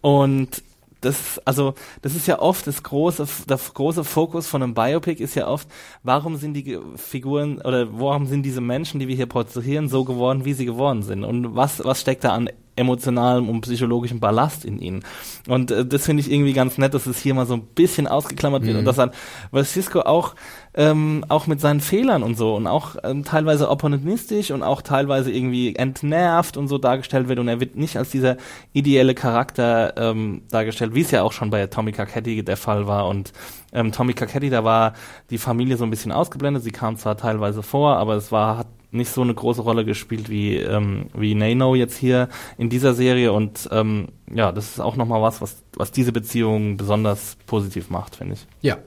und 0.00 0.62
das, 1.04 1.38
also, 1.44 1.74
das 2.02 2.14
ist 2.14 2.26
ja 2.26 2.38
oft 2.38 2.66
das 2.66 2.82
große, 2.82 3.26
der 3.48 3.58
große 3.58 4.04
Fokus 4.04 4.46
von 4.46 4.62
einem 4.62 4.74
Biopic 4.74 5.22
ist 5.22 5.34
ja 5.34 5.46
oft, 5.46 5.68
warum 6.02 6.36
sind 6.36 6.54
die 6.54 6.78
Figuren 6.96 7.60
oder 7.60 7.88
warum 7.98 8.26
sind 8.26 8.42
diese 8.42 8.60
Menschen, 8.60 9.00
die 9.00 9.08
wir 9.08 9.16
hier 9.16 9.26
porträtieren, 9.26 9.88
so 9.88 10.04
geworden, 10.04 10.44
wie 10.44 10.54
sie 10.54 10.66
geworden 10.66 11.02
sind? 11.02 11.24
Und 11.24 11.54
was, 11.54 11.84
was 11.84 12.00
steckt 12.00 12.24
da 12.24 12.30
an 12.30 12.48
emotionalem 12.76 13.48
und 13.48 13.62
psychologischem 13.62 14.20
Ballast 14.20 14.64
in 14.64 14.78
ihnen? 14.78 15.04
Und 15.48 15.70
äh, 15.70 15.84
das 15.84 16.04
finde 16.06 16.22
ich 16.22 16.30
irgendwie 16.30 16.52
ganz 16.52 16.78
nett, 16.78 16.94
dass 16.94 17.06
es 17.06 17.18
hier 17.18 17.34
mal 17.34 17.46
so 17.46 17.54
ein 17.54 17.62
bisschen 17.62 18.06
ausgeklammert 18.06 18.64
wird 18.64 18.76
und 18.76 18.84
dass 18.84 18.96
dann, 18.96 19.10
weil 19.50 19.64
Cisco 19.64 20.00
auch, 20.00 20.34
ähm, 20.74 21.24
auch 21.28 21.46
mit 21.46 21.60
seinen 21.60 21.80
Fehlern 21.80 22.22
und 22.22 22.36
so 22.36 22.54
und 22.56 22.66
auch 22.66 22.96
ähm, 23.04 23.24
teilweise 23.24 23.70
opportunistisch 23.70 24.50
und 24.50 24.62
auch 24.62 24.82
teilweise 24.82 25.30
irgendwie 25.30 25.76
entnervt 25.76 26.56
und 26.56 26.68
so 26.68 26.78
dargestellt 26.78 27.28
wird 27.28 27.38
und 27.38 27.48
er 27.48 27.60
wird 27.60 27.76
nicht 27.76 27.96
als 27.96 28.10
dieser 28.10 28.36
ideelle 28.72 29.14
Charakter 29.14 29.94
ähm, 29.96 30.42
dargestellt, 30.50 30.94
wie 30.94 31.02
es 31.02 31.10
ja 31.10 31.22
auch 31.22 31.32
schon 31.32 31.50
bei 31.50 31.66
Tommy 31.66 31.92
Carcetti 31.92 32.44
der 32.44 32.56
Fall 32.56 32.86
war 32.86 33.08
und 33.08 33.32
ähm, 33.72 33.92
Tommy 33.92 34.14
Carcetti, 34.14 34.50
da 34.50 34.64
war 34.64 34.94
die 35.30 35.38
Familie 35.38 35.76
so 35.76 35.84
ein 35.84 35.90
bisschen 35.90 36.12
ausgeblendet, 36.12 36.62
sie 36.62 36.72
kam 36.72 36.96
zwar 36.96 37.16
teilweise 37.16 37.62
vor, 37.62 37.96
aber 37.96 38.14
es 38.14 38.32
war, 38.32 38.58
hat 38.58 38.66
nicht 38.94 39.10
so 39.10 39.22
eine 39.22 39.34
große 39.34 39.60
Rolle 39.60 39.84
gespielt 39.84 40.30
wie, 40.30 40.56
ähm, 40.56 41.06
wie 41.14 41.34
Nano 41.34 41.74
jetzt 41.74 41.96
hier 41.96 42.28
in 42.56 42.70
dieser 42.70 42.94
Serie 42.94 43.32
und 43.32 43.68
ähm, 43.72 44.08
ja, 44.32 44.52
das 44.52 44.70
ist 44.70 44.80
auch 44.80 44.96
nochmal 44.96 45.20
was, 45.20 45.40
was, 45.40 45.56
was 45.74 45.92
diese 45.92 46.12
Beziehung 46.12 46.76
besonders 46.76 47.36
positiv 47.46 47.90
macht, 47.90 48.16
finde 48.16 48.34
ich. 48.34 48.46
Ja. 48.60 48.78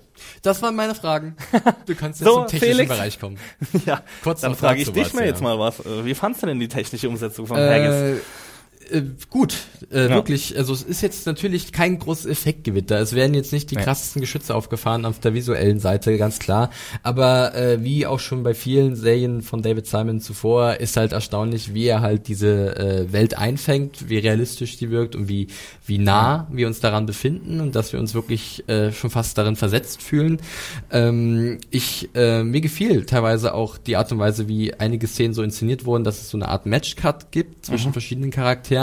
Das 0.41 0.63
waren 0.63 0.75
meine 0.75 0.95
Fragen. 0.95 1.35
Du 1.85 1.93
kannst 1.93 2.19
jetzt 2.21 2.27
So, 2.27 2.37
zum 2.37 2.47
technischen 2.47 2.73
Felix. 2.73 2.89
Bereich 2.91 3.19
kommen. 3.19 3.37
Ja, 3.85 4.01
Kurz 4.23 4.41
dann 4.41 4.55
frage 4.55 4.81
ich 4.81 4.91
dich 4.91 5.13
mal 5.13 5.21
ja. 5.21 5.27
jetzt 5.27 5.43
mal 5.43 5.59
was. 5.59 5.79
Äh, 5.79 6.05
Wie 6.05 6.15
fandst 6.15 6.41
du 6.41 6.47
denn 6.47 6.59
die 6.59 6.67
technische 6.67 7.07
Umsetzung 7.07 7.45
von 7.45 7.57
Haggis? 7.57 8.21
Äh, 8.91 9.01
gut, 9.29 9.55
äh, 9.91 10.03
Ja. 10.07 10.09
wirklich. 10.15 10.57
Also 10.57 10.73
es 10.73 10.83
ist 10.83 11.01
jetzt 11.01 11.25
natürlich 11.25 11.71
kein 11.71 11.99
großes 11.99 12.25
Effektgewitter. 12.25 12.99
Es 12.99 13.13
werden 13.13 13.33
jetzt 13.33 13.51
nicht 13.53 13.69
die 13.71 13.75
Nee. 13.75 13.83
krassesten 13.83 14.21
Geschütze 14.21 14.55
aufgefahren 14.55 15.05
auf 15.05 15.19
der 15.19 15.33
visuellen 15.33 15.79
Seite, 15.79 16.17
ganz 16.17 16.39
klar. 16.39 16.69
Aber 17.03 17.55
äh, 17.55 17.83
wie 17.83 18.05
auch 18.05 18.19
schon 18.19 18.43
bei 18.43 18.53
vielen 18.53 18.95
Serien 18.95 19.41
von 19.41 19.61
David 19.61 19.87
Simon 19.87 20.21
zuvor, 20.21 20.75
ist 20.75 20.97
halt 20.97 21.11
erstaunlich, 21.11 21.73
wie 21.73 21.85
er 21.85 22.01
halt 22.01 22.27
diese 22.27 22.75
äh, 22.77 23.11
Welt 23.13 23.37
einfängt, 23.37 24.09
wie 24.09 24.17
realistisch 24.17 24.77
die 24.77 24.89
wirkt 24.91 25.15
und 25.15 25.27
wie 25.27 25.47
wie 25.85 25.97
nah 25.97 26.47
wir 26.51 26.67
uns 26.67 26.79
daran 26.81 27.05
befinden 27.05 27.61
und 27.61 27.75
dass 27.75 27.93
wir 27.93 27.99
uns 27.99 28.13
wirklich 28.13 28.67
äh, 28.67 28.91
schon 28.91 29.09
fast 29.09 29.37
darin 29.37 29.55
versetzt 29.55 30.01
fühlen. 30.01 30.39
Ähm, 30.91 31.59
ich 31.69 32.09
äh, 32.15 32.43
mir 32.43 32.61
gefiel 32.61 33.05
teilweise 33.05 33.53
auch 33.53 33.77
die 33.77 33.95
Art 33.95 34.11
und 34.11 34.19
Weise, 34.19 34.47
wie 34.47 34.73
einige 34.73 35.07
Szenen 35.07 35.33
so 35.33 35.43
inszeniert 35.43 35.85
wurden, 35.85 36.03
dass 36.03 36.21
es 36.21 36.29
so 36.29 36.37
eine 36.37 36.49
Art 36.49 36.65
Matchcut 36.65 37.31
gibt 37.31 37.65
zwischen 37.65 37.91
verschiedenen 37.93 38.31
Charakteren, 38.31 38.76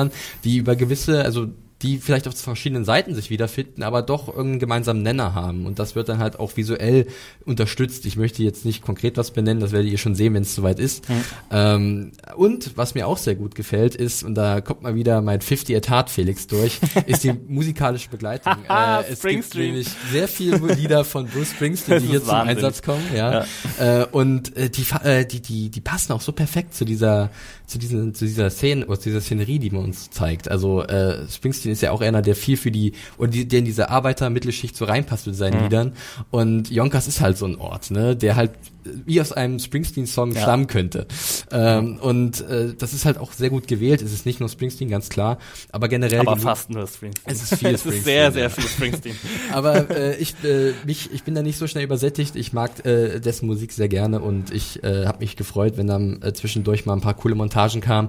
die 0.44 0.58
über 0.58 0.76
gewisse, 0.76 1.24
also 1.24 1.48
die 1.82 1.98
vielleicht 1.98 2.26
auf 2.28 2.34
verschiedenen 2.34 2.84
Seiten 2.84 3.14
sich 3.14 3.30
wiederfinden, 3.30 3.82
aber 3.82 4.02
doch 4.02 4.28
irgendeinen 4.28 4.58
gemeinsamen 4.58 5.02
Nenner 5.02 5.34
haben. 5.34 5.66
Und 5.66 5.78
das 5.78 5.94
wird 5.94 6.08
dann 6.08 6.18
halt 6.18 6.38
auch 6.38 6.56
visuell 6.56 7.06
unterstützt. 7.44 8.06
Ich 8.06 8.16
möchte 8.16 8.42
jetzt 8.42 8.64
nicht 8.64 8.82
konkret 8.82 9.16
was 9.16 9.32
benennen, 9.32 9.60
das 9.60 9.72
werdet 9.72 9.90
ihr 9.90 9.98
schon 9.98 10.14
sehen, 10.14 10.34
wenn 10.34 10.42
es 10.42 10.54
soweit 10.54 10.78
ist. 10.78 11.08
Mhm. 11.08 11.24
Ähm, 11.50 12.12
und 12.36 12.76
was 12.76 12.94
mir 12.94 13.06
auch 13.06 13.18
sehr 13.18 13.34
gut 13.34 13.54
gefällt 13.54 13.94
ist, 13.94 14.22
und 14.22 14.34
da 14.34 14.60
kommt 14.60 14.82
mal 14.82 14.94
wieder 14.94 15.20
mein 15.20 15.40
50 15.40 15.76
Etat 15.76 16.04
Felix 16.08 16.46
durch, 16.46 16.80
ist 17.06 17.24
die 17.24 17.32
musikalische 17.32 18.08
Begleitung. 18.08 18.54
äh, 18.68 19.02
es 19.10 19.20
gibt 19.20 19.54
nämlich 19.54 19.88
sehr 20.10 20.28
viele 20.28 20.56
Lieder 20.74 21.04
von 21.04 21.26
Bruce 21.26 21.50
Springsteen, 21.50 22.00
die 22.02 22.08
hier 22.08 22.20
zum 22.20 22.28
Wahnsinn. 22.28 22.56
Einsatz 22.56 22.82
kommen. 22.82 23.02
Ja. 23.14 23.44
ja. 23.78 24.00
Äh, 24.02 24.06
und 24.06 24.56
äh, 24.56 24.70
die, 24.70 24.86
äh, 25.02 25.26
die, 25.26 25.42
die, 25.42 25.68
die 25.70 25.80
passen 25.82 26.12
auch 26.12 26.22
so 26.22 26.32
perfekt 26.32 26.74
zu 26.74 26.86
dieser, 26.86 27.30
zu 27.66 27.78
diesen, 27.78 28.14
zu 28.14 28.24
dieser 28.24 28.48
Szene, 28.48 28.86
zu 28.86 29.10
dieser 29.10 29.20
Szenerie, 29.20 29.58
die 29.58 29.70
man 29.70 29.84
uns 29.84 30.10
zeigt. 30.10 30.50
Also 30.50 30.82
äh, 30.82 31.28
Springsteen 31.28 31.73
ist 31.74 31.82
ja 31.82 31.90
auch 31.90 32.00
einer, 32.00 32.22
der 32.22 32.34
viel 32.34 32.56
für 32.56 32.70
die, 32.70 32.92
oder 33.18 33.30
die, 33.30 33.46
der 33.46 33.60
in 33.60 33.64
diese 33.64 33.90
Arbeiter-Mittelschicht 33.90 34.76
so 34.76 34.84
reinpasst 34.84 35.26
mit 35.26 35.36
seinen 35.36 35.58
mhm. 35.58 35.62
Liedern. 35.64 35.92
Und 36.30 36.70
Yonkers 36.70 37.06
ist 37.06 37.20
halt 37.20 37.36
so 37.36 37.46
ein 37.46 37.56
Ort, 37.56 37.90
ne, 37.90 38.16
der 38.16 38.36
halt 38.36 38.52
wie 38.84 39.20
aus 39.20 39.32
einem 39.32 39.58
Springsteen-Song 39.58 40.32
ja. 40.32 40.42
stammen 40.42 40.66
könnte. 40.66 41.06
Ähm, 41.50 41.98
und 41.98 42.40
äh, 42.42 42.74
das 42.74 42.92
ist 42.92 43.04
halt 43.04 43.18
auch 43.18 43.32
sehr 43.32 43.50
gut 43.50 43.66
gewählt. 43.66 44.02
Es 44.02 44.12
ist 44.12 44.26
nicht 44.26 44.40
nur 44.40 44.48
Springsteen, 44.48 44.90
ganz 44.90 45.08
klar, 45.08 45.38
aber 45.72 45.88
generell. 45.88 46.20
Aber 46.20 46.36
fast 46.36 46.70
nur 46.70 46.86
Springsteen. 46.86 47.34
Es 47.34 47.42
ist 47.42 47.58
viel 47.58 47.68
es 47.74 47.80
Springsteen. 47.80 47.98
Ist 47.98 48.04
sehr, 48.04 48.32
sehr 48.32 48.50
viel 48.50 48.68
Springsteen. 48.68 49.16
aber 49.52 49.90
äh, 49.90 50.16
ich, 50.16 50.34
äh, 50.44 50.72
mich, 50.84 51.12
ich 51.12 51.24
bin 51.24 51.34
da 51.34 51.42
nicht 51.42 51.58
so 51.58 51.66
schnell 51.66 51.84
übersättigt. 51.84 52.36
Ich 52.36 52.52
mag 52.52 52.84
äh, 52.84 53.20
dessen 53.20 53.46
Musik 53.46 53.72
sehr 53.72 53.88
gerne 53.88 54.20
und 54.20 54.52
ich 54.52 54.82
äh, 54.84 55.06
habe 55.06 55.18
mich 55.20 55.36
gefreut, 55.36 55.76
wenn 55.76 55.86
dann 55.86 56.22
äh, 56.22 56.32
zwischendurch 56.32 56.86
mal 56.86 56.94
ein 56.94 57.00
paar 57.00 57.14
coole 57.14 57.34
Montagen 57.34 57.80
kamen, 57.80 58.08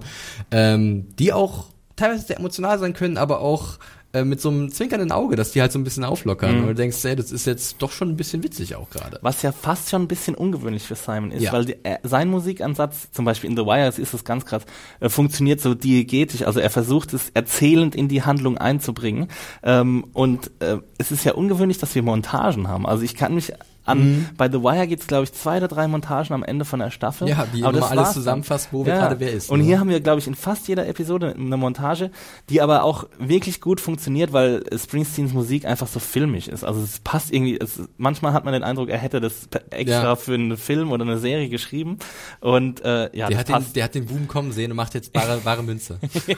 ähm, 0.51 1.15
die 1.17 1.33
auch 1.33 1.67
teilweise 1.95 2.25
sehr 2.25 2.39
emotional 2.39 2.79
sein 2.79 2.93
können, 2.93 3.17
aber 3.17 3.39
auch 3.39 3.79
äh, 4.15 4.23
mit 4.23 4.39
so 4.39 4.49
einem 4.49 4.71
zwinkernden 4.71 5.11
Auge, 5.11 5.35
dass 5.35 5.51
die 5.51 5.59
halt 5.59 5.73
so 5.73 5.79
ein 5.79 5.83
bisschen 5.83 6.05
auflockern. 6.05 6.55
Mhm. 6.55 6.61
Und 6.61 6.67
du 6.69 6.75
denkst, 6.75 7.03
ey, 7.03 7.17
das 7.17 7.33
ist 7.33 7.45
jetzt 7.45 7.81
doch 7.81 7.91
schon 7.91 8.09
ein 8.09 8.15
bisschen 8.15 8.43
witzig 8.43 8.75
auch 8.75 8.89
gerade. 8.89 9.19
Was 9.21 9.41
ja 9.41 9.51
fast 9.51 9.89
schon 9.89 10.03
ein 10.03 10.07
bisschen 10.07 10.35
ungewöhnlich 10.35 10.83
für 10.83 10.95
Simon 10.95 11.31
ist, 11.31 11.43
ja. 11.43 11.51
weil 11.51 11.65
die, 11.65 11.73
äh, 11.83 11.97
sein 12.03 12.29
Musikansatz, 12.29 13.11
zum 13.11 13.25
Beispiel 13.25 13.49
in 13.49 13.57
The 13.57 13.65
Wire 13.65 13.87
ist 13.89 14.13
es 14.13 14.23
ganz 14.23 14.45
krass, 14.45 14.63
äh, 15.01 15.09
funktioniert 15.09 15.59
so 15.59 15.75
diegetisch. 15.75 16.43
Also 16.43 16.61
er 16.61 16.69
versucht 16.69 17.13
es 17.13 17.29
erzählend 17.33 17.93
in 17.93 18.07
die 18.07 18.23
Handlung 18.23 18.57
einzubringen. 18.57 19.27
Ähm, 19.63 20.05
und 20.13 20.49
äh, 20.59 20.77
es 20.97 21.11
ist 21.11 21.25
ja 21.25 21.33
ungewöhnlich, 21.33 21.79
dass 21.79 21.93
wir 21.93 22.01
Montagen 22.01 22.69
haben. 22.69 22.85
Also 22.85 23.03
ich 23.03 23.15
kann 23.15 23.35
mich 23.35 23.51
an, 23.85 23.99
mhm. 23.99 24.29
Bei 24.37 24.49
The 24.49 24.61
Wire 24.61 24.87
gibt's 24.87 25.07
glaube 25.07 25.25
ich, 25.25 25.33
zwei 25.33 25.57
oder 25.57 25.67
drei 25.67 25.87
Montagen 25.87 26.33
am 26.33 26.43
Ende 26.43 26.65
von 26.65 26.79
der 26.79 26.89
Staffel. 26.91 27.29
Ja, 27.29 27.45
die 27.53 27.63
aber 27.63 27.89
alles 27.91 28.13
zusammenfasst, 28.13 28.69
wo 28.71 28.83
ja. 28.83 28.97
gerade 28.97 29.19
wer 29.19 29.31
ist. 29.31 29.49
Und 29.49 29.59
ne? 29.59 29.65
hier 29.65 29.79
haben 29.79 29.89
wir, 29.89 29.99
glaube 29.99 30.19
ich, 30.19 30.27
in 30.27 30.35
fast 30.35 30.67
jeder 30.67 30.87
Episode 30.87 31.35
eine 31.37 31.57
Montage, 31.57 32.09
die 32.49 32.61
aber 32.61 32.83
auch 32.83 33.05
wirklich 33.19 33.61
gut 33.61 33.79
funktioniert, 33.79 34.33
weil 34.33 34.63
Springsteens 34.75 35.33
Musik 35.33 35.65
einfach 35.65 35.87
so 35.87 35.99
filmisch 35.99 36.47
ist. 36.47 36.63
Also 36.63 36.81
es 36.81 36.99
passt 36.99 37.31
irgendwie, 37.31 37.59
es, 37.59 37.81
manchmal 37.97 38.33
hat 38.33 38.43
man 38.43 38.53
den 38.53 38.63
Eindruck, 38.63 38.89
er 38.89 38.97
hätte 38.97 39.21
das 39.21 39.47
extra 39.69 40.03
ja. 40.03 40.15
für 40.15 40.33
einen 40.33 40.57
Film 40.57 40.91
oder 40.91 41.03
eine 41.03 41.19
Serie 41.19 41.49
geschrieben. 41.49 41.99
Und 42.39 42.83
äh, 42.83 43.15
ja, 43.15 43.27
der 43.27 43.37
hat, 43.37 43.49
den, 43.49 43.73
der 43.73 43.83
hat 43.83 43.95
den 43.95 44.05
Boom 44.05 44.27
kommen 44.27 44.51
sehen 44.51 44.71
und 44.71 44.77
macht 44.77 44.95
jetzt 44.95 45.13
bare, 45.13 45.37
bare 45.43 45.61
Münze. 45.61 45.99
ja, 46.27 46.37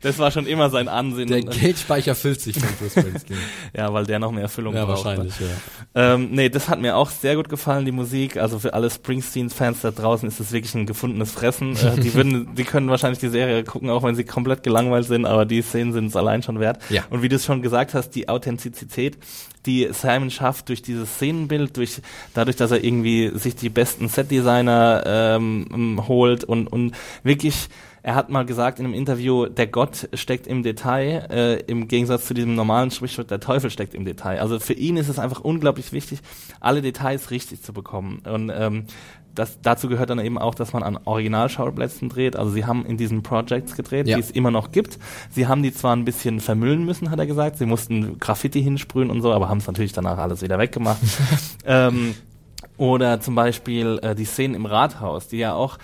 das 0.00 0.18
war 0.18 0.32
schon 0.32 0.46
immer 0.46 0.70
sein 0.70 0.88
Ansehen. 0.88 1.28
Der 1.28 1.42
Geldspeicher 1.42 2.16
füllt 2.16 2.40
sich 2.40 2.58
von 2.58 2.68
Bruce 2.80 2.92
Springsteen. 2.98 3.38
ja, 3.76 3.92
weil 3.92 4.06
der 4.06 4.18
noch 4.18 4.32
mehr 4.32 4.42
Erfüllung 4.42 4.74
ja, 4.74 4.84
braucht. 4.84 5.04
Wahrscheinlich, 5.04 5.34
ja. 5.38 6.14
Ähm, 6.14 6.31
nee, 6.32 6.48
das 6.48 6.68
hat 6.68 6.80
mir 6.80 6.96
auch 6.96 7.10
sehr 7.10 7.36
gut 7.36 7.48
gefallen, 7.48 7.84
die 7.84 7.92
Musik. 7.92 8.36
Also 8.36 8.58
für 8.58 8.74
alle 8.74 8.90
Springsteen-Fans 8.90 9.82
da 9.82 9.90
draußen 9.90 10.26
ist 10.26 10.40
es 10.40 10.50
wirklich 10.52 10.74
ein 10.74 10.86
gefundenes 10.86 11.30
Fressen. 11.30 11.76
Äh, 11.76 12.00
die 12.00 12.14
würden, 12.14 12.54
die 12.54 12.64
können 12.64 12.88
wahrscheinlich 12.88 13.20
die 13.20 13.28
Serie 13.28 13.62
gucken, 13.64 13.90
auch 13.90 14.02
wenn 14.02 14.14
sie 14.14 14.24
komplett 14.24 14.62
gelangweilt 14.62 15.06
sind, 15.06 15.26
aber 15.26 15.44
die 15.44 15.62
Szenen 15.62 15.92
sind 15.92 16.06
es 16.06 16.16
allein 16.16 16.42
schon 16.42 16.58
wert. 16.58 16.82
Ja. 16.88 17.04
Und 17.10 17.22
wie 17.22 17.28
du 17.28 17.36
es 17.36 17.44
schon 17.44 17.62
gesagt 17.62 17.94
hast, 17.94 18.10
die 18.10 18.28
Authentizität, 18.28 19.18
die 19.66 19.88
Simon 19.92 20.30
schafft 20.30 20.68
durch 20.68 20.82
dieses 20.82 21.14
Szenenbild, 21.14 21.76
durch 21.76 22.00
dadurch, 22.34 22.56
dass 22.56 22.70
er 22.70 22.82
irgendwie 22.82 23.30
sich 23.34 23.54
die 23.54 23.68
besten 23.68 24.08
Set-Designer 24.08 25.04
ähm, 25.06 26.02
holt 26.08 26.44
und, 26.44 26.66
und 26.66 26.92
wirklich 27.22 27.68
er 28.02 28.14
hat 28.16 28.30
mal 28.30 28.44
gesagt 28.44 28.80
in 28.80 28.86
einem 28.86 28.94
Interview, 28.94 29.46
der 29.46 29.68
Gott 29.68 30.08
steckt 30.14 30.46
im 30.46 30.62
Detail, 30.62 31.28
äh, 31.30 31.60
im 31.70 31.86
Gegensatz 31.86 32.26
zu 32.26 32.34
diesem 32.34 32.54
normalen 32.54 32.90
Sprichwort, 32.90 33.30
der 33.30 33.38
Teufel 33.38 33.70
steckt 33.70 33.94
im 33.94 34.04
Detail. 34.04 34.40
Also 34.40 34.58
für 34.58 34.72
ihn 34.72 34.96
ist 34.96 35.08
es 35.08 35.18
einfach 35.18 35.40
unglaublich 35.40 35.92
wichtig, 35.92 36.20
alle 36.60 36.82
Details 36.82 37.30
richtig 37.30 37.62
zu 37.62 37.72
bekommen. 37.72 38.20
Und 38.24 38.50
ähm, 38.54 38.86
das, 39.34 39.60
dazu 39.62 39.88
gehört 39.88 40.10
dann 40.10 40.18
eben 40.18 40.36
auch, 40.36 40.54
dass 40.54 40.72
man 40.72 40.82
an 40.82 40.98
Originalschauplätzen 41.04 42.08
dreht. 42.08 42.36
Also 42.36 42.50
sie 42.50 42.64
haben 42.64 42.84
in 42.84 42.96
diesen 42.96 43.22
Projects 43.22 43.76
gedreht, 43.76 44.08
ja. 44.08 44.16
die 44.16 44.22
es 44.22 44.30
immer 44.30 44.50
noch 44.50 44.72
gibt. 44.72 44.98
Sie 45.30 45.46
haben 45.46 45.62
die 45.62 45.72
zwar 45.72 45.94
ein 45.94 46.04
bisschen 46.04 46.40
vermüllen 46.40 46.84
müssen, 46.84 47.10
hat 47.10 47.20
er 47.20 47.26
gesagt. 47.26 47.56
Sie 47.56 47.66
mussten 47.66 48.18
Graffiti 48.18 48.62
hinsprühen 48.62 49.10
und 49.10 49.22
so, 49.22 49.32
aber 49.32 49.48
haben 49.48 49.58
es 49.58 49.66
natürlich 49.66 49.92
danach 49.92 50.18
alles 50.18 50.42
wieder 50.42 50.58
weggemacht. 50.58 51.00
ähm, 51.64 52.14
oder 52.76 53.20
zum 53.20 53.36
Beispiel 53.36 54.00
äh, 54.02 54.14
die 54.14 54.24
Szenen 54.24 54.56
im 54.56 54.66
Rathaus, 54.66 55.28
die 55.28 55.38
ja 55.38 55.54
auch 55.54 55.78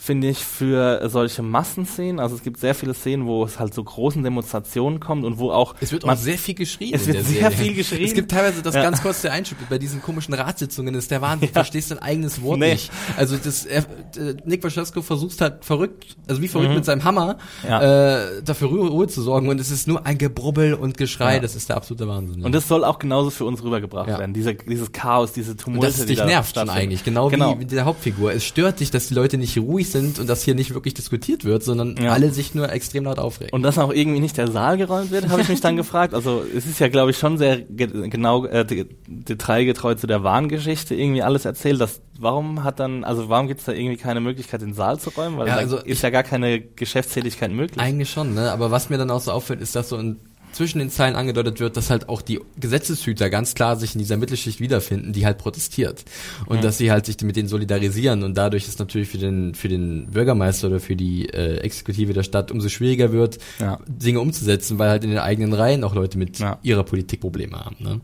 finde 0.00 0.28
ich, 0.28 0.38
für 0.38 1.08
solche 1.10 1.42
Massenszenen. 1.42 2.20
Also 2.20 2.36
es 2.36 2.42
gibt 2.42 2.60
sehr 2.60 2.74
viele 2.74 2.94
Szenen, 2.94 3.26
wo 3.26 3.44
es 3.44 3.58
halt 3.58 3.74
zu 3.74 3.82
großen 3.82 4.22
Demonstrationen 4.22 5.00
kommt 5.00 5.24
und 5.24 5.38
wo 5.38 5.50
auch. 5.50 5.74
Es 5.80 5.92
wird 5.92 6.04
auch 6.04 6.16
sehr 6.16 6.38
viel 6.38 6.54
geschrieben. 6.54 6.94
Es 6.94 7.06
wird 7.06 7.24
sehr 7.24 7.50
Serie. 7.50 7.56
viel 7.56 7.74
geschrieben. 7.74 8.04
Es 8.04 8.14
gibt 8.14 8.30
teilweise 8.30 8.62
das 8.62 8.76
ja. 8.76 8.82
ganz 8.82 9.02
kurz 9.02 9.22
der 9.22 9.32
Einschub 9.32 9.58
bei 9.68 9.78
diesen 9.78 10.00
komischen 10.00 10.34
Ratssitzungen 10.34 10.94
ist 10.94 11.10
der 11.10 11.20
Wahnsinn. 11.20 11.40
Du 11.40 11.46
ja. 11.48 11.52
verstehst 11.52 11.90
dein 11.90 11.98
eigenes 11.98 12.40
Wort 12.42 12.60
nee. 12.60 12.74
nicht. 12.74 12.92
Also 13.16 13.36
das, 13.36 13.66
er, 13.66 13.80
äh, 14.16 14.36
Nick 14.44 14.62
Waschewski 14.62 15.02
versucht 15.02 15.40
halt 15.40 15.64
verrückt, 15.64 16.16
also 16.28 16.40
wie 16.40 16.48
verrückt 16.48 16.70
mhm. 16.70 16.76
mit 16.76 16.84
seinem 16.84 17.02
Hammer, 17.02 17.38
ja. 17.68 18.20
äh, 18.20 18.42
dafür 18.42 18.68
Ruhe, 18.68 18.88
Ruhe, 18.88 19.08
zu 19.08 19.22
sorgen 19.22 19.48
und 19.48 19.60
es 19.60 19.70
ist 19.70 19.88
nur 19.88 20.06
ein 20.06 20.18
Gebrubbel 20.18 20.74
und 20.74 20.96
Geschrei. 20.96 21.40
Das 21.40 21.56
ist 21.56 21.70
der 21.70 21.76
absolute 21.76 22.06
Wahnsinn. 22.06 22.44
Und 22.44 22.52
das 22.52 22.68
soll 22.68 22.84
auch 22.84 22.98
genauso 22.98 23.30
für 23.30 23.44
uns 23.44 23.62
rübergebracht 23.62 24.06
werden. 24.06 24.32
Diese, 24.32 24.54
dieses 24.54 24.92
Chaos, 24.92 25.32
diese 25.32 25.56
Tumulte. 25.56 25.86
Und 25.86 25.98
das 25.98 26.06
dich 26.06 26.24
nervt 26.24 26.54
schon 26.54 26.70
eigentlich, 26.70 27.04
genau, 27.04 27.30
genau. 27.30 27.54
wie 27.54 27.58
mit 27.58 27.72
der 27.72 27.84
Hauptfigur. 27.84 28.32
Es 28.32 28.44
stört 28.44 28.80
dich, 28.80 28.90
dass 28.90 29.08
die 29.08 29.14
Leute 29.14 29.38
nicht 29.38 29.58
ruhig 29.58 29.87
sind 29.90 30.18
und 30.18 30.28
dass 30.28 30.42
hier 30.42 30.54
nicht 30.54 30.74
wirklich 30.74 30.94
diskutiert 30.94 31.44
wird, 31.44 31.62
sondern 31.62 31.96
ja. 31.96 32.12
alle 32.12 32.32
sich 32.32 32.54
nur 32.54 32.70
extrem 32.70 33.04
laut 33.04 33.18
aufregen. 33.18 33.52
Und 33.52 33.62
dass 33.62 33.78
auch 33.78 33.92
irgendwie 33.92 34.20
nicht 34.20 34.36
der 34.36 34.50
Saal 34.50 34.76
geräumt 34.76 35.10
wird, 35.10 35.28
habe 35.28 35.42
ich 35.42 35.48
mich 35.48 35.60
dann 35.60 35.76
gefragt. 35.82 36.14
Also 36.14 36.42
es 36.54 36.66
ist 36.66 36.78
ja, 36.78 36.88
glaube 36.88 37.10
ich, 37.10 37.18
schon 37.18 37.38
sehr 37.38 37.60
ge 37.60 38.08
genau 38.08 38.44
äh, 38.46 38.64
detailgetreu 39.06 39.94
zu 39.94 40.06
der 40.06 40.22
Warngeschichte 40.22 40.94
irgendwie 40.94 41.22
alles 41.22 41.44
erzählt. 41.44 41.80
Dass, 41.80 42.00
warum 42.18 42.64
hat 42.64 42.80
dann, 42.80 43.04
also 43.04 43.28
warum 43.28 43.48
gibt 43.48 43.60
es 43.60 43.66
da 43.66 43.72
irgendwie 43.72 43.96
keine 43.96 44.20
Möglichkeit, 44.20 44.62
den 44.62 44.74
Saal 44.74 44.98
zu 44.98 45.10
räumen? 45.10 45.38
Weil 45.38 45.48
ja, 45.48 45.56
also 45.56 45.78
ist 45.78 46.02
ja 46.02 46.10
gar 46.10 46.22
keine 46.22 46.60
Geschäftstätigkeit 46.60 47.50
möglich. 47.50 47.80
Eigentlich 47.80 48.10
schon, 48.10 48.34
ne? 48.34 48.52
Aber 48.52 48.70
was 48.70 48.90
mir 48.90 48.98
dann 48.98 49.10
auch 49.10 49.20
so 49.20 49.32
auffällt, 49.32 49.60
ist, 49.60 49.74
dass 49.74 49.88
so 49.88 49.96
ein 49.96 50.18
zwischen 50.52 50.78
den 50.78 50.90
Zeilen 50.90 51.16
angedeutet 51.16 51.60
wird, 51.60 51.76
dass 51.76 51.90
halt 51.90 52.08
auch 52.08 52.22
die 52.22 52.40
Gesetzeshüter 52.58 53.30
ganz 53.30 53.54
klar 53.54 53.76
sich 53.76 53.94
in 53.94 53.98
dieser 53.98 54.16
Mittelschicht 54.16 54.60
wiederfinden, 54.60 55.12
die 55.12 55.24
halt 55.24 55.38
protestiert. 55.38 56.04
Und 56.46 56.58
mhm. 56.58 56.62
dass 56.62 56.78
sie 56.78 56.90
halt 56.90 57.06
sich 57.06 57.20
mit 57.22 57.36
denen 57.36 57.48
solidarisieren 57.48 58.22
und 58.22 58.36
dadurch 58.36 58.68
ist 58.68 58.78
natürlich 58.78 59.08
für 59.08 59.18
den, 59.18 59.54
für 59.54 59.68
den 59.68 60.10
Bürgermeister 60.10 60.68
oder 60.68 60.80
für 60.80 60.96
die 60.96 61.28
äh, 61.28 61.58
Exekutive 61.58 62.12
der 62.12 62.22
Stadt 62.22 62.50
umso 62.50 62.68
schwieriger 62.68 63.12
wird, 63.12 63.38
ja. 63.58 63.78
Dinge 63.86 64.20
umzusetzen, 64.20 64.78
weil 64.78 64.90
halt 64.90 65.04
in 65.04 65.10
den 65.10 65.18
eigenen 65.18 65.52
Reihen 65.52 65.84
auch 65.84 65.94
Leute 65.94 66.18
mit 66.18 66.38
ja. 66.38 66.58
ihrer 66.62 66.84
Politik 66.84 67.20
Probleme 67.20 67.58
haben. 67.58 67.76
Ne? 67.80 68.00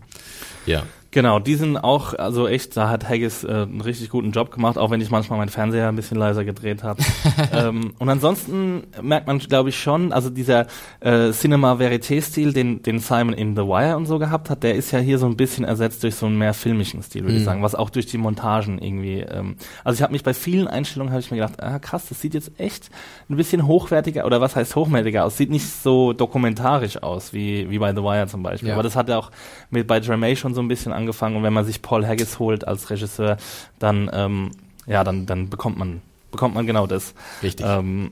Ja. 0.67 0.85
Genau, 1.15 1.39
die 1.39 1.55
sind 1.55 1.77
auch, 1.77 2.15
also 2.15 2.49
echt, 2.49 2.77
da 2.77 2.91
hat 2.91 3.09
Haggis 3.09 3.45
äh, 3.45 3.49
einen 3.49 3.81
richtig 3.81 4.11
guten 4.11 4.33
Job 4.33 4.51
gemacht, 4.51 4.77
auch 4.77 4.91
wenn 4.91 5.01
ich 5.01 5.13
manchmal 5.13 5.39
meinen 5.39 5.49
Fernseher 5.49 5.89
ein 5.89 5.95
bisschen 5.95 6.19
leiser 6.19 6.45
gedreht 6.45 6.83
habe. 6.83 7.01
ähm, 7.53 7.93
und 8.01 8.09
ansonsten 8.09 8.83
merkt 9.01 9.29
man, 9.29 9.39
glaube 9.39 9.69
ich, 9.69 9.79
schon, 9.79 10.13
also 10.13 10.29
dieser 10.29 10.67
äh, 10.99 11.31
Cinema 11.31 11.75
Verité-Stil, 11.75 12.53
den, 12.53 12.83
den 12.83 12.99
Simon 12.99 13.33
in 13.33 13.55
The 13.55 13.63
Wire 13.63 13.97
und 13.97 14.07
so 14.07 14.19
gehabt 14.19 14.51
hat, 14.51 14.65
der 14.65 14.75
ist 14.75 14.91
ja 14.91 14.99
hier 14.99 15.19
so 15.19 15.27
ein 15.27 15.37
bisschen 15.37 15.65
ersetzt 15.65 16.03
durch 16.03 16.17
so 16.17 16.27
einen 16.27 16.37
mehr 16.37 16.53
filmischen 16.53 17.01
Stil, 17.01 17.23
würde 17.23 17.35
mm. 17.35 17.37
ich 17.37 17.43
mhm. 17.43 17.47
sagen, 17.47 17.63
was 17.63 17.77
auch 17.77 17.91
durch 17.91 18.07
die 18.07 18.19
Montagen 18.19 18.81
irgendwie. 18.81 19.21
Ähm, 19.21 19.55
also 19.85 19.97
ich 19.97 20.03
habe 20.03 20.13
mich 20.13 20.25
bei 20.25 20.35
vielen 20.35 20.67
Einstellungen 20.67 21.13
habe 21.13 21.21
ich 21.21 21.31
mir 21.31 21.37
gedacht, 21.37 21.63
ah 21.63 21.79
krass, 21.79 22.09
das 22.09 22.21
sieht 22.21 22.35
jetzt 22.35 22.51
echt 22.59 22.91
ein 23.31 23.37
bisschen 23.37 23.69
hochwertiger 23.69 24.27
oder 24.27 24.41
was 24.41 24.57
heißt 24.57 24.75
hochwertiger 24.75 25.25
aus? 25.25 25.37
Sieht 25.37 25.51
nicht 25.51 25.69
so 25.69 26.13
dokumentarisch 26.13 27.01
aus 27.05 27.33
wie 27.33 27.71
wie 27.71 27.79
bei 27.79 27.93
The 27.95 28.03
Wire 28.03 28.27
zum 28.27 28.43
Beispiel. 28.43 28.71
Ja. 28.71 28.75
Aber 28.75 28.83
das 28.83 28.97
hat 28.97 29.09
ja 29.09 29.17
auch 29.17 29.31
mit 29.71 29.87
bei 29.87 30.01
Drame 30.01 30.35
schon 30.35 30.55
so 30.55 30.61
ein 30.61 30.67
bisschen 30.67 30.93
angefangen 30.93 31.04
und 31.37 31.43
wenn 31.43 31.53
man 31.53 31.65
sich 31.65 31.83
Paul 31.83 32.07
Haggis 32.07 32.39
holt 32.39 32.67
als 32.67 32.91
Regisseur, 32.91 33.37
dann 33.79 34.11
ähm, 34.13 34.51
ja, 34.87 35.05
dann 35.05 35.27
dann 35.27 35.51
bekommt 35.51 35.79
man 35.79 36.03
bekommt 36.31 36.55
man 36.55 36.67
genau 36.67 36.87
das. 36.87 37.15
Richtig. 37.43 37.67
Ähm, 37.67 38.11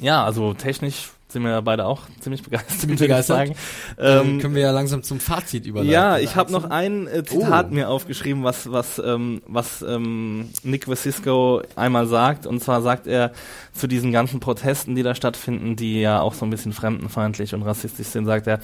ja, 0.00 0.24
also 0.24 0.54
technisch 0.54 1.10
sind 1.32 1.42
wir 1.42 1.62
beide 1.62 1.86
auch 1.86 2.02
ziemlich 2.20 2.42
begeistert. 2.42 2.80
Ziemlich 2.80 3.00
begeistert. 3.00 3.50
Ähm, 3.98 4.38
können 4.38 4.54
wir 4.54 4.62
ja 4.62 4.70
langsam 4.70 5.02
zum 5.02 5.20
Fazit 5.20 5.66
überleiten. 5.66 5.92
Ja, 5.92 6.18
ich 6.18 6.36
habe 6.36 6.52
noch 6.52 6.70
ein 6.70 7.06
äh, 7.06 7.24
Zitat 7.24 7.68
oh. 7.70 7.74
mir 7.74 7.88
aufgeschrieben, 7.88 8.44
was 8.44 8.70
was 8.70 8.98
ähm, 8.98 9.42
was 9.46 9.82
ähm, 9.82 10.50
Nick 10.62 10.88
Vasisco 10.88 11.62
einmal 11.76 12.06
sagt. 12.06 12.46
Und 12.46 12.62
zwar 12.62 12.82
sagt 12.82 13.06
er 13.06 13.32
zu 13.72 13.86
diesen 13.86 14.12
ganzen 14.12 14.40
Protesten, 14.40 14.94
die 14.94 15.02
da 15.02 15.14
stattfinden, 15.14 15.76
die 15.76 16.00
ja 16.00 16.20
auch 16.20 16.34
so 16.34 16.44
ein 16.46 16.50
bisschen 16.50 16.72
fremdenfeindlich 16.72 17.54
und 17.54 17.62
rassistisch 17.62 18.08
sind, 18.08 18.26
sagt 18.26 18.46
er: 18.46 18.60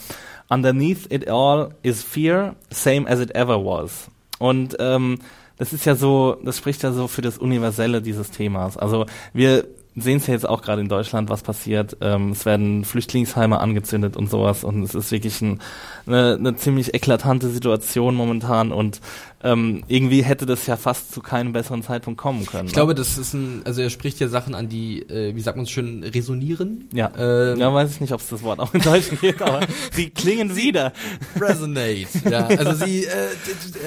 Underneath 0.49 1.13
it 1.13 1.29
all 1.29 1.75
is 1.83 2.03
fear, 2.03 2.55
same 2.71 3.09
as 3.09 3.21
it 3.21 3.35
ever 3.35 3.65
was. 3.65 4.09
Und 4.39 4.77
ähm, 4.79 5.19
das 5.59 5.73
ist 5.73 5.85
ja 5.85 5.97
so, 5.97 6.37
das 6.45 6.57
spricht 6.57 6.83
ja 6.85 6.93
so 6.93 7.09
für 7.09 7.23
das 7.23 7.37
Universelle 7.37 8.01
dieses 8.01 8.31
Themas. 8.31 8.77
Also 8.77 9.07
wir 9.33 9.67
sehen 10.01 10.19
es 10.19 10.27
ja 10.27 10.35
jetzt 10.35 10.49
auch 10.49 10.63
gerade 10.63 10.81
in 10.81 10.89
Deutschland, 10.89 11.31
was 11.31 11.43
passiert. 11.43 11.97
Ähm, 12.01 12.33
es 12.33 12.45
werden 12.47 12.85
Flüchtlingsheime 12.85 13.61
angezündet 13.61 14.17
und 14.17 14.31
sowas 14.31 14.65
und 14.65 14.83
es 14.83 14.95
ist 14.95 15.11
wirklich 15.11 15.41
ein, 15.41 15.61
eine, 16.07 16.35
eine 16.35 16.57
ziemlich 16.57 16.95
eklatante 16.95 17.49
Situation 17.49 18.15
momentan 18.15 18.73
und 18.73 19.01
ähm, 19.43 19.85
irgendwie 19.87 20.23
hätte 20.23 20.47
das 20.47 20.67
ja 20.67 20.77
fast 20.77 21.13
zu 21.13 21.21
keinem 21.21 21.53
besseren 21.53 21.83
Zeitpunkt 21.83 22.21
kommen 22.21 22.45
können. 22.45 22.67
Ich 22.67 22.73
ne? 22.73 22.77
glaube, 22.77 22.95
das 22.95 23.19
ist 23.19 23.35
ein, 23.35 23.63
also 23.65 23.83
er 23.83 23.91
spricht 23.91 24.19
ja 24.19 24.29
Sachen 24.29 24.55
an, 24.55 24.69
die, 24.69 25.03
äh, 25.03 25.35
wie 25.35 25.41
sagt 25.41 25.57
man 25.57 25.65
es 25.65 25.71
schön, 25.71 26.03
resonieren. 26.03 26.89
Ja. 26.93 27.13
Ähm, 27.17 27.59
ja, 27.59 27.73
weiß 27.73 27.93
ich 27.93 28.01
nicht, 28.01 28.13
ob 28.13 28.21
es 28.21 28.29
das 28.29 28.43
Wort 28.43 28.59
auch 28.59 28.75
in 28.75 28.81
Deutsch 28.81 29.11
gibt, 29.21 29.41
aber 29.43 29.61
sie 29.93 30.11
klingen 30.11 30.57
wieder. 30.57 30.93
Resonate. 31.41 32.09
ja, 32.29 32.47
also 32.47 32.85
sie 32.85 33.05
äh, 33.05 33.29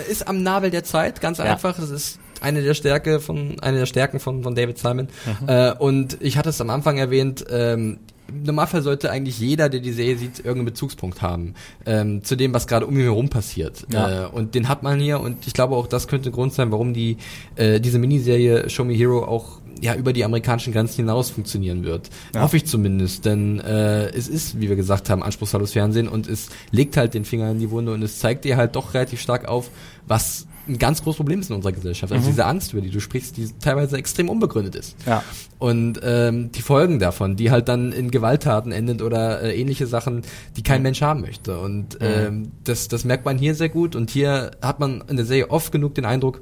ist 0.09 0.27
am 0.27 0.41
Nabel 0.41 0.69
der 0.69 0.83
Zeit, 0.83 1.19
ganz 1.19 1.39
ja. 1.39 1.45
einfach. 1.45 1.75
Das 1.75 1.89
ist 1.89 2.19
eine 2.41 2.61
der 2.61 2.73
Stärke 2.73 3.19
von 3.19 3.59
eine 3.61 3.79
der 3.79 3.85
Stärken 3.85 4.19
von 4.19 4.43
von 4.43 4.55
David 4.55 4.77
Simon 4.77 5.07
mhm. 5.41 5.49
äh, 5.49 5.71
und 5.73 6.17
ich 6.21 6.37
hatte 6.37 6.49
es 6.49 6.59
am 6.61 6.69
Anfang 6.69 6.97
erwähnt 6.97 7.45
ähm, 7.49 7.99
im 8.31 8.43
Normalfall 8.43 8.81
sollte 8.81 9.11
eigentlich 9.11 9.39
jeder, 9.39 9.69
der 9.69 9.81
die 9.81 9.91
Serie 9.91 10.17
sieht, 10.17 10.39
irgendeinen 10.39 10.65
Bezugspunkt 10.65 11.21
haben 11.21 11.53
ähm, 11.85 12.23
zu 12.23 12.35
dem, 12.35 12.53
was 12.53 12.67
gerade 12.67 12.87
um 12.87 12.95
ihn 12.95 13.03
herum 13.03 13.29
passiert. 13.29 13.85
Ja. 13.91 14.25
Äh, 14.25 14.27
und 14.27 14.55
den 14.55 14.69
hat 14.69 14.83
man 14.83 14.99
hier 14.99 15.19
und 15.19 15.47
ich 15.47 15.53
glaube 15.53 15.75
auch, 15.75 15.87
das 15.87 16.07
könnte 16.07 16.29
ein 16.29 16.31
Grund 16.31 16.53
sein, 16.53 16.71
warum 16.71 16.93
die 16.93 17.17
äh, 17.55 17.79
diese 17.79 17.99
Miniserie 17.99 18.69
Show 18.69 18.83
Me 18.83 18.93
Hero 18.93 19.25
auch 19.25 19.59
ja 19.81 19.95
über 19.95 20.13
die 20.13 20.23
amerikanischen 20.23 20.73
Grenzen 20.73 20.97
hinaus 20.97 21.29
funktionieren 21.29 21.83
wird. 21.83 22.09
Ja. 22.33 22.41
Hoffe 22.41 22.57
ich 22.57 22.65
zumindest, 22.65 23.25
denn 23.25 23.59
äh, 23.59 24.09
es 24.09 24.27
ist, 24.27 24.59
wie 24.61 24.69
wir 24.69 24.75
gesagt 24.75 25.09
haben, 25.09 25.23
anspruchsvolles 25.23 25.73
Fernsehen 25.73 26.07
und 26.07 26.27
es 26.27 26.49
legt 26.71 26.97
halt 26.97 27.13
den 27.13 27.25
Finger 27.25 27.51
in 27.51 27.59
die 27.59 27.71
Wunde 27.71 27.93
und 27.93 28.01
es 28.03 28.19
zeigt 28.19 28.45
dir 28.45 28.57
halt 28.57 28.75
doch 28.75 28.93
relativ 28.93 29.19
stark 29.19 29.47
auf, 29.47 29.69
was 30.07 30.45
ein 30.71 30.79
ganz 30.79 31.03
großes 31.03 31.17
Problem 31.17 31.39
ist 31.39 31.49
in 31.49 31.55
unserer 31.55 31.73
Gesellschaft. 31.73 32.11
Also 32.11 32.25
mhm. 32.25 32.31
diese 32.31 32.45
Angst, 32.45 32.73
über 32.73 32.81
die 32.81 32.89
du 32.89 32.99
sprichst, 32.99 33.37
die 33.37 33.49
teilweise 33.59 33.97
extrem 33.97 34.29
unbegründet 34.29 34.75
ist. 34.75 34.95
Ja. 35.05 35.23
Und 35.59 35.99
ähm, 36.03 36.51
die 36.51 36.61
Folgen 36.61 36.99
davon, 36.99 37.35
die 37.35 37.51
halt 37.51 37.67
dann 37.67 37.91
in 37.91 38.11
Gewalttaten 38.11 38.71
endet 38.71 39.01
oder 39.01 39.41
äh, 39.41 39.59
ähnliche 39.59 39.87
Sachen, 39.87 40.23
die 40.57 40.63
kein 40.63 40.79
mhm. 40.79 40.83
Mensch 40.83 41.01
haben 41.01 41.21
möchte. 41.21 41.59
Und 41.59 41.99
mhm. 41.99 42.07
ähm, 42.07 42.51
das, 42.63 42.87
das 42.87 43.05
merkt 43.05 43.25
man 43.25 43.37
hier 43.37 43.55
sehr 43.55 43.69
gut. 43.69 43.95
Und 43.95 44.09
hier 44.09 44.51
hat 44.61 44.79
man 44.79 45.03
in 45.07 45.17
der 45.17 45.25
Serie 45.25 45.49
oft 45.49 45.71
genug 45.71 45.95
den 45.95 46.05
Eindruck, 46.05 46.41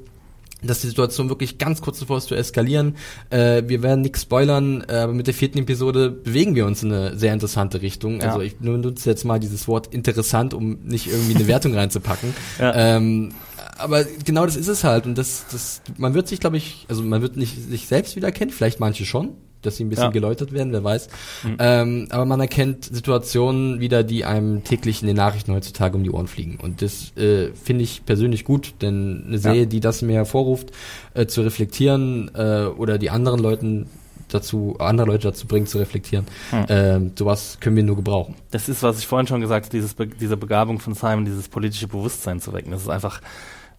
dass 0.62 0.80
die 0.80 0.88
Situation 0.88 1.28
wirklich 1.28 1.58
ganz 1.58 1.80
kurz 1.80 2.00
davor 2.00 2.18
ist 2.18 2.28
zu 2.28 2.34
eskalieren. 2.34 2.96
Äh, 3.30 3.62
wir 3.66 3.82
werden 3.82 4.00
nichts 4.02 4.22
spoilern, 4.22 4.84
äh, 4.88 4.94
aber 4.94 5.12
mit 5.12 5.26
der 5.26 5.34
vierten 5.34 5.58
Episode 5.58 6.10
bewegen 6.10 6.54
wir 6.54 6.66
uns 6.66 6.82
in 6.82 6.92
eine 6.92 7.18
sehr 7.18 7.32
interessante 7.32 7.82
Richtung. 7.82 8.20
Ja. 8.20 8.28
Also 8.28 8.40
ich 8.40 8.60
nutze 8.60 9.08
jetzt 9.08 9.24
mal 9.24 9.38
dieses 9.38 9.68
Wort 9.68 9.92
interessant, 9.94 10.54
um 10.54 10.80
nicht 10.84 11.06
irgendwie 11.06 11.34
eine 11.34 11.46
Wertung 11.46 11.74
reinzupacken. 11.74 12.34
Ja. 12.58 12.96
Ähm, 12.96 13.32
aber 13.78 14.04
genau 14.04 14.44
das 14.44 14.56
ist 14.56 14.68
es 14.68 14.84
halt 14.84 15.06
und 15.06 15.16
das, 15.16 15.46
das, 15.50 15.80
man 15.96 16.14
wird 16.14 16.28
sich, 16.28 16.40
glaube 16.40 16.56
ich, 16.56 16.84
also 16.88 17.02
man 17.02 17.22
wird 17.22 17.36
nicht 17.36 17.56
sich 17.70 17.86
selbst 17.86 18.16
wiedererkennen, 18.16 18.52
vielleicht 18.52 18.80
manche 18.80 19.06
schon, 19.06 19.30
dass 19.62 19.76
sie 19.76 19.84
ein 19.84 19.88
bisschen 19.88 20.06
ja. 20.06 20.10
geläutert 20.10 20.52
werden, 20.52 20.72
wer 20.72 20.84
weiß. 20.84 21.08
Mhm. 21.44 21.56
Ähm, 21.58 22.06
aber 22.10 22.24
man 22.24 22.40
erkennt 22.40 22.84
Situationen 22.84 23.80
wieder, 23.80 24.02
die 24.02 24.24
einem 24.24 24.64
täglich 24.64 25.02
in 25.02 25.06
den 25.06 25.16
Nachrichten 25.16 25.52
heutzutage 25.52 25.96
um 25.96 26.04
die 26.04 26.10
Ohren 26.10 26.26
fliegen. 26.26 26.58
Und 26.60 26.82
das 26.82 27.16
äh, 27.16 27.52
finde 27.52 27.84
ich 27.84 28.04
persönlich 28.04 28.44
gut, 28.44 28.74
denn 28.82 29.24
eine 29.26 29.38
Serie, 29.38 29.62
ja. 29.62 29.66
die 29.66 29.80
das 29.80 30.02
mir 30.02 30.14
hervorruft, 30.14 30.70
äh, 31.14 31.26
zu 31.26 31.42
reflektieren 31.42 32.30
äh, 32.34 32.64
oder 32.64 32.98
die 32.98 33.10
anderen 33.10 33.40
Leuten 33.40 33.86
dazu, 34.28 34.76
andere 34.78 35.06
Leute 35.06 35.28
dazu 35.28 35.46
bringt, 35.46 35.68
zu 35.68 35.78
reflektieren. 35.78 36.26
Hm. 36.50 36.64
Ähm, 36.68 37.12
sowas 37.18 37.58
können 37.60 37.76
wir 37.76 37.82
nur 37.82 37.96
gebrauchen. 37.96 38.34
Das 38.50 38.68
ist, 38.68 38.82
was 38.82 38.98
ich 38.98 39.06
vorhin 39.06 39.26
schon 39.26 39.40
gesagt 39.40 39.66
habe, 39.66 39.76
dieses 39.76 39.94
Be 39.94 40.06
diese 40.06 40.36
Begabung 40.36 40.78
von 40.78 40.94
Simon, 40.94 41.24
dieses 41.24 41.48
politische 41.48 41.88
Bewusstsein 41.88 42.40
zu 42.40 42.52
wecken. 42.52 42.70
Das 42.70 42.82
ist 42.82 42.88
einfach 42.88 43.20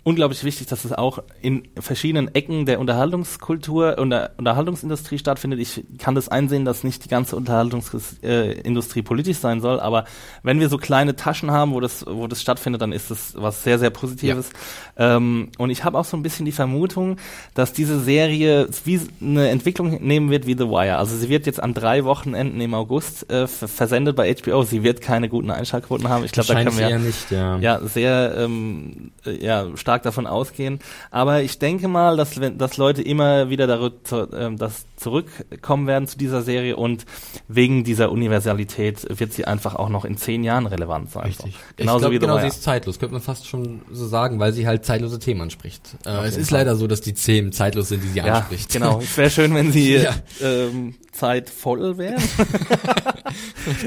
unglaublich 0.03 0.43
wichtig, 0.43 0.65
dass 0.65 0.83
es 0.83 0.93
auch 0.93 1.19
in 1.41 1.67
verschiedenen 1.79 2.33
Ecken 2.33 2.65
der 2.65 2.79
Unterhaltungskultur 2.79 3.99
und 3.99 4.09
der 4.09 4.31
Unterhaltungsindustrie 4.37 5.19
stattfindet. 5.19 5.59
Ich 5.59 5.83
kann 5.99 6.15
das 6.15 6.27
einsehen, 6.27 6.65
dass 6.65 6.83
nicht 6.83 7.05
die 7.05 7.09
ganze 7.09 7.35
Unterhaltungsindustrie 7.35 8.99
äh, 8.99 9.03
politisch 9.03 9.37
sein 9.37 9.61
soll, 9.61 9.79
aber 9.79 10.05
wenn 10.41 10.59
wir 10.59 10.69
so 10.69 10.77
kleine 10.77 11.15
Taschen 11.15 11.51
haben, 11.51 11.73
wo 11.73 11.79
das, 11.79 12.03
wo 12.07 12.25
das 12.25 12.41
stattfindet, 12.41 12.81
dann 12.81 12.91
ist 12.93 13.11
das 13.11 13.35
was 13.35 13.63
sehr, 13.63 13.77
sehr 13.77 13.91
Positives. 13.91 14.49
Ja. 14.97 15.17
Ähm, 15.17 15.49
und 15.59 15.69
ich 15.69 15.83
habe 15.83 15.99
auch 15.99 16.05
so 16.05 16.17
ein 16.17 16.23
bisschen 16.23 16.47
die 16.47 16.51
Vermutung, 16.51 17.17
dass 17.53 17.71
diese 17.71 17.99
Serie 17.99 18.69
wie 18.85 19.01
eine 19.21 19.49
Entwicklung 19.49 20.03
nehmen 20.03 20.31
wird 20.31 20.47
wie 20.47 20.57
The 20.57 20.67
Wire. 20.67 20.97
Also 20.97 21.15
sie 21.15 21.29
wird 21.29 21.45
jetzt 21.45 21.61
an 21.61 21.75
drei 21.75 22.05
Wochenenden 22.05 22.59
im 22.59 22.73
August 22.73 23.31
äh, 23.31 23.45
versendet 23.45 24.15
bei 24.15 24.33
HBO. 24.33 24.63
Sie 24.63 24.81
wird 24.81 25.01
keine 25.01 25.29
guten 25.29 25.51
Einschaltquoten 25.51 26.09
haben. 26.09 26.25
Ich 26.25 26.31
glaube, 26.31 26.47
da 26.47 26.55
können 26.55 26.77
wir 26.77 26.97
nicht, 26.97 27.29
ja. 27.29 27.57
ja 27.59 27.79
sehr 27.81 28.33
ähm, 28.35 29.11
ja, 29.25 29.67
stark 29.75 29.90
davon 29.99 30.27
ausgehen. 30.27 30.79
Aber 31.11 31.41
ich 31.41 31.59
denke 31.59 31.87
mal, 31.87 32.17
dass, 32.17 32.39
wenn, 32.39 32.57
dass 32.57 32.77
Leute 32.77 33.01
immer 33.01 33.49
wieder 33.49 33.67
darüber, 33.67 33.95
äh, 34.33 34.55
das 34.55 34.85
zurückkommen 35.01 35.87
werden 35.87 36.07
zu 36.07 36.17
dieser 36.17 36.41
Serie 36.43 36.75
und 36.75 37.05
wegen 37.47 37.83
dieser 37.83 38.11
Universalität 38.11 39.19
wird 39.19 39.33
sie 39.33 39.45
einfach 39.45 39.75
auch 39.75 39.89
noch 39.89 40.05
in 40.05 40.15
zehn 40.15 40.43
Jahren 40.43 40.67
relevant 40.67 41.11
sein. 41.11 41.25
Richtig. 41.25 41.55
Genauso 41.75 41.97
ich 41.97 42.01
glaub, 42.01 42.11
wie 42.13 42.19
genau, 42.19 42.39
sie 42.39 42.47
ist 42.47 42.61
zeitlos, 42.63 42.99
könnte 42.99 43.13
man 43.13 43.21
fast 43.21 43.47
schon 43.47 43.81
so 43.91 44.07
sagen, 44.07 44.39
weil 44.39 44.53
sie 44.53 44.67
halt 44.67 44.85
zeitlose 44.85 45.17
Themen 45.19 45.41
anspricht. 45.41 45.81
Äh, 46.05 46.27
es 46.27 46.37
ist 46.37 46.49
Fall. 46.49 46.59
leider 46.59 46.75
so, 46.75 46.85
dass 46.85 47.01
die 47.01 47.13
Themen 47.13 47.51
zeitlos 47.51 47.89
sind, 47.89 48.03
die 48.03 48.09
sie 48.09 48.19
ja, 48.19 48.35
anspricht. 48.35 48.71
Genau. 48.71 48.99
Es 48.99 49.17
wäre 49.17 49.29
schön, 49.31 49.55
wenn 49.55 49.71
sie 49.71 49.95
ja. 49.95 50.13
ähm, 50.41 50.95
zeitvoll 51.11 51.97
wären. 51.97 52.21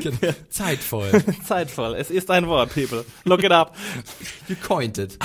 genau. 0.03 0.33
Zeitvoll. 0.51 1.25
zeitvoll. 1.47 1.95
Es 1.95 2.11
ist 2.11 2.31
ein 2.31 2.49
Wort, 2.49 2.75
people. 2.75 3.05
Look 3.25 3.45
it 3.45 3.53
up. 3.53 3.77
You 4.49 4.57
coined 4.57 4.99
it. 4.99 5.17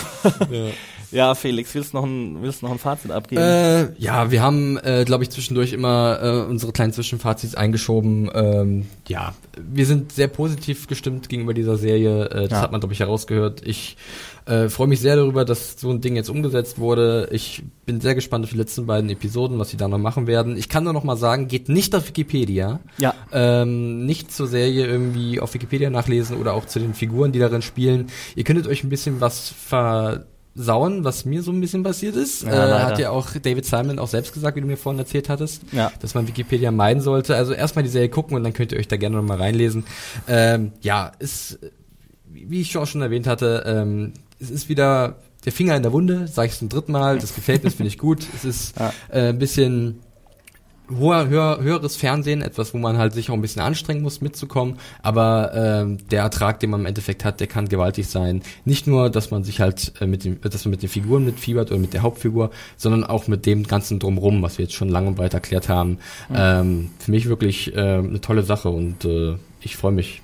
ja. 0.51 0.69
Ja, 1.11 1.33
Felix, 1.35 1.73
willst 1.73 1.93
du 1.93 1.97
noch 1.97 2.05
ein, 2.05 2.41
willst 2.41 2.61
du 2.61 2.65
noch 2.65 2.73
ein 2.73 2.79
Fazit 2.79 3.11
abgeben? 3.11 3.41
Äh, 3.41 3.93
ja, 3.97 4.31
wir 4.31 4.41
haben, 4.41 4.77
äh, 4.77 5.03
glaube 5.05 5.23
ich, 5.23 5.29
zwischendurch 5.29 5.73
immer 5.73 6.19
äh, 6.21 6.49
unsere 6.49 6.71
kleinen 6.71 6.93
Zwischenfazits 6.93 7.55
eingeschoben. 7.55 8.29
Ähm, 8.33 8.85
ja, 9.07 9.33
wir 9.57 9.85
sind 9.85 10.11
sehr 10.11 10.27
positiv 10.27 10.87
gestimmt 10.87 11.29
gegenüber 11.29 11.53
dieser 11.53 11.77
Serie. 11.77 12.25
Äh, 12.25 12.41
das 12.43 12.51
ja. 12.51 12.61
hat 12.61 12.71
man, 12.71 12.81
glaube 12.81 12.93
ich, 12.93 12.99
herausgehört. 12.99 13.61
Ich 13.65 13.97
äh, 14.45 14.69
freue 14.69 14.87
mich 14.87 14.99
sehr 14.99 15.15
darüber, 15.15 15.45
dass 15.45 15.79
so 15.79 15.89
ein 15.89 16.01
Ding 16.01 16.15
jetzt 16.15 16.29
umgesetzt 16.29 16.79
wurde. 16.79 17.29
Ich 17.31 17.63
bin 17.85 18.01
sehr 18.01 18.15
gespannt 18.15 18.45
auf 18.45 18.51
die 18.51 18.57
letzten 18.57 18.85
beiden 18.85 19.09
Episoden, 19.09 19.59
was 19.59 19.69
sie 19.69 19.77
da 19.77 19.87
noch 19.87 19.97
machen 19.97 20.27
werden. 20.27 20.57
Ich 20.57 20.69
kann 20.69 20.83
nur 20.83 20.93
noch 20.93 21.03
mal 21.03 21.17
sagen, 21.17 21.47
geht 21.47 21.69
nicht 21.69 21.95
auf 21.95 22.07
Wikipedia. 22.07 22.79
Ja. 22.97 23.13
Ähm, 23.31 24.05
nicht 24.05 24.31
zur 24.31 24.47
Serie 24.47 24.85
irgendwie 24.85 25.39
auf 25.39 25.53
Wikipedia 25.53 25.89
nachlesen 25.89 26.37
oder 26.37 26.53
auch 26.53 26.65
zu 26.65 26.79
den 26.79 26.93
Figuren, 26.93 27.31
die 27.31 27.39
darin 27.39 27.61
spielen. 27.61 28.07
Ihr 28.35 28.43
könntet 28.43 28.67
euch 28.67 28.83
ein 28.83 28.89
bisschen 28.89 29.21
was 29.21 29.49
ver 29.49 30.25
sauen, 30.55 31.03
was 31.03 31.25
mir 31.25 31.41
so 31.43 31.51
ein 31.51 31.61
bisschen 31.61 31.83
passiert 31.83 32.15
ist. 32.15 32.43
Ja, 32.43 32.67
äh, 32.67 32.83
hat 32.83 32.99
ja 32.99 33.11
auch 33.11 33.29
David 33.41 33.65
Simon 33.65 33.99
auch 33.99 34.07
selbst 34.07 34.33
gesagt, 34.33 34.57
wie 34.57 34.61
du 34.61 34.67
mir 34.67 34.77
vorhin 34.77 34.99
erzählt 34.99 35.29
hattest, 35.29 35.61
ja. 35.71 35.91
dass 36.01 36.15
man 36.15 36.27
Wikipedia 36.27 36.71
meiden 36.71 37.01
sollte. 37.01 37.35
Also 37.35 37.53
erstmal 37.53 37.83
die 37.83 37.89
Serie 37.89 38.09
gucken 38.09 38.35
und 38.35 38.43
dann 38.43 38.53
könnt 38.53 38.71
ihr 38.71 38.79
euch 38.79 38.87
da 38.87 38.97
gerne 38.97 39.15
nochmal 39.15 39.37
reinlesen. 39.37 39.85
Ähm, 40.27 40.73
ja, 40.81 41.11
ist, 41.19 41.59
wie 42.25 42.61
ich 42.61 42.77
auch 42.77 42.87
schon 42.87 43.01
erwähnt 43.01 43.27
hatte, 43.27 43.63
ähm, 43.65 44.13
es 44.39 44.49
ist 44.49 44.69
wieder 44.69 45.17
der 45.45 45.51
Finger 45.51 45.75
in 45.75 45.83
der 45.83 45.93
Wunde, 45.93 46.27
sage 46.27 46.49
ich 46.49 46.57
zum 46.57 46.69
dritten 46.69 46.91
Mal. 46.91 47.19
Das 47.19 47.35
gefällt 47.35 47.63
mir, 47.63 47.71
finde 47.71 47.87
ich 47.87 47.97
gut. 47.97 48.25
Es 48.35 48.43
ist 48.43 48.77
ja. 48.77 48.93
äh, 49.09 49.29
ein 49.29 49.39
bisschen 49.39 50.01
hoher, 50.97 51.27
höher, 51.27 51.59
höheres 51.61 51.95
Fernsehen, 51.95 52.41
etwas, 52.41 52.73
wo 52.73 52.77
man 52.77 52.97
halt 52.97 53.13
sich 53.13 53.29
auch 53.29 53.33
ein 53.33 53.41
bisschen 53.41 53.61
anstrengen 53.61 54.01
muss, 54.01 54.21
mitzukommen. 54.21 54.77
Aber 55.01 55.51
ähm, 55.53 55.97
der 56.09 56.23
Ertrag, 56.23 56.59
den 56.59 56.69
man 56.69 56.81
im 56.81 56.85
Endeffekt 56.85 57.25
hat, 57.25 57.39
der 57.39 57.47
kann 57.47 57.69
gewaltig 57.69 58.07
sein. 58.07 58.41
Nicht 58.65 58.87
nur, 58.87 59.09
dass 59.09 59.31
man 59.31 59.43
sich 59.43 59.59
halt 59.59 59.93
äh, 59.99 60.07
mit 60.07 60.23
dem, 60.23 60.39
dass 60.41 60.65
man 60.65 60.71
mit 60.71 60.81
den 60.81 60.89
Figuren 60.89 61.25
mitfiebert 61.25 61.71
oder 61.71 61.79
mit 61.79 61.93
der 61.93 62.01
Hauptfigur, 62.01 62.51
sondern 62.77 63.03
auch 63.03 63.27
mit 63.27 63.45
dem 63.45 63.63
ganzen 63.63 63.99
drumrum, 63.99 64.41
was 64.41 64.57
wir 64.57 64.65
jetzt 64.65 64.75
schon 64.75 64.89
lange 64.89 65.09
und 65.09 65.15
breit 65.15 65.33
erklärt 65.33 65.69
haben. 65.69 65.99
Mhm. 66.29 66.35
Ähm, 66.35 66.91
für 66.99 67.11
mich 67.11 67.27
wirklich 67.27 67.75
äh, 67.75 67.79
eine 67.79 68.21
tolle 68.21 68.43
Sache 68.43 68.69
und 68.69 69.05
äh, 69.05 69.35
ich 69.61 69.75
freue 69.75 69.91
mich 69.91 70.21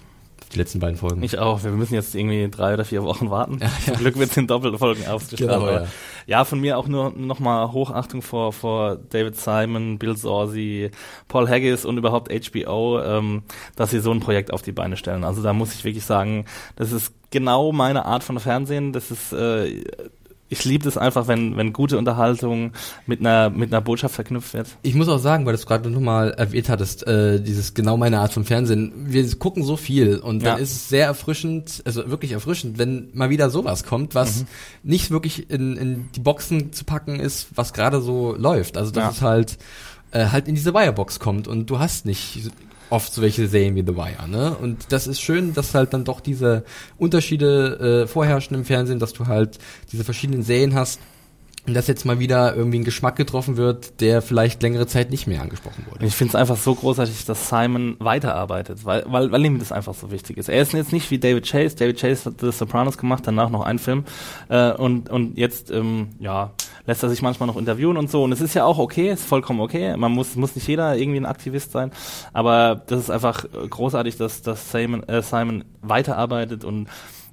die 0.56 0.60
letzten 0.60 0.80
beiden 0.80 0.98
Folgen. 0.98 1.22
Ich 1.22 1.38
auch. 1.38 1.64
Wir 1.64 1.72
müssen 1.72 1.94
jetzt 1.94 2.16
irgendwie 2.16 2.50
drei 2.50 2.74
oder 2.74 2.86
vier 2.86 3.04
Wochen 3.04 3.30
warten. 3.30 3.60
Ja, 3.66 3.70
Zum 3.84 3.94
ja. 3.94 4.00
Glück 4.00 4.20
wird 4.20 4.32
es 4.32 4.38
in 4.38 4.48
Doppelfolgen 4.48 5.08
ausgestrahlt. 5.08 5.60
Genau, 5.60 5.72
ja. 5.72 5.88
ja, 6.28 6.46
von 6.46 6.60
mir 6.60 6.78
auch 6.78 6.88
nur 6.88 7.12
nochmal 7.12 7.72
Hochachtung 7.72 8.22
vor, 8.22 8.54
vor 8.54 8.98
David 9.10 9.36
Simon, 9.36 9.98
Bill 9.98 10.16
Sorsi, 10.16 10.92
Paul 11.28 11.50
Haggis 11.50 11.84
und 11.84 11.98
überhaupt 11.98 12.32
HBO, 12.32 13.02
ähm, 13.02 13.44
dass 13.76 13.90
sie 13.90 14.00
so 14.00 14.12
ein 14.12 14.20
Projekt 14.20 14.54
auf 14.54 14.62
die 14.62 14.72
Beine 14.72 14.98
stellen. 14.98 15.24
Also 15.24 15.42
da 15.42 15.54
muss 15.54 15.74
ich 15.74 15.84
wirklich 15.84 16.06
sagen, 16.06 16.46
das 16.76 16.92
ist 16.92 17.14
genau 17.32 17.72
meine 17.72 18.06
Art 18.06 18.24
von 18.24 18.40
Fernsehen. 18.40 18.94
Das 18.94 19.12
ist 19.12 19.34
äh, 19.34 19.84
ich 20.48 20.64
liebe 20.64 20.88
es 20.88 20.98
einfach, 20.98 21.28
wenn, 21.28 21.58
wenn 21.58 21.74
gute 21.74 21.98
Unterhaltung 21.98 22.74
mit 23.08 23.20
einer, 23.20 23.50
mit 23.50 23.74
einer 23.74 23.82
Botschaft 23.82 24.16
verknüpft 24.16 24.54
wird. 24.54 24.68
Ich 24.84 24.94
muss 24.94 25.10
auch 25.10 25.18
sagen, 25.18 25.46
weil 25.46 25.54
du 25.54 25.60
es 25.60 25.66
gerade 25.66 25.90
nochmal 25.90 26.32
erwähnt 26.32 26.70
hattest, 26.70 27.06
äh, 27.08 27.42
dieses 27.42 27.74
genau 27.74 27.98
meine 27.98 28.20
Art 28.20 28.32
von 28.32 28.46
Fernsehen. 28.46 28.94
Wir 28.96 29.28
gucken 29.38 29.64
so 29.64 29.76
viel 29.76 30.18
und 30.18 30.44
dann 30.44 30.58
ja. 30.58 30.64
ist 30.64 30.72
es 30.72 30.90
sehr 30.90 31.08
erfrischend, 31.08 31.82
also 31.86 32.10
wirklich 32.10 32.32
erfrischend, 32.32 32.78
wenn 32.78 33.10
mal 33.14 33.32
wieder 33.32 33.50
sowas 33.50 33.84
kommt, 33.84 34.14
was 34.14 34.42
mhm. 34.42 34.48
nicht 34.84 35.10
wirklich 35.10 35.50
in, 35.50 35.78
in 35.78 36.10
die 36.16 36.20
Boxen 36.20 36.72
zu 36.74 36.86
packen 36.86 37.20
ist, 37.20 37.48
was 37.56 37.74
gerade 37.74 38.02
so 38.02 38.36
läuft. 38.38 38.78
Also 38.78 38.92
dass 38.92 39.04
ja. 39.04 39.10
es 39.10 39.22
halt 39.22 39.58
äh, 40.12 40.28
halt 40.28 40.48
in 40.48 40.54
diese 40.54 40.74
Wirebox 40.74 41.20
kommt 41.20 41.48
und 41.48 41.70
du 41.70 41.80
hast 41.80 42.06
nicht 42.06 42.52
oft 42.90 43.14
so 43.14 43.22
welche 43.22 43.48
Serien 43.48 43.76
wie 43.76 43.84
The 43.86 43.96
Wire, 43.96 44.28
ne? 44.28 44.56
Und 44.56 44.92
das 44.92 45.08
ist 45.08 45.22
schön, 45.22 45.54
dass 45.54 45.74
halt 45.74 45.94
dann 45.94 46.04
doch 46.04 46.20
diese 46.20 46.64
Unterschiede 46.98 48.04
äh, 48.04 48.08
vorherrschen 48.08 48.56
im 48.56 48.66
Fernsehen, 48.66 49.00
dass 49.00 49.14
du 49.14 49.28
halt 49.28 49.58
diese 49.92 50.04
verschiedenen 50.04 50.44
Serien 50.44 50.76
hast, 50.76 51.00
dass 51.74 51.88
jetzt 51.88 52.06
mal 52.06 52.20
wieder 52.20 52.56
irgendwie 52.56 52.80
ein 52.80 52.84
Geschmack 52.84 53.16
getroffen 53.16 53.58
wird, 53.58 54.00
der 54.02 54.22
vielleicht 54.22 54.62
längere 54.62 54.86
Zeit 54.86 55.10
nicht 55.10 55.26
mehr 55.26 55.42
angesprochen 55.42 55.86
wurde. 55.90 56.06
Ich 56.06 56.16
finde 56.16 56.30
es 56.30 56.36
einfach 56.36 56.58
so 56.58 56.76
großartig, 56.76 57.26
dass 57.26 57.50
Simon 57.50 57.96
weiterarbeitet, 58.00 58.86
weil, 58.86 59.04
weil, 59.08 59.32
weil 59.32 59.46
ihm 59.46 59.58
das 59.58 59.72
einfach 59.72 59.96
so 59.96 60.12
wichtig 60.12 60.38
ist. 60.38 60.50
Er 60.50 60.62
ist 60.62 60.74
jetzt 60.74 60.94
nicht 60.94 61.10
wie 61.10 61.18
David 61.18 61.50
Chase. 61.50 61.76
David 61.76 62.00
Chase 62.00 62.26
hat 62.30 62.42
The 62.42 62.52
Sopranos 62.52 62.98
gemacht, 62.98 63.24
danach 63.26 63.50
noch 63.50 63.62
einen 63.62 63.80
Film 63.80 64.06
äh, 64.50 64.72
und, 64.74 65.10
und 65.10 65.38
jetzt 65.38 65.72
ähm, 65.72 66.10
ja, 66.20 66.52
lässt 66.86 67.02
er 67.04 67.10
sich 67.10 67.22
manchmal 67.22 67.48
noch 67.48 67.58
interviewen 67.58 67.98
und 67.98 68.12
so. 68.12 68.24
Und 68.24 68.32
es 68.32 68.42
ist 68.42 68.54
ja 68.54 68.66
auch 68.66 68.78
okay, 68.78 69.12
ist 69.12 69.26
vollkommen 69.26 69.60
okay. 69.60 69.98
Man 69.98 70.12
muss, 70.12 70.36
muss 70.36 70.56
nicht 70.56 70.68
jeder 70.68 70.96
irgendwie 70.96 71.20
ein 71.20 71.26
Aktivist 71.26 71.72
sein, 71.72 71.92
aber 72.34 72.84
das 72.88 73.00
ist 73.00 73.10
einfach 73.10 73.46
großartig, 73.70 74.18
dass, 74.18 74.42
dass 74.42 74.72
Simon, 74.72 75.04
äh, 75.04 75.22
Simon 75.22 75.64
weiterarbeitet 75.82 76.64
und 76.64 76.88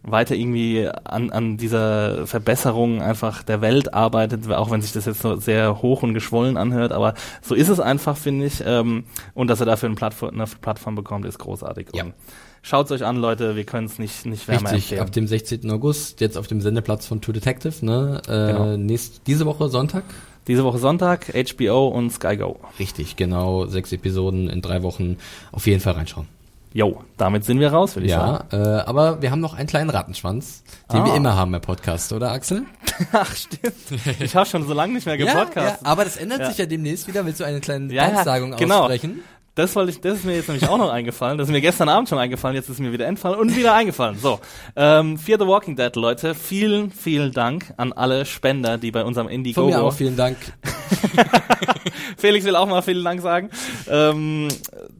weiter 0.04 0.34
irgendwie 0.34 0.88
an, 1.04 1.30
an 1.30 1.56
dieser 1.56 2.26
Verbesserung 2.26 3.00
einfach 3.02 3.42
der 3.42 3.60
Welt 3.60 3.94
arbeitet, 3.94 4.50
auch 4.50 4.70
wenn 4.70 4.82
sich 4.82 4.92
das 4.92 5.04
jetzt 5.06 5.20
so 5.22 5.36
sehr 5.36 5.80
hoch 5.80 6.02
und 6.02 6.12
geschwollen 6.14 6.56
anhört, 6.56 6.92
aber 6.92 7.14
so 7.40 7.54
ist 7.54 7.68
es 7.68 7.78
einfach, 7.80 8.16
finde 8.16 8.46
ich. 8.46 8.62
Ähm, 8.66 9.04
und 9.34 9.48
dass 9.48 9.60
er 9.60 9.66
dafür 9.66 9.88
eine 9.88 9.96
Plattform, 9.96 10.34
eine 10.34 10.46
Plattform 10.60 10.94
bekommt, 10.96 11.24
ist 11.24 11.38
großartig. 11.38 11.88
Ja. 11.94 12.04
Schaut's 12.64 12.92
euch 12.92 13.04
an, 13.04 13.16
Leute, 13.16 13.56
wir 13.56 13.64
können 13.64 13.86
es 13.86 13.98
nicht, 13.98 14.24
nicht 14.24 14.46
wärmer 14.46 14.70
Richtig, 14.70 14.84
empfehlen. 14.92 15.00
ab 15.02 15.12
dem 15.12 15.26
16. 15.26 15.70
August, 15.70 16.20
jetzt 16.20 16.38
auf 16.38 16.46
dem 16.46 16.60
Sendeplatz 16.60 17.06
von 17.06 17.20
True 17.20 17.32
Detective, 17.34 17.84
ne? 17.84 18.22
Äh, 18.28 18.52
Genau. 18.52 18.76
nächst, 18.76 19.22
diese 19.26 19.46
Woche 19.46 19.68
Sonntag. 19.68 20.04
Diese 20.48 20.64
Woche 20.64 20.78
Sonntag, 20.78 21.32
HBO 21.34 21.88
und 21.88 22.10
Sky 22.10 22.36
Go. 22.36 22.58
Richtig, 22.78 23.14
genau, 23.16 23.66
sechs 23.66 23.92
Episoden 23.92 24.48
in 24.50 24.60
drei 24.62 24.82
Wochen. 24.82 25.16
Auf 25.52 25.66
jeden 25.68 25.80
Fall 25.80 25.92
reinschauen. 25.94 26.26
Jo, 26.74 27.02
damit 27.18 27.44
sind 27.44 27.60
wir 27.60 27.70
raus, 27.72 27.96
würde 27.96 28.06
ich 28.06 28.12
sagen. 28.12 28.44
Ja, 28.52 28.78
äh, 28.78 28.82
aber 28.84 29.20
wir 29.20 29.30
haben 29.30 29.40
noch 29.40 29.54
einen 29.54 29.66
kleinen 29.68 29.90
Rattenschwanz, 29.90 30.62
den 30.92 31.00
Ah. 31.02 31.06
wir 31.06 31.14
immer 31.14 31.36
haben 31.36 31.52
im 31.54 31.60
Podcast, 31.60 32.12
oder 32.12 32.32
Axel? 32.32 32.64
Ach, 33.12 33.34
stimmt. 33.34 33.74
Ich 34.20 34.34
habe 34.34 34.46
schon 34.46 34.66
so 34.66 34.72
lange 34.72 34.94
nicht 34.94 35.06
mehr 35.06 35.18
ja, 35.18 35.26
gepodcastet. 35.26 35.86
aber 35.86 36.04
das 36.04 36.16
ändert 36.16 36.40
Ja. 36.40 36.48
sich 36.48 36.58
ja 36.58 36.66
demnächst 36.66 37.06
wieder. 37.08 37.24
Willst 37.26 37.40
du 37.40 37.44
eine 37.44 37.60
kleine 37.60 37.92
Ja, 37.92 38.04
ja, 38.04 38.10
Danksagung 38.14 38.56
genau. 38.56 38.88
Das 39.54 39.76
wollte 39.76 39.90
ich, 39.90 40.00
das 40.00 40.18
ist 40.18 40.24
mir 40.24 40.34
jetzt 40.34 40.48
nämlich 40.48 40.66
auch 40.66 40.78
noch 40.78 40.90
eingefallen. 40.90 41.36
Das 41.36 41.46
ist 41.48 41.52
mir 41.52 41.60
gestern 41.60 41.90
Abend 41.90 42.08
schon 42.08 42.16
eingefallen, 42.18 42.56
jetzt 42.56 42.70
ist 42.70 42.80
mir 42.80 42.90
wieder 42.90 43.06
entfallen 43.06 43.38
und 43.38 43.54
wieder 43.54 43.74
eingefallen. 43.74 44.16
So, 44.18 44.40
ähm, 44.76 45.18
Fear 45.18 45.38
the 45.38 45.46
Walking 45.46 45.76
Dead, 45.76 45.94
Leute, 45.94 46.34
vielen, 46.34 46.90
vielen 46.90 47.32
Dank 47.32 47.74
an 47.76 47.92
alle 47.92 48.24
Spender, 48.24 48.78
die 48.78 48.90
bei 48.90 49.04
unserem 49.04 49.26
Von 49.26 49.32
mir 49.32 49.34
Indiegogo. 49.36 49.74
auch 49.76 49.92
vielen 49.92 50.16
Dank. 50.16 50.38
Felix 52.16 52.46
will 52.46 52.56
auch 52.56 52.66
mal 52.68 52.82
vielen 52.82 53.04
Dank 53.04 53.20
sagen, 53.20 53.50
ähm, 53.90 54.48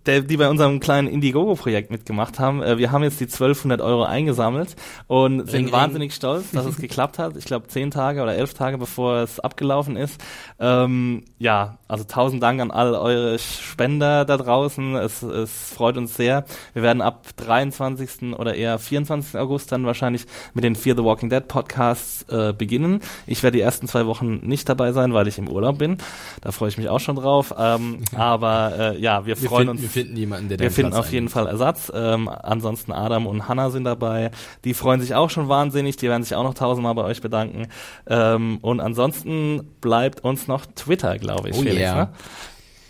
der, 0.06 0.20
die 0.22 0.36
bei 0.36 0.48
unserem 0.50 0.80
kleinen 0.80 1.08
Indiegogo-Projekt 1.08 1.90
mitgemacht 1.90 2.38
haben. 2.38 2.62
Äh, 2.62 2.76
wir 2.78 2.90
haben 2.90 3.04
jetzt 3.04 3.20
die 3.20 3.24
1200 3.24 3.80
Euro 3.80 4.04
eingesammelt 4.04 4.76
und 5.06 5.48
sind 5.48 5.66
ring. 5.66 5.72
wahnsinnig 5.72 6.14
stolz, 6.14 6.50
dass 6.50 6.66
es 6.66 6.76
geklappt 6.80 7.18
hat. 7.18 7.36
Ich 7.36 7.44
glaube, 7.44 7.68
zehn 7.68 7.90
Tage 7.90 8.22
oder 8.22 8.34
elf 8.34 8.54
Tage 8.54 8.76
bevor 8.76 9.18
es 9.18 9.40
abgelaufen 9.40 9.96
ist. 9.96 10.20
Ähm, 10.58 11.24
ja, 11.38 11.78
also 11.88 12.04
tausend 12.04 12.42
Dank 12.42 12.60
an 12.60 12.70
all 12.70 12.94
eure 12.94 13.38
Spender 13.38 14.24
da 14.24 14.36
draußen. 14.42 14.94
Es, 14.96 15.22
es 15.22 15.72
freut 15.74 15.96
uns 15.96 16.14
sehr. 16.16 16.44
Wir 16.74 16.82
werden 16.82 17.00
ab 17.00 17.26
23. 17.36 18.34
oder 18.38 18.54
eher 18.54 18.78
24. 18.78 19.38
August 19.40 19.72
dann 19.72 19.86
wahrscheinlich 19.86 20.26
mit 20.54 20.64
den 20.64 20.76
Fear 20.76 20.96
the 20.96 21.04
Walking 21.04 21.30
Dead 21.30 21.46
Podcasts 21.46 22.22
äh, 22.28 22.52
beginnen. 22.52 23.00
Ich 23.26 23.42
werde 23.42 23.56
die 23.56 23.62
ersten 23.62 23.88
zwei 23.88 24.06
Wochen 24.06 24.40
nicht 24.42 24.68
dabei 24.68 24.92
sein, 24.92 25.14
weil 25.14 25.28
ich 25.28 25.38
im 25.38 25.48
Urlaub 25.48 25.78
bin. 25.78 25.98
Da 26.40 26.52
freue 26.52 26.68
ich 26.68 26.78
mich 26.78 26.88
auch 26.88 27.00
schon 27.00 27.16
drauf. 27.16 27.54
Ähm, 27.58 28.00
aber 28.16 28.72
äh, 28.94 29.00
ja, 29.00 29.24
wir, 29.26 29.40
Wir, 29.40 29.48
freuen 29.48 29.68
finden, 29.68 29.70
uns. 29.70 29.82
wir 29.82 29.88
finden 29.88 30.16
jemanden, 30.16 30.48
der 30.48 30.58
Wir 30.58 30.70
finden 30.70 30.90
Platz 30.92 31.06
auf 31.06 31.12
jeden. 31.12 31.28
Fall 31.28 31.46
Ersatz. 31.46 31.90
Ähm, 31.94 32.28
ansonsten 32.28 32.92
Adam 32.92 33.26
und 33.26 33.48
Hannah 33.48 33.70
sind 33.70 33.84
dabei. 33.84 34.30
Die 34.64 34.74
freuen 34.74 35.00
sich 35.00 35.14
auch 35.14 35.30
schon 35.30 35.48
wahnsinnig. 35.48 35.96
Die 35.96 36.08
werden 36.08 36.22
sich 36.22 36.34
auch 36.34 36.42
noch 36.42 36.54
tausendmal 36.54 36.94
bei 36.94 37.04
euch 37.04 37.20
bedanken. 37.20 37.68
Ähm, 38.06 38.58
und 38.60 38.80
ansonsten 38.80 39.62
bleibt 39.80 40.24
uns 40.24 40.48
noch 40.48 40.66
Twitter, 40.66 41.18
glaube 41.18 41.50
ich, 41.50 41.56
Oh 41.56 41.60
Felix. 41.62 41.80
yeah. 41.80 41.94
Ne? 41.94 42.08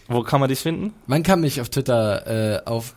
Wo 0.09 0.23
kann 0.23 0.41
man 0.41 0.49
dich 0.49 0.61
finden? 0.61 0.93
Man 1.07 1.23
kann 1.23 1.41
mich 1.41 1.61
auf 1.61 1.69
Twitter 1.69 2.27
äh, 2.57 2.65
auf 2.65 2.95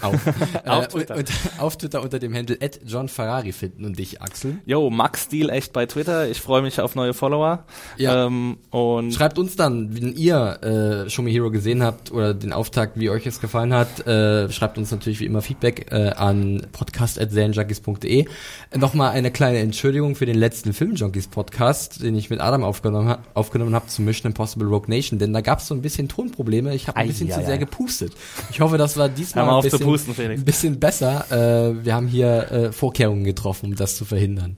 auf, 0.00 0.14
Auf 0.66 0.84
äh, 0.84 0.88
Twitter. 0.88 1.16
Und, 1.16 1.30
auf 1.58 1.78
Twitter 1.78 2.02
unter 2.02 2.18
dem 2.18 2.34
Handle 2.34 2.58
@johnferrari 2.86 3.52
finden 3.52 3.84
und 3.84 3.98
dich 3.98 4.20
Axel. 4.22 4.58
Jo, 4.66 4.90
Max 4.90 5.28
Deal 5.28 5.50
echt 5.50 5.72
bei 5.72 5.86
Twitter. 5.86 6.28
Ich 6.28 6.40
freue 6.40 6.62
mich 6.62 6.80
auf 6.80 6.94
neue 6.94 7.14
Follower. 7.14 7.64
Ja. 7.96 8.26
Ähm, 8.26 8.58
und 8.70 9.12
Schreibt 9.12 9.38
uns 9.38 9.56
dann, 9.56 9.94
wenn 9.94 10.14
ihr 10.14 11.06
äh, 11.06 11.10
Show 11.10 11.22
Me 11.22 11.30
Hero 11.30 11.50
gesehen 11.50 11.82
habt 11.82 12.12
oder 12.12 12.34
den 12.34 12.52
Auftakt, 12.52 12.98
wie 12.98 13.10
euch 13.10 13.26
es 13.26 13.40
gefallen 13.40 13.72
hat. 13.72 14.06
Äh, 14.06 14.50
schreibt 14.50 14.78
uns 14.78 14.90
natürlich 14.90 15.20
wie 15.20 15.26
immer 15.26 15.42
Feedback 15.42 15.90
äh, 15.90 16.10
an 16.10 16.66
podcast.serienjunkies.de. 16.72 18.24
Äh, 18.70 18.78
Nochmal 18.78 19.10
eine 19.12 19.30
kleine 19.30 19.58
Entschuldigung 19.58 20.14
für 20.14 20.26
den 20.26 20.36
letzten 20.36 20.72
Filmjunkies 20.72 21.28
Podcast, 21.28 22.02
den 22.02 22.14
ich 22.16 22.30
mit 22.30 22.40
Adam 22.40 22.62
aufgenommen, 22.64 23.08
ha 23.08 23.18
aufgenommen 23.34 23.74
habe 23.74 23.86
zu 23.86 24.02
Mission 24.02 24.30
Impossible 24.30 24.66
Rogue 24.66 24.88
Nation, 24.88 25.18
denn 25.18 25.32
da 25.32 25.40
gab 25.40 25.60
es 25.60 25.66
so 25.66 25.74
ein 25.74 25.82
bisschen 25.82 26.08
Tonprobleme. 26.08 26.74
Ich 26.74 26.88
habe 26.88 26.96
ein 26.96 27.04
Ei, 27.04 27.08
bisschen 27.08 27.30
ei, 27.30 27.34
zu 27.34 27.46
sehr 27.46 27.58
gepustet. 27.58 28.12
Ich 28.50 28.60
hoffe, 28.60 28.78
das 28.78 28.96
war 28.96 29.08
diesmal 29.08 29.39
Hör 29.40 29.46
mal 29.46 29.52
ein 29.52 29.58
auf 29.58 29.64
zu 29.64 29.70
bisschen, 29.72 29.86
pusten, 29.86 30.14
Felix. 30.14 30.40
ein 30.40 30.44
bisschen 30.44 30.80
besser. 30.80 31.26
Äh, 31.30 31.84
wir 31.84 31.94
haben 31.94 32.06
hier 32.08 32.50
äh, 32.50 32.72
Vorkehrungen 32.72 33.24
getroffen, 33.24 33.66
um 33.66 33.76
das 33.76 33.96
zu 33.96 34.04
verhindern. 34.04 34.56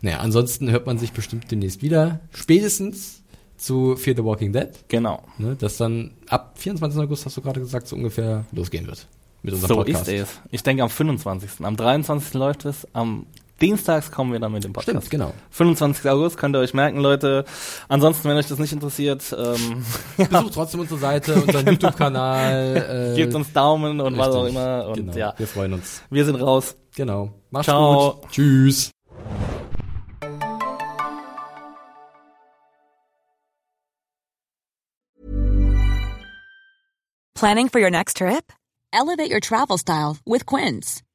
Naja, 0.00 0.18
ansonsten 0.18 0.70
hört 0.70 0.86
man 0.86 0.98
sich 0.98 1.12
bestimmt 1.12 1.50
demnächst 1.50 1.82
wieder. 1.82 2.20
Spätestens 2.32 3.22
zu 3.56 3.96
Fear 3.96 4.16
the 4.16 4.24
Walking 4.24 4.52
Dead, 4.52 4.70
genau. 4.88 5.22
ne, 5.38 5.56
das 5.58 5.76
dann 5.76 6.12
ab 6.28 6.54
24. 6.56 7.00
August, 7.00 7.26
hast 7.26 7.36
du 7.36 7.40
gerade 7.42 7.60
gesagt, 7.60 7.86
so 7.86 7.94
ungefähr 7.96 8.44
losgehen 8.52 8.86
wird. 8.86 9.06
Mit 9.44 9.54
unserem 9.54 9.68
So 9.68 9.74
Podcast. 9.76 10.08
ist 10.08 10.20
es. 10.22 10.28
Ich 10.50 10.62
denke 10.62 10.82
am 10.82 10.90
25. 10.90 11.64
Am 11.64 11.76
23. 11.76 12.34
läuft 12.34 12.64
es. 12.64 12.86
Am 12.92 13.26
Dienstags 13.62 14.10
kommen 14.10 14.32
wir 14.32 14.40
dann 14.40 14.52
mit 14.52 14.64
dem 14.64 14.72
Podcast. 14.72 15.06
Stimmt, 15.06 15.10
genau. 15.10 15.32
25. 15.50 16.10
August 16.10 16.36
könnt 16.36 16.56
ihr 16.56 16.58
euch 16.58 16.74
merken, 16.74 16.98
Leute. 16.98 17.44
Ansonsten, 17.88 18.28
wenn 18.28 18.36
euch 18.36 18.48
das 18.48 18.58
nicht 18.58 18.72
interessiert, 18.72 19.34
ähm, 19.38 19.84
Besucht 20.16 20.54
trotzdem 20.54 20.80
unsere 20.80 20.98
Seite, 21.00 21.34
unseren 21.34 21.66
YouTube-Kanal. 21.72 23.12
Äh, 23.12 23.16
gebt 23.16 23.34
uns 23.34 23.52
Daumen 23.52 24.00
und 24.00 24.18
was 24.18 24.28
auch 24.28 24.44
richtig. 24.44 24.60
immer. 24.60 24.86
Und 24.88 24.96
genau, 24.96 25.16
ja, 25.16 25.34
wir 25.36 25.46
freuen 25.46 25.74
uns. 25.74 26.02
wir 26.10 26.24
sind 26.24 26.36
raus. 26.36 26.76
Genau. 26.96 27.32
Mach's 27.50 27.66
Ciao. 27.66 28.18
gut. 28.20 28.30
Tschüss. 28.32 28.90
Planning 37.34 37.68
for 37.68 37.80
your 37.80 37.90
next 37.90 38.18
trip? 38.18 38.52
Elevate 38.92 39.30
your 39.30 39.40
travel 39.40 39.78
style 39.78 40.18
with 40.26 40.46
Quince. 40.46 41.02